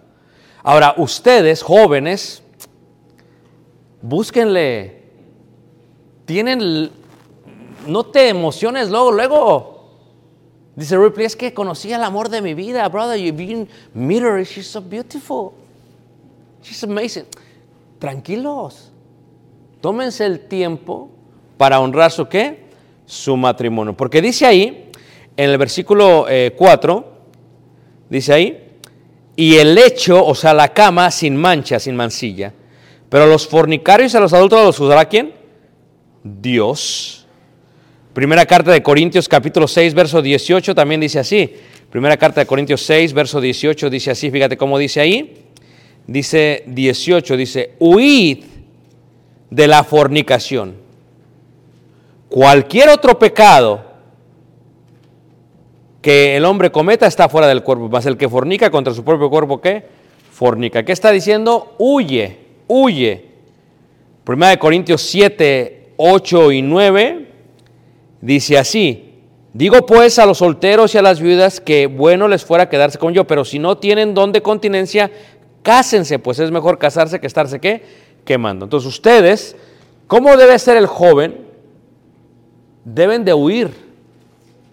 Ahora, 0.61 0.93
ustedes, 0.97 1.63
jóvenes, 1.63 2.43
búsquenle. 4.01 4.98
Tienen, 6.29 6.91
no 7.87 8.03
te 8.03 8.29
emociones 8.29 8.91
luego, 8.91 9.11
luego. 9.11 9.89
Dice 10.75 10.95
Ripley, 10.95 11.25
es 11.25 11.35
que 11.35 11.55
conocí 11.55 11.91
el 11.91 12.03
amor 12.03 12.29
de 12.29 12.39
mi 12.43 12.53
vida, 12.53 12.87
brother. 12.87 13.17
You've 13.17 13.35
been 13.35 13.67
meet 13.95 14.21
her, 14.21 14.43
she's 14.43 14.67
so 14.67 14.79
beautiful. 14.79 15.53
She's 16.61 16.83
amazing. 16.83 17.25
Tranquilos. 17.97 18.91
Tómense 19.81 20.23
el 20.27 20.41
tiempo 20.41 21.09
para 21.57 21.79
honrar 21.79 22.11
su 22.11 22.27
qué? 22.27 22.65
Su 23.07 23.35
matrimonio. 23.35 23.97
Porque 23.97 24.21
dice 24.21 24.45
ahí, 24.45 24.91
en 25.35 25.49
el 25.49 25.57
versículo 25.57 26.27
4, 26.55 27.11
dice 28.07 28.33
ahí, 28.33 28.77
y 29.35 29.55
el 29.55 29.73
lecho, 29.73 30.23
o 30.23 30.35
sea, 30.35 30.53
la 30.53 30.71
cama 30.75 31.09
sin 31.09 31.35
mancha, 31.35 31.79
sin 31.79 31.95
mancilla. 31.95 32.53
Pero 33.09 33.23
a 33.23 33.27
los 33.27 33.47
fornicarios 33.47 34.13
y 34.13 34.17
a 34.17 34.19
los 34.19 34.31
adultos 34.31 34.63
los 34.63 34.79
usará 34.79 35.05
quién? 35.05 35.38
Dios. 36.23 37.27
Primera 38.13 38.45
carta 38.45 38.71
de 38.71 38.83
Corintios 38.83 39.29
capítulo 39.29 39.67
6, 39.67 39.93
verso 39.93 40.21
18 40.21 40.75
también 40.75 41.01
dice 41.01 41.19
así. 41.19 41.53
Primera 41.89 42.17
carta 42.17 42.41
de 42.41 42.47
Corintios 42.47 42.81
6, 42.81 43.13
verso 43.13 43.39
18 43.39 43.89
dice 43.89 44.11
así, 44.11 44.29
fíjate 44.29 44.57
cómo 44.57 44.77
dice 44.77 44.99
ahí. 44.99 45.45
Dice 46.05 46.63
18, 46.67 47.37
dice, 47.37 47.75
huid 47.79 48.43
de 49.49 49.67
la 49.67 49.83
fornicación. 49.83 50.75
Cualquier 52.29 52.89
otro 52.89 53.17
pecado 53.17 53.85
que 56.01 56.35
el 56.37 56.45
hombre 56.45 56.71
cometa 56.71 57.07
está 57.07 57.29
fuera 57.29 57.47
del 57.47 57.63
cuerpo, 57.63 57.89
más 57.89 58.05
el 58.05 58.17
que 58.17 58.29
fornica 58.29 58.69
contra 58.71 58.93
su 58.93 59.03
propio 59.03 59.29
cuerpo, 59.29 59.59
¿qué? 59.59 59.83
Fornica. 60.31 60.83
¿Qué 60.83 60.91
está 60.91 61.11
diciendo? 61.11 61.75
Huye, 61.77 62.37
huye. 62.67 63.25
Primera 64.23 64.51
de 64.51 64.59
Corintios 64.59 65.01
7, 65.01 65.78
8 66.01 66.53
y 66.53 66.61
9 66.61 67.27
dice 68.21 68.57
así. 68.57 69.21
Digo 69.51 69.85
pues 69.85 70.17
a 70.17 70.25
los 70.25 70.37
solteros 70.37 70.95
y 70.95 70.97
a 70.97 71.01
las 71.01 71.19
viudas 71.19 71.59
que 71.59 71.87
bueno 71.87 72.29
les 72.29 72.45
fuera 72.45 72.69
quedarse 72.69 72.97
con 72.97 73.13
yo, 73.13 73.27
pero 73.27 73.43
si 73.43 73.59
no 73.59 73.77
tienen 73.77 74.13
don 74.13 74.31
de 74.31 74.41
continencia, 74.41 75.11
cásense, 75.61 76.17
pues 76.17 76.39
es 76.39 76.51
mejor 76.51 76.77
casarse 76.77 77.19
que 77.19 77.27
estarse 77.27 77.59
qué? 77.59 77.83
Quemando. 78.23 78.63
Entonces 78.63 78.87
ustedes, 78.87 79.57
¿cómo 80.07 80.37
debe 80.37 80.57
ser 80.57 80.77
el 80.77 80.85
joven? 80.87 81.45
Deben 82.85 83.25
de 83.25 83.33
huir, 83.33 83.69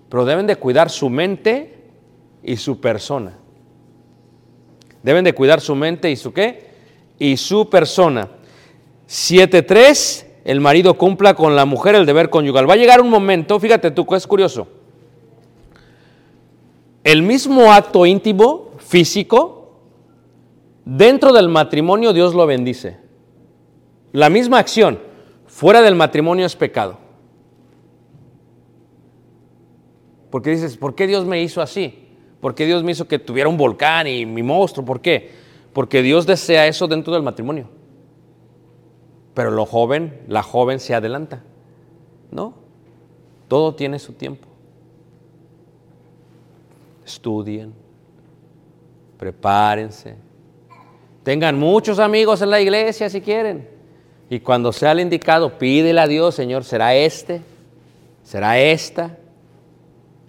pero 0.09 0.25
deben 0.25 0.47
de 0.47 0.55
cuidar 0.55 0.91
su 0.91 1.11
mente 1.11 1.75
y 2.45 2.57
su 2.57 2.81
persona. 2.81 3.37
Deben 5.03 5.25
de 5.25 5.33
cuidar 5.33 5.61
su 5.61 5.75
mente 5.75 6.09
y 6.09 6.15
su 6.15 6.33
qué? 6.33 6.69
Y 7.19 7.37
su 7.37 7.69
persona. 7.69 8.29
7.3, 9.09 10.26
el 10.47 10.61
marido 10.61 10.95
cumpla 10.95 11.35
con 11.35 11.57
la 11.57 11.65
mujer 11.65 11.97
el 11.97 12.07
deber 12.07 12.31
conyugal. 12.31 12.71
Va 12.71 12.75
a 12.75 12.77
llegar 12.77 13.01
un 13.01 13.11
momento, 13.11 13.59
fíjate 13.59 13.91
tú, 13.91 14.07
es 14.15 14.29
curioso. 14.29 14.69
El 17.03 17.23
mismo 17.23 17.73
acto 17.73 18.07
íntimo, 18.07 18.71
físico, 18.79 19.81
dentro 20.85 21.33
del 21.33 21.49
matrimonio 21.49 22.13
Dios 22.13 22.33
lo 22.33 22.47
bendice. 22.47 22.97
La 24.13 24.31
misma 24.31 24.61
acción, 24.61 25.01
fuera 25.49 25.83
del 25.83 25.97
matrimonio 25.97 26.47
es 26.47 26.55
pecado. 26.55 26.97
Porque 30.31 30.51
dices, 30.51 30.77
¿por 30.77 30.95
qué 30.95 31.09
Dios 31.09 31.25
me 31.25 31.43
hizo 31.43 31.61
así? 31.61 32.07
¿Por 32.41 32.55
qué 32.55 32.67
Dios 32.67 32.85
me 32.85 32.93
hizo 32.93 33.09
que 33.09 33.19
tuviera 33.19 33.49
un 33.49 33.57
volcán 33.57 34.07
y 34.07 34.25
mi 34.25 34.45
monstruo? 34.45 34.87
¿Por 34.87 35.01
qué? 35.01 35.29
Porque 35.73 36.03
Dios 36.03 36.25
desea 36.25 36.69
eso 36.69 36.87
dentro 36.87 37.13
del 37.13 37.25
matrimonio. 37.25 37.69
Pero 39.37 39.51
lo 39.51 39.67
joven, 39.67 40.23
la 40.29 40.43
joven 40.43 40.81
se 40.81 40.95
adelanta. 40.95 41.43
¿No? 42.31 42.55
Todo 43.49 43.75
tiene 43.75 43.99
su 43.99 44.15
tiempo. 44.15 44.49
Estudien, 47.05 47.75
prepárense, 49.19 50.17
tengan 51.23 51.59
muchos 51.59 51.99
amigos 51.99 52.41
en 52.41 52.49
la 52.49 52.63
iglesia 52.63 53.11
si 53.11 53.21
quieren. 53.21 53.69
Y 54.31 54.41
cuando 54.41 54.73
sea 54.73 54.93
el 54.93 55.01
indicado, 55.01 55.59
pídele 55.59 56.01
a 56.01 56.07
Dios, 56.07 56.35
Señor, 56.35 56.65
será 56.65 56.95
este, 56.95 57.43
será 58.25 58.59
esta. 58.59 59.19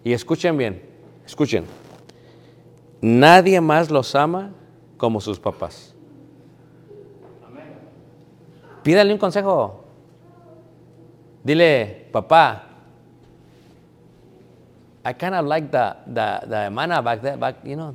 Y 0.04 0.12
escuchen 0.12 0.58
bien, 0.58 0.84
escuchen. 1.26 1.64
Nadie 3.00 3.62
más 3.62 3.90
los 3.90 4.16
ama 4.16 4.52
como 4.98 5.22
sus 5.22 5.40
papás. 5.40 5.96
Pídale 8.88 9.12
un 9.12 9.20
consejo. 9.20 9.84
Dile, 11.44 12.08
papá, 12.10 12.64
I 15.06 15.14
kind 15.14 15.36
of 15.36 15.46
like 15.46 15.70
the, 15.70 15.94
the, 16.08 16.48
the 16.48 17.02
back 17.04 17.22
there, 17.22 17.36
back, 17.36 17.56
you 17.66 17.76
know. 17.76 17.94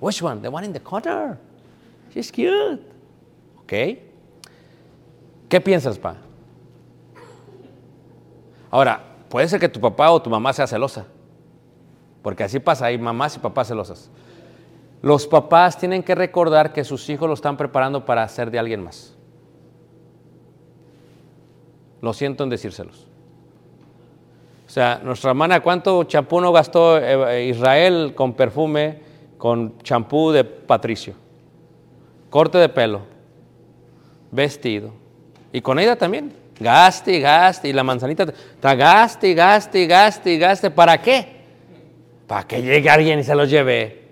Which 0.00 0.20
one? 0.20 0.42
The 0.42 0.50
one 0.50 0.64
in 0.64 0.72
the 0.72 0.80
corner. 0.80 1.38
She's 2.12 2.32
cute. 2.32 2.82
¿Ok? 3.60 3.72
¿Qué 5.48 5.60
piensas, 5.60 5.96
pa? 5.96 6.16
Ahora, 8.72 9.00
puede 9.28 9.46
ser 9.46 9.60
que 9.60 9.68
tu 9.68 9.80
papá 9.80 10.10
o 10.10 10.20
tu 10.20 10.28
mamá 10.28 10.52
sea 10.52 10.66
celosa. 10.66 11.06
Porque 12.22 12.42
así 12.42 12.58
pasa, 12.58 12.86
hay 12.86 12.98
mamás 12.98 13.36
y 13.36 13.38
papás 13.38 13.68
celosas. 13.68 14.10
Los 15.00 15.28
papás 15.28 15.78
tienen 15.78 16.02
que 16.02 16.16
recordar 16.16 16.72
que 16.72 16.82
sus 16.82 17.08
hijos 17.08 17.28
lo 17.28 17.34
están 17.34 17.56
preparando 17.56 18.04
para 18.04 18.26
ser 18.26 18.50
de 18.50 18.58
alguien 18.58 18.82
más. 18.82 19.14
Lo 22.00 22.12
siento 22.12 22.44
en 22.44 22.50
decírselos. 22.50 23.06
O 24.66 24.70
sea, 24.70 25.00
nuestra 25.02 25.30
hermana, 25.30 25.60
¿cuánto 25.60 26.04
champú 26.04 26.40
no 26.40 26.52
gastó 26.52 26.98
eh, 26.98 27.46
Israel 27.46 28.12
con 28.14 28.34
perfume, 28.34 28.98
con 29.38 29.78
champú 29.82 30.30
de 30.30 30.44
Patricio? 30.44 31.14
Corte 32.30 32.58
de 32.58 32.68
pelo, 32.68 33.00
vestido. 34.30 34.92
Y 35.52 35.60
con 35.62 35.78
ella 35.78 35.96
también. 35.96 36.32
Gaste, 36.60 37.18
gaste. 37.20 37.68
Y 37.68 37.72
la 37.72 37.82
manzanita, 37.82 38.26
ta- 38.60 38.74
gaste, 38.74 39.32
gaste, 39.32 39.86
gaste, 39.86 40.36
gaste. 40.36 40.70
¿Para 40.70 41.00
qué? 41.00 41.38
Para 42.26 42.46
que 42.46 42.60
llegue 42.60 42.90
alguien 42.90 43.18
y 43.20 43.24
se 43.24 43.34
los 43.34 43.48
lleve. 43.48 44.02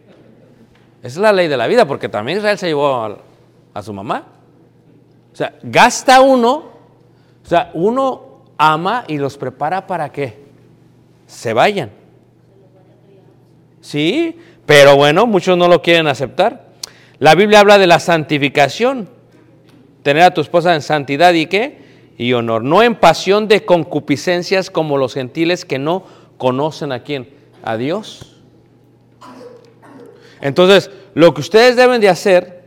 Esa 1.03 1.07
es 1.09 1.17
la 1.19 1.33
ley 1.33 1.49
de 1.49 1.57
la 1.59 1.67
vida, 1.67 1.87
porque 1.87 2.09
también 2.09 2.39
Israel 2.39 2.57
se 2.57 2.69
llevó 2.69 3.19
a 3.75 3.83
su 3.83 3.93
mamá. 3.93 4.25
O 5.33 5.37
sea, 5.37 5.55
gasta 5.63 6.23
uno, 6.23 6.65
o 7.47 7.49
sea, 7.49 7.71
uno 7.75 8.43
ama 8.59 9.05
y 9.07 9.19
los 9.19 9.37
prepara 9.39 9.87
para 9.87 10.11
que 10.11 10.37
se 11.29 11.53
vayan. 11.53 11.93
Sí, 13.81 14.37
pero 14.67 14.97
bueno, 14.97 15.29
muchos 15.29 15.57
no 15.57 15.69
lo 15.69 15.81
quieren 15.81 16.09
aceptar. 16.09 16.67
La 17.21 17.37
Biblia 17.37 17.61
habla 17.61 17.79
de 17.79 17.87
la 17.87 18.01
santificación, 18.01 19.09
tener 20.03 20.25
a 20.25 20.35
tu 20.35 20.41
esposa 20.41 20.75
en 20.75 20.83
santidad 20.83 21.35
y 21.35 21.47
qué? 21.47 21.79
Y 22.19 22.33
honor, 22.33 22.65
no 22.65 22.83
en 22.83 22.97
pasión 22.97 23.47
de 23.47 23.65
concupiscencias 23.65 24.69
como 24.69 24.99
los 24.99 25.15
gentiles 25.15 25.65
que 25.65 25.79
no 25.79 26.03
conocen 26.39 26.91
a 26.91 27.05
quién, 27.05 27.31
a 27.63 27.77
Dios. 27.77 28.41
Entonces, 30.41 30.91
lo 31.15 31.33
que 31.33 31.43
ustedes 31.43 31.77
deben 31.77 32.01
de 32.01 32.09
hacer 32.09 32.65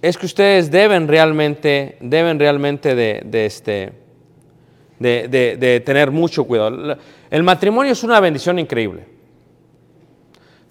es 0.00 0.16
que 0.16 0.26
ustedes 0.26 0.70
deben 0.70 1.08
realmente, 1.08 1.96
deben 2.00 2.38
realmente 2.38 2.94
de 2.94 3.46
este, 3.46 4.01
de, 5.02 5.82
tener 5.84 6.10
mucho 6.10 6.44
cuidado. 6.44 6.96
El 7.30 7.42
matrimonio 7.42 7.92
es 7.92 8.02
una 8.02 8.20
bendición 8.20 8.58
increíble, 8.58 9.06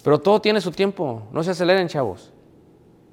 pero 0.02 0.18
todo 0.18 0.40
tiene 0.40 0.60
su 0.60 0.70
tiempo, 0.72 1.28
no 1.32 1.42
se 1.42 1.50
aceleren, 1.52 1.88
chavos. 1.88 2.32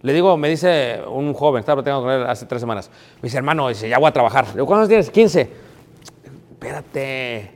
Le 0.02 0.14
digo, 0.14 0.38
me 0.38 0.48
dice 0.48 1.02
un 1.08 1.34
joven, 1.34 1.60
estaba 1.60 1.82
platicando 1.82 2.04
con 2.04 2.12
él 2.14 2.24
hace 2.24 2.46
tres 2.46 2.62
semanas, 2.62 2.90
me 3.18 3.28
dice, 3.28 3.38
hermano, 3.38 3.68
dice, 3.68 3.90
ya 3.90 4.00
voy 4.00 4.08
a 4.08 4.14
trabajar. 4.14 4.48
Le 4.48 4.54
digo, 4.54 4.66
¿cuántos 4.66 4.88
tienes? 4.88 5.10
15. 5.10 5.42
Espérate. 6.52 7.52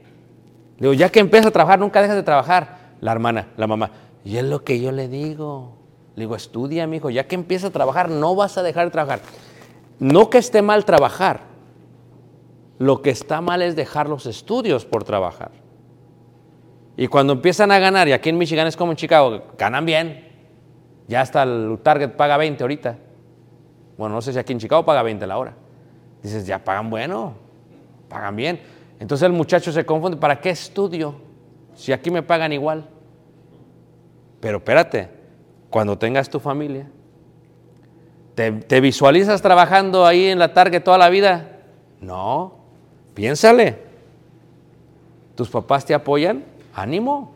Le 0.77 0.81
digo, 0.81 0.93
ya 0.93 1.09
que 1.09 1.19
empiezas 1.19 1.47
a 1.47 1.51
trabajar, 1.51 1.79
nunca 1.79 2.01
dejas 2.01 2.17
de 2.17 2.23
trabajar. 2.23 2.83
La 2.99 3.11
hermana, 3.11 3.47
la 3.57 3.67
mamá, 3.67 3.91
y 4.25 4.37
es 4.37 4.43
lo 4.43 4.63
que 4.63 4.79
yo 4.79 4.91
le 4.91 5.07
digo. 5.07 5.77
Le 6.15 6.21
digo, 6.21 6.35
estudia, 6.35 6.87
mi 6.87 6.97
hijo, 6.97 7.09
ya 7.09 7.27
que 7.27 7.35
empieza 7.35 7.67
a 7.67 7.71
trabajar, 7.71 8.09
no 8.09 8.35
vas 8.35 8.57
a 8.57 8.63
dejar 8.63 8.85
de 8.85 8.91
trabajar. 8.91 9.19
No 9.99 10.29
que 10.29 10.37
esté 10.37 10.61
mal 10.61 10.85
trabajar, 10.85 11.41
lo 12.79 13.01
que 13.01 13.09
está 13.09 13.41
mal 13.41 13.61
es 13.61 13.75
dejar 13.75 14.09
los 14.09 14.25
estudios 14.25 14.85
por 14.85 15.03
trabajar. 15.03 15.51
Y 16.95 17.07
cuando 17.07 17.33
empiezan 17.33 17.71
a 17.71 17.79
ganar, 17.79 18.07
y 18.07 18.11
aquí 18.11 18.29
en 18.29 18.37
Michigan 18.37 18.67
es 18.67 18.77
como 18.77 18.91
en 18.91 18.97
Chicago, 18.97 19.43
ganan 19.57 19.85
bien. 19.85 20.27
Ya 21.07 21.21
hasta 21.21 21.43
el 21.43 21.79
Target 21.81 22.11
paga 22.11 22.37
20 22.37 22.63
ahorita. 22.63 22.97
Bueno, 23.97 24.15
no 24.15 24.21
sé 24.21 24.33
si 24.33 24.39
aquí 24.39 24.53
en 24.53 24.59
Chicago 24.59 24.85
paga 24.85 25.03
20 25.03 25.25
la 25.27 25.37
hora. 25.37 25.53
Dices, 26.21 26.45
ya 26.45 26.63
pagan 26.63 26.89
bueno, 26.89 27.33
pagan 28.09 28.35
bien. 28.35 28.59
Entonces 28.99 29.25
el 29.25 29.33
muchacho 29.33 29.71
se 29.71 29.85
confunde, 29.85 30.17
¿para 30.17 30.39
qué 30.39 30.51
estudio? 30.51 31.15
Si 31.73 31.91
aquí 31.91 32.11
me 32.11 32.23
pagan 32.23 32.53
igual. 32.53 32.87
Pero 34.39 34.57
espérate, 34.57 35.09
cuando 35.69 35.97
tengas 35.97 36.29
tu 36.29 36.39
familia, 36.39 36.87
¿te, 38.35 38.51
te 38.51 38.81
visualizas 38.81 39.41
trabajando 39.41 40.05
ahí 40.05 40.27
en 40.27 40.39
la 40.39 40.53
Target 40.53 40.83
toda 40.83 40.97
la 40.97 41.09
vida? 41.09 41.59
No, 41.99 42.62
piénsale. 43.13 43.77
¿Tus 45.35 45.49
papás 45.49 45.85
te 45.85 45.93
apoyan? 45.93 46.43
Ánimo. 46.73 47.33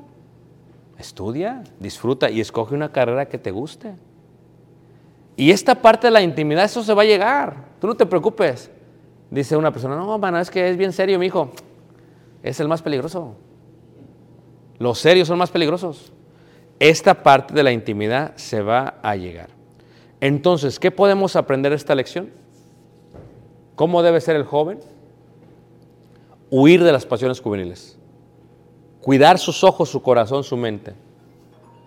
Estudia, 0.98 1.64
disfruta 1.80 2.30
y 2.30 2.42
escoge 2.42 2.74
una 2.74 2.92
carrera 2.92 3.28
que 3.28 3.38
te 3.38 3.52
guste. 3.52 3.94
Y 5.36 5.52
esta 5.52 5.76
parte 5.76 6.08
de 6.08 6.12
la 6.12 6.22
intimidad, 6.22 6.66
eso 6.66 6.84
se 6.84 6.94
va 6.94 7.04
a 7.04 7.06
llegar. 7.06 7.66
Tú 7.80 7.88
no 7.88 7.96
te 7.96 8.06
preocupes. 8.06 8.72
Dice 9.30 9.56
una 9.56 9.72
persona, 9.72 9.96
no, 9.96 10.18
mano, 10.18 10.40
es 10.40 10.50
que 10.50 10.70
es 10.70 10.78
bien 10.78 10.92
serio, 10.92 11.20
mi 11.20 11.28
hijo. 11.28 11.52
Es 12.42 12.60
el 12.60 12.68
más 12.68 12.82
peligroso. 12.82 13.36
Los 14.80 15.00
serios 15.00 15.28
son 15.28 15.38
más 15.38 15.52
peligrosos. 15.52 16.12
Esta 16.80 17.24
parte 17.24 17.54
de 17.54 17.64
la 17.64 17.72
intimidad 17.72 18.36
se 18.36 18.62
va 18.62 18.96
a 19.02 19.16
llegar. 19.16 19.50
Entonces, 20.22 20.80
¿qué 20.80 20.90
podemos 20.90 21.36
aprender 21.36 21.72
de 21.72 21.76
esta 21.76 21.94
lección? 21.94 22.32
¿Cómo 23.76 24.02
debe 24.02 24.22
ser 24.22 24.36
el 24.36 24.44
joven? 24.44 24.80
Huir 26.50 26.84
de 26.84 26.92
las 26.92 27.06
pasiones 27.06 27.42
juveniles. 27.42 27.98
Cuidar 29.02 29.40
sus 29.40 29.64
ojos, 29.64 29.90
su 29.90 30.02
corazón, 30.02 30.44
su 30.44 30.58
mente. 30.58 30.94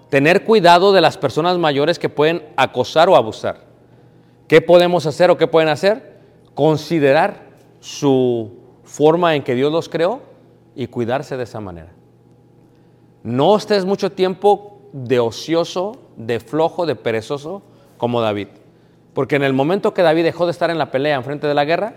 Tener 0.08 0.44
cuidado 0.44 0.92
de 0.92 1.00
las 1.00 1.16
personas 1.16 1.58
mayores 1.58 1.98
que 1.98 2.08
pueden 2.08 2.42
acosar 2.56 3.08
o 3.08 3.16
abusar. 3.16 3.64
¿Qué 4.48 4.60
podemos 4.60 5.06
hacer 5.06 5.30
o 5.30 5.36
qué 5.36 5.46
pueden 5.46 5.68
hacer? 5.68 6.18
Considerar 6.54 7.50
su 7.78 8.52
forma 8.84 9.36
en 9.36 9.42
que 9.42 9.54
Dios 9.54 9.72
los 9.72 9.88
creó 9.88 10.20
y 10.74 10.88
cuidarse 10.88 11.36
de 11.36 11.44
esa 11.44 11.60
manera. 11.60 11.92
No 13.22 13.56
estés 13.56 13.84
mucho 13.84 14.12
tiempo 14.12 14.80
de 14.92 15.20
ocioso, 15.20 15.92
de 16.16 16.40
flojo, 16.40 16.86
de 16.86 16.96
perezoso 16.96 17.62
como 17.96 18.20
David. 18.20 18.48
Porque 19.14 19.36
en 19.36 19.42
el 19.42 19.52
momento 19.52 19.94
que 19.94 20.02
David 20.02 20.24
dejó 20.24 20.46
de 20.46 20.52
estar 20.52 20.70
en 20.70 20.78
la 20.78 20.90
pelea 20.90 21.16
enfrente 21.16 21.46
de 21.46 21.54
la 21.54 21.64
guerra, 21.64 21.94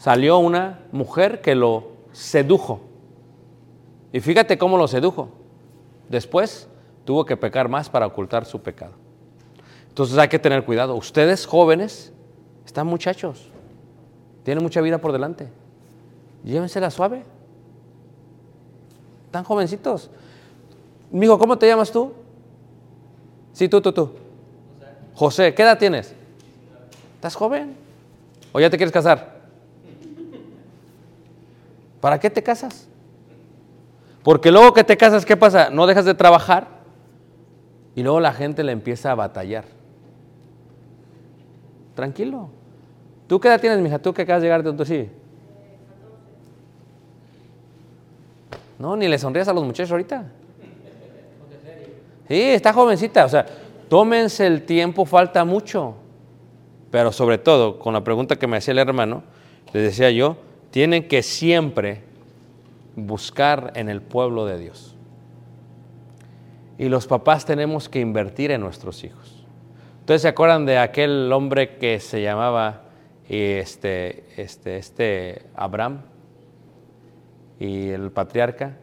salió 0.00 0.38
una 0.38 0.80
mujer 0.92 1.42
que 1.42 1.54
lo 1.54 1.88
sedujo. 2.12 2.80
Y 4.14 4.20
fíjate 4.20 4.56
cómo 4.56 4.78
lo 4.78 4.88
sedujo. 4.88 5.28
Después 6.08 6.68
tuvo 7.04 7.26
que 7.26 7.36
pecar 7.36 7.68
más 7.68 7.90
para 7.90 8.06
ocultar 8.06 8.46
su 8.46 8.62
pecado. 8.62 8.92
Entonces 9.88 10.16
hay 10.16 10.28
que 10.28 10.38
tener 10.38 10.64
cuidado. 10.64 10.94
Ustedes 10.94 11.44
jóvenes 11.44 12.14
están 12.64 12.86
muchachos. 12.86 13.50
Tienen 14.42 14.64
mucha 14.64 14.80
vida 14.80 14.96
por 14.96 15.12
delante. 15.12 15.48
Llévensela 16.44 16.90
suave. 16.90 17.22
Están 19.26 19.44
jovencitos. 19.44 20.10
Mijo, 21.10 21.38
¿cómo 21.38 21.58
te 21.58 21.66
llamas 21.66 21.92
tú? 21.92 22.14
Sí, 23.52 23.68
tú, 23.68 23.82
tú, 23.82 23.92
tú. 23.92 24.10
José, 25.14 25.52
¿qué 25.52 25.62
edad 25.62 25.78
tienes? 25.78 26.14
¿Estás 27.16 27.34
joven? 27.34 27.76
¿O 28.52 28.60
ya 28.60 28.70
te 28.70 28.78
quieres 28.78 28.94
casar? 28.94 29.39
¿Para 32.00 32.18
qué 32.18 32.30
te 32.30 32.42
casas? 32.42 32.88
Porque 34.22 34.50
luego 34.50 34.72
que 34.72 34.84
te 34.84 34.96
casas, 34.96 35.24
¿qué 35.24 35.36
pasa? 35.36 35.70
No 35.70 35.86
dejas 35.86 36.04
de 36.04 36.14
trabajar 36.14 36.68
y 37.94 38.02
luego 38.02 38.20
la 38.20 38.32
gente 38.32 38.62
le 38.62 38.72
empieza 38.72 39.12
a 39.12 39.14
batallar. 39.14 39.64
Tranquilo. 41.94 42.50
¿Tú 43.26 43.38
qué 43.40 43.48
edad 43.48 43.60
tienes, 43.60 43.78
mija? 43.80 43.98
¿Tú 43.98 44.12
que 44.12 44.22
acabas 44.22 44.42
de 44.42 44.48
llegar 44.48 44.62
de 44.62 44.72
tu 44.72 44.84
sí? 44.84 45.08
No, 48.78 48.96
ni 48.96 49.08
le 49.08 49.18
sonrías 49.18 49.46
a 49.48 49.52
los 49.52 49.62
muchachos 49.62 49.92
ahorita. 49.92 50.24
Sí, 52.28 52.40
está 52.40 52.72
jovencita. 52.72 53.24
O 53.24 53.28
sea, 53.28 53.44
tómense 53.88 54.46
el 54.46 54.64
tiempo, 54.64 55.04
falta 55.04 55.44
mucho. 55.44 55.94
Pero 56.90 57.12
sobre 57.12 57.38
todo, 57.38 57.78
con 57.78 57.92
la 57.92 58.02
pregunta 58.02 58.36
que 58.36 58.46
me 58.46 58.56
hacía 58.56 58.72
el 58.72 58.78
hermano, 58.78 59.22
les 59.72 59.82
decía 59.82 60.10
yo, 60.10 60.36
tienen 60.70 61.08
que 61.08 61.22
siempre 61.22 62.02
buscar 62.96 63.72
en 63.74 63.88
el 63.88 64.02
pueblo 64.02 64.46
de 64.46 64.58
Dios. 64.58 64.96
Y 66.78 66.88
los 66.88 67.06
papás 67.06 67.44
tenemos 67.44 67.88
que 67.88 68.00
invertir 68.00 68.50
en 68.50 68.60
nuestros 68.60 69.04
hijos. 69.04 69.44
Ustedes 70.00 70.22
se 70.22 70.28
acuerdan 70.28 70.66
de 70.66 70.78
aquel 70.78 71.30
hombre 71.32 71.76
que 71.76 72.00
se 72.00 72.22
llamaba 72.22 72.82
este, 73.28 74.24
este, 74.36 74.76
este 74.78 75.42
Abraham 75.54 76.02
y 77.60 77.90
el 77.90 78.10
patriarca 78.10 78.76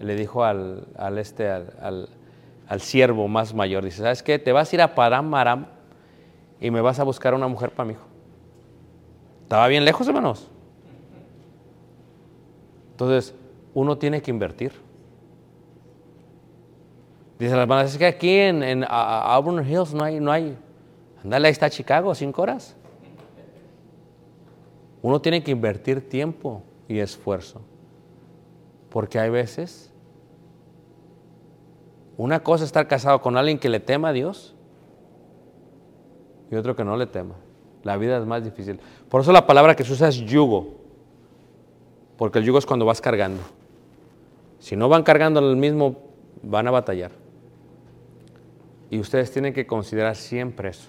le 0.00 0.16
dijo 0.16 0.44
al, 0.44 0.88
al 0.98 1.18
este, 1.18 1.48
al, 1.48 2.08
al, 2.68 2.80
siervo 2.80 3.28
más 3.28 3.54
mayor, 3.54 3.84
dice, 3.84 4.02
¿sabes 4.02 4.22
qué? 4.22 4.38
Te 4.38 4.52
vas 4.52 4.70
a 4.70 4.76
ir 4.76 4.82
a 4.82 4.94
Param 4.94 5.32
Aram 5.34 5.66
y 6.60 6.70
me 6.70 6.80
vas 6.80 6.98
a 6.98 7.04
buscar 7.04 7.32
una 7.32 7.48
mujer 7.48 7.70
para 7.70 7.86
mi 7.86 7.92
hijo. 7.94 8.04
Estaba 9.44 9.68
bien 9.68 9.84
lejos, 9.84 10.06
hermanos. 10.08 10.50
Entonces, 12.96 13.34
uno 13.74 13.98
tiene 13.98 14.22
que 14.22 14.30
invertir. 14.30 14.72
Dice 17.38 17.50
las 17.50 17.60
hermanas, 17.60 17.92
es 17.92 17.98
que 17.98 18.06
aquí 18.06 18.38
en, 18.38 18.62
en 18.62 18.86
Auburn 18.88 19.68
Hills 19.68 19.92
no 19.92 20.02
hay, 20.02 20.18
no 20.18 20.32
hay. 20.32 20.56
Andale, 21.22 21.48
ahí 21.48 21.52
está 21.52 21.68
Chicago, 21.68 22.14
cinco 22.14 22.40
horas. 22.40 22.74
Uno 25.02 25.20
tiene 25.20 25.42
que 25.42 25.50
invertir 25.50 26.08
tiempo 26.08 26.62
y 26.88 27.00
esfuerzo. 27.00 27.60
Porque 28.88 29.18
hay 29.18 29.28
veces, 29.28 29.92
una 32.16 32.42
cosa 32.42 32.64
es 32.64 32.68
estar 32.68 32.88
casado 32.88 33.20
con 33.20 33.36
alguien 33.36 33.58
que 33.58 33.68
le 33.68 33.78
tema 33.78 34.08
a 34.08 34.12
Dios 34.14 34.54
y 36.50 36.54
otro 36.54 36.74
que 36.74 36.82
no 36.82 36.96
le 36.96 37.06
tema. 37.06 37.34
La 37.82 37.98
vida 37.98 38.16
es 38.16 38.24
más 38.24 38.42
difícil. 38.42 38.80
Por 39.10 39.20
eso 39.20 39.32
la 39.32 39.46
palabra 39.46 39.76
que 39.76 39.84
se 39.84 39.92
usa 39.92 40.08
es 40.08 40.16
yugo. 40.16 40.75
Porque 42.16 42.38
el 42.38 42.44
yugo 42.44 42.58
es 42.58 42.66
cuando 42.66 42.84
vas 42.84 43.00
cargando. 43.00 43.42
Si 44.58 44.76
no 44.76 44.88
van 44.88 45.02
cargando 45.02 45.40
el 45.40 45.56
mismo, 45.56 45.96
van 46.42 46.66
a 46.68 46.70
batallar. 46.70 47.12
Y 48.90 48.98
ustedes 48.98 49.30
tienen 49.32 49.52
que 49.52 49.66
considerar 49.66 50.16
siempre 50.16 50.70
eso. 50.70 50.88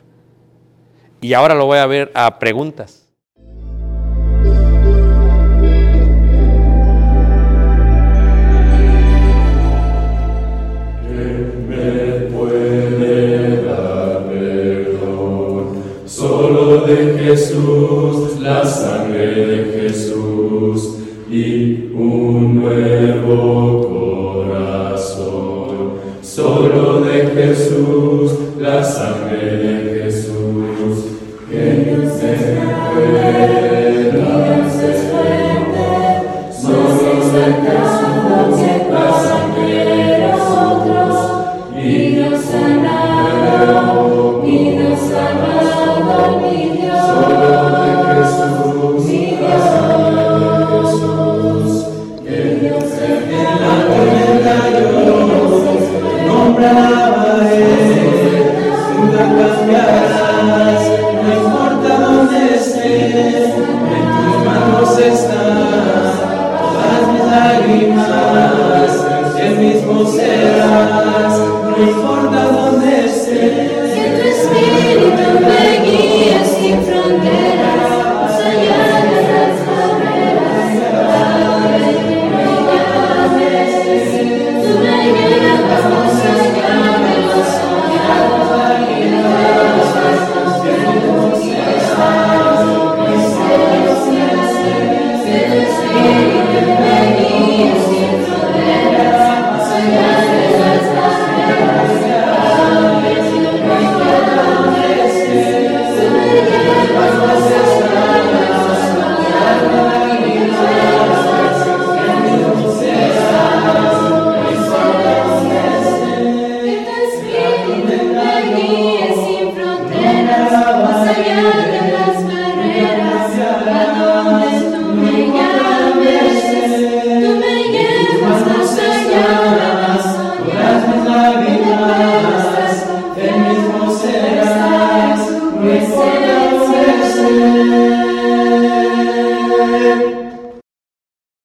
Y 1.19 1.33
ahora 1.33 1.55
lo 1.55 1.65
voy 1.65 1.79
a 1.79 1.85
ver 1.85 2.11
a 2.13 2.39
preguntas. 2.39 3.06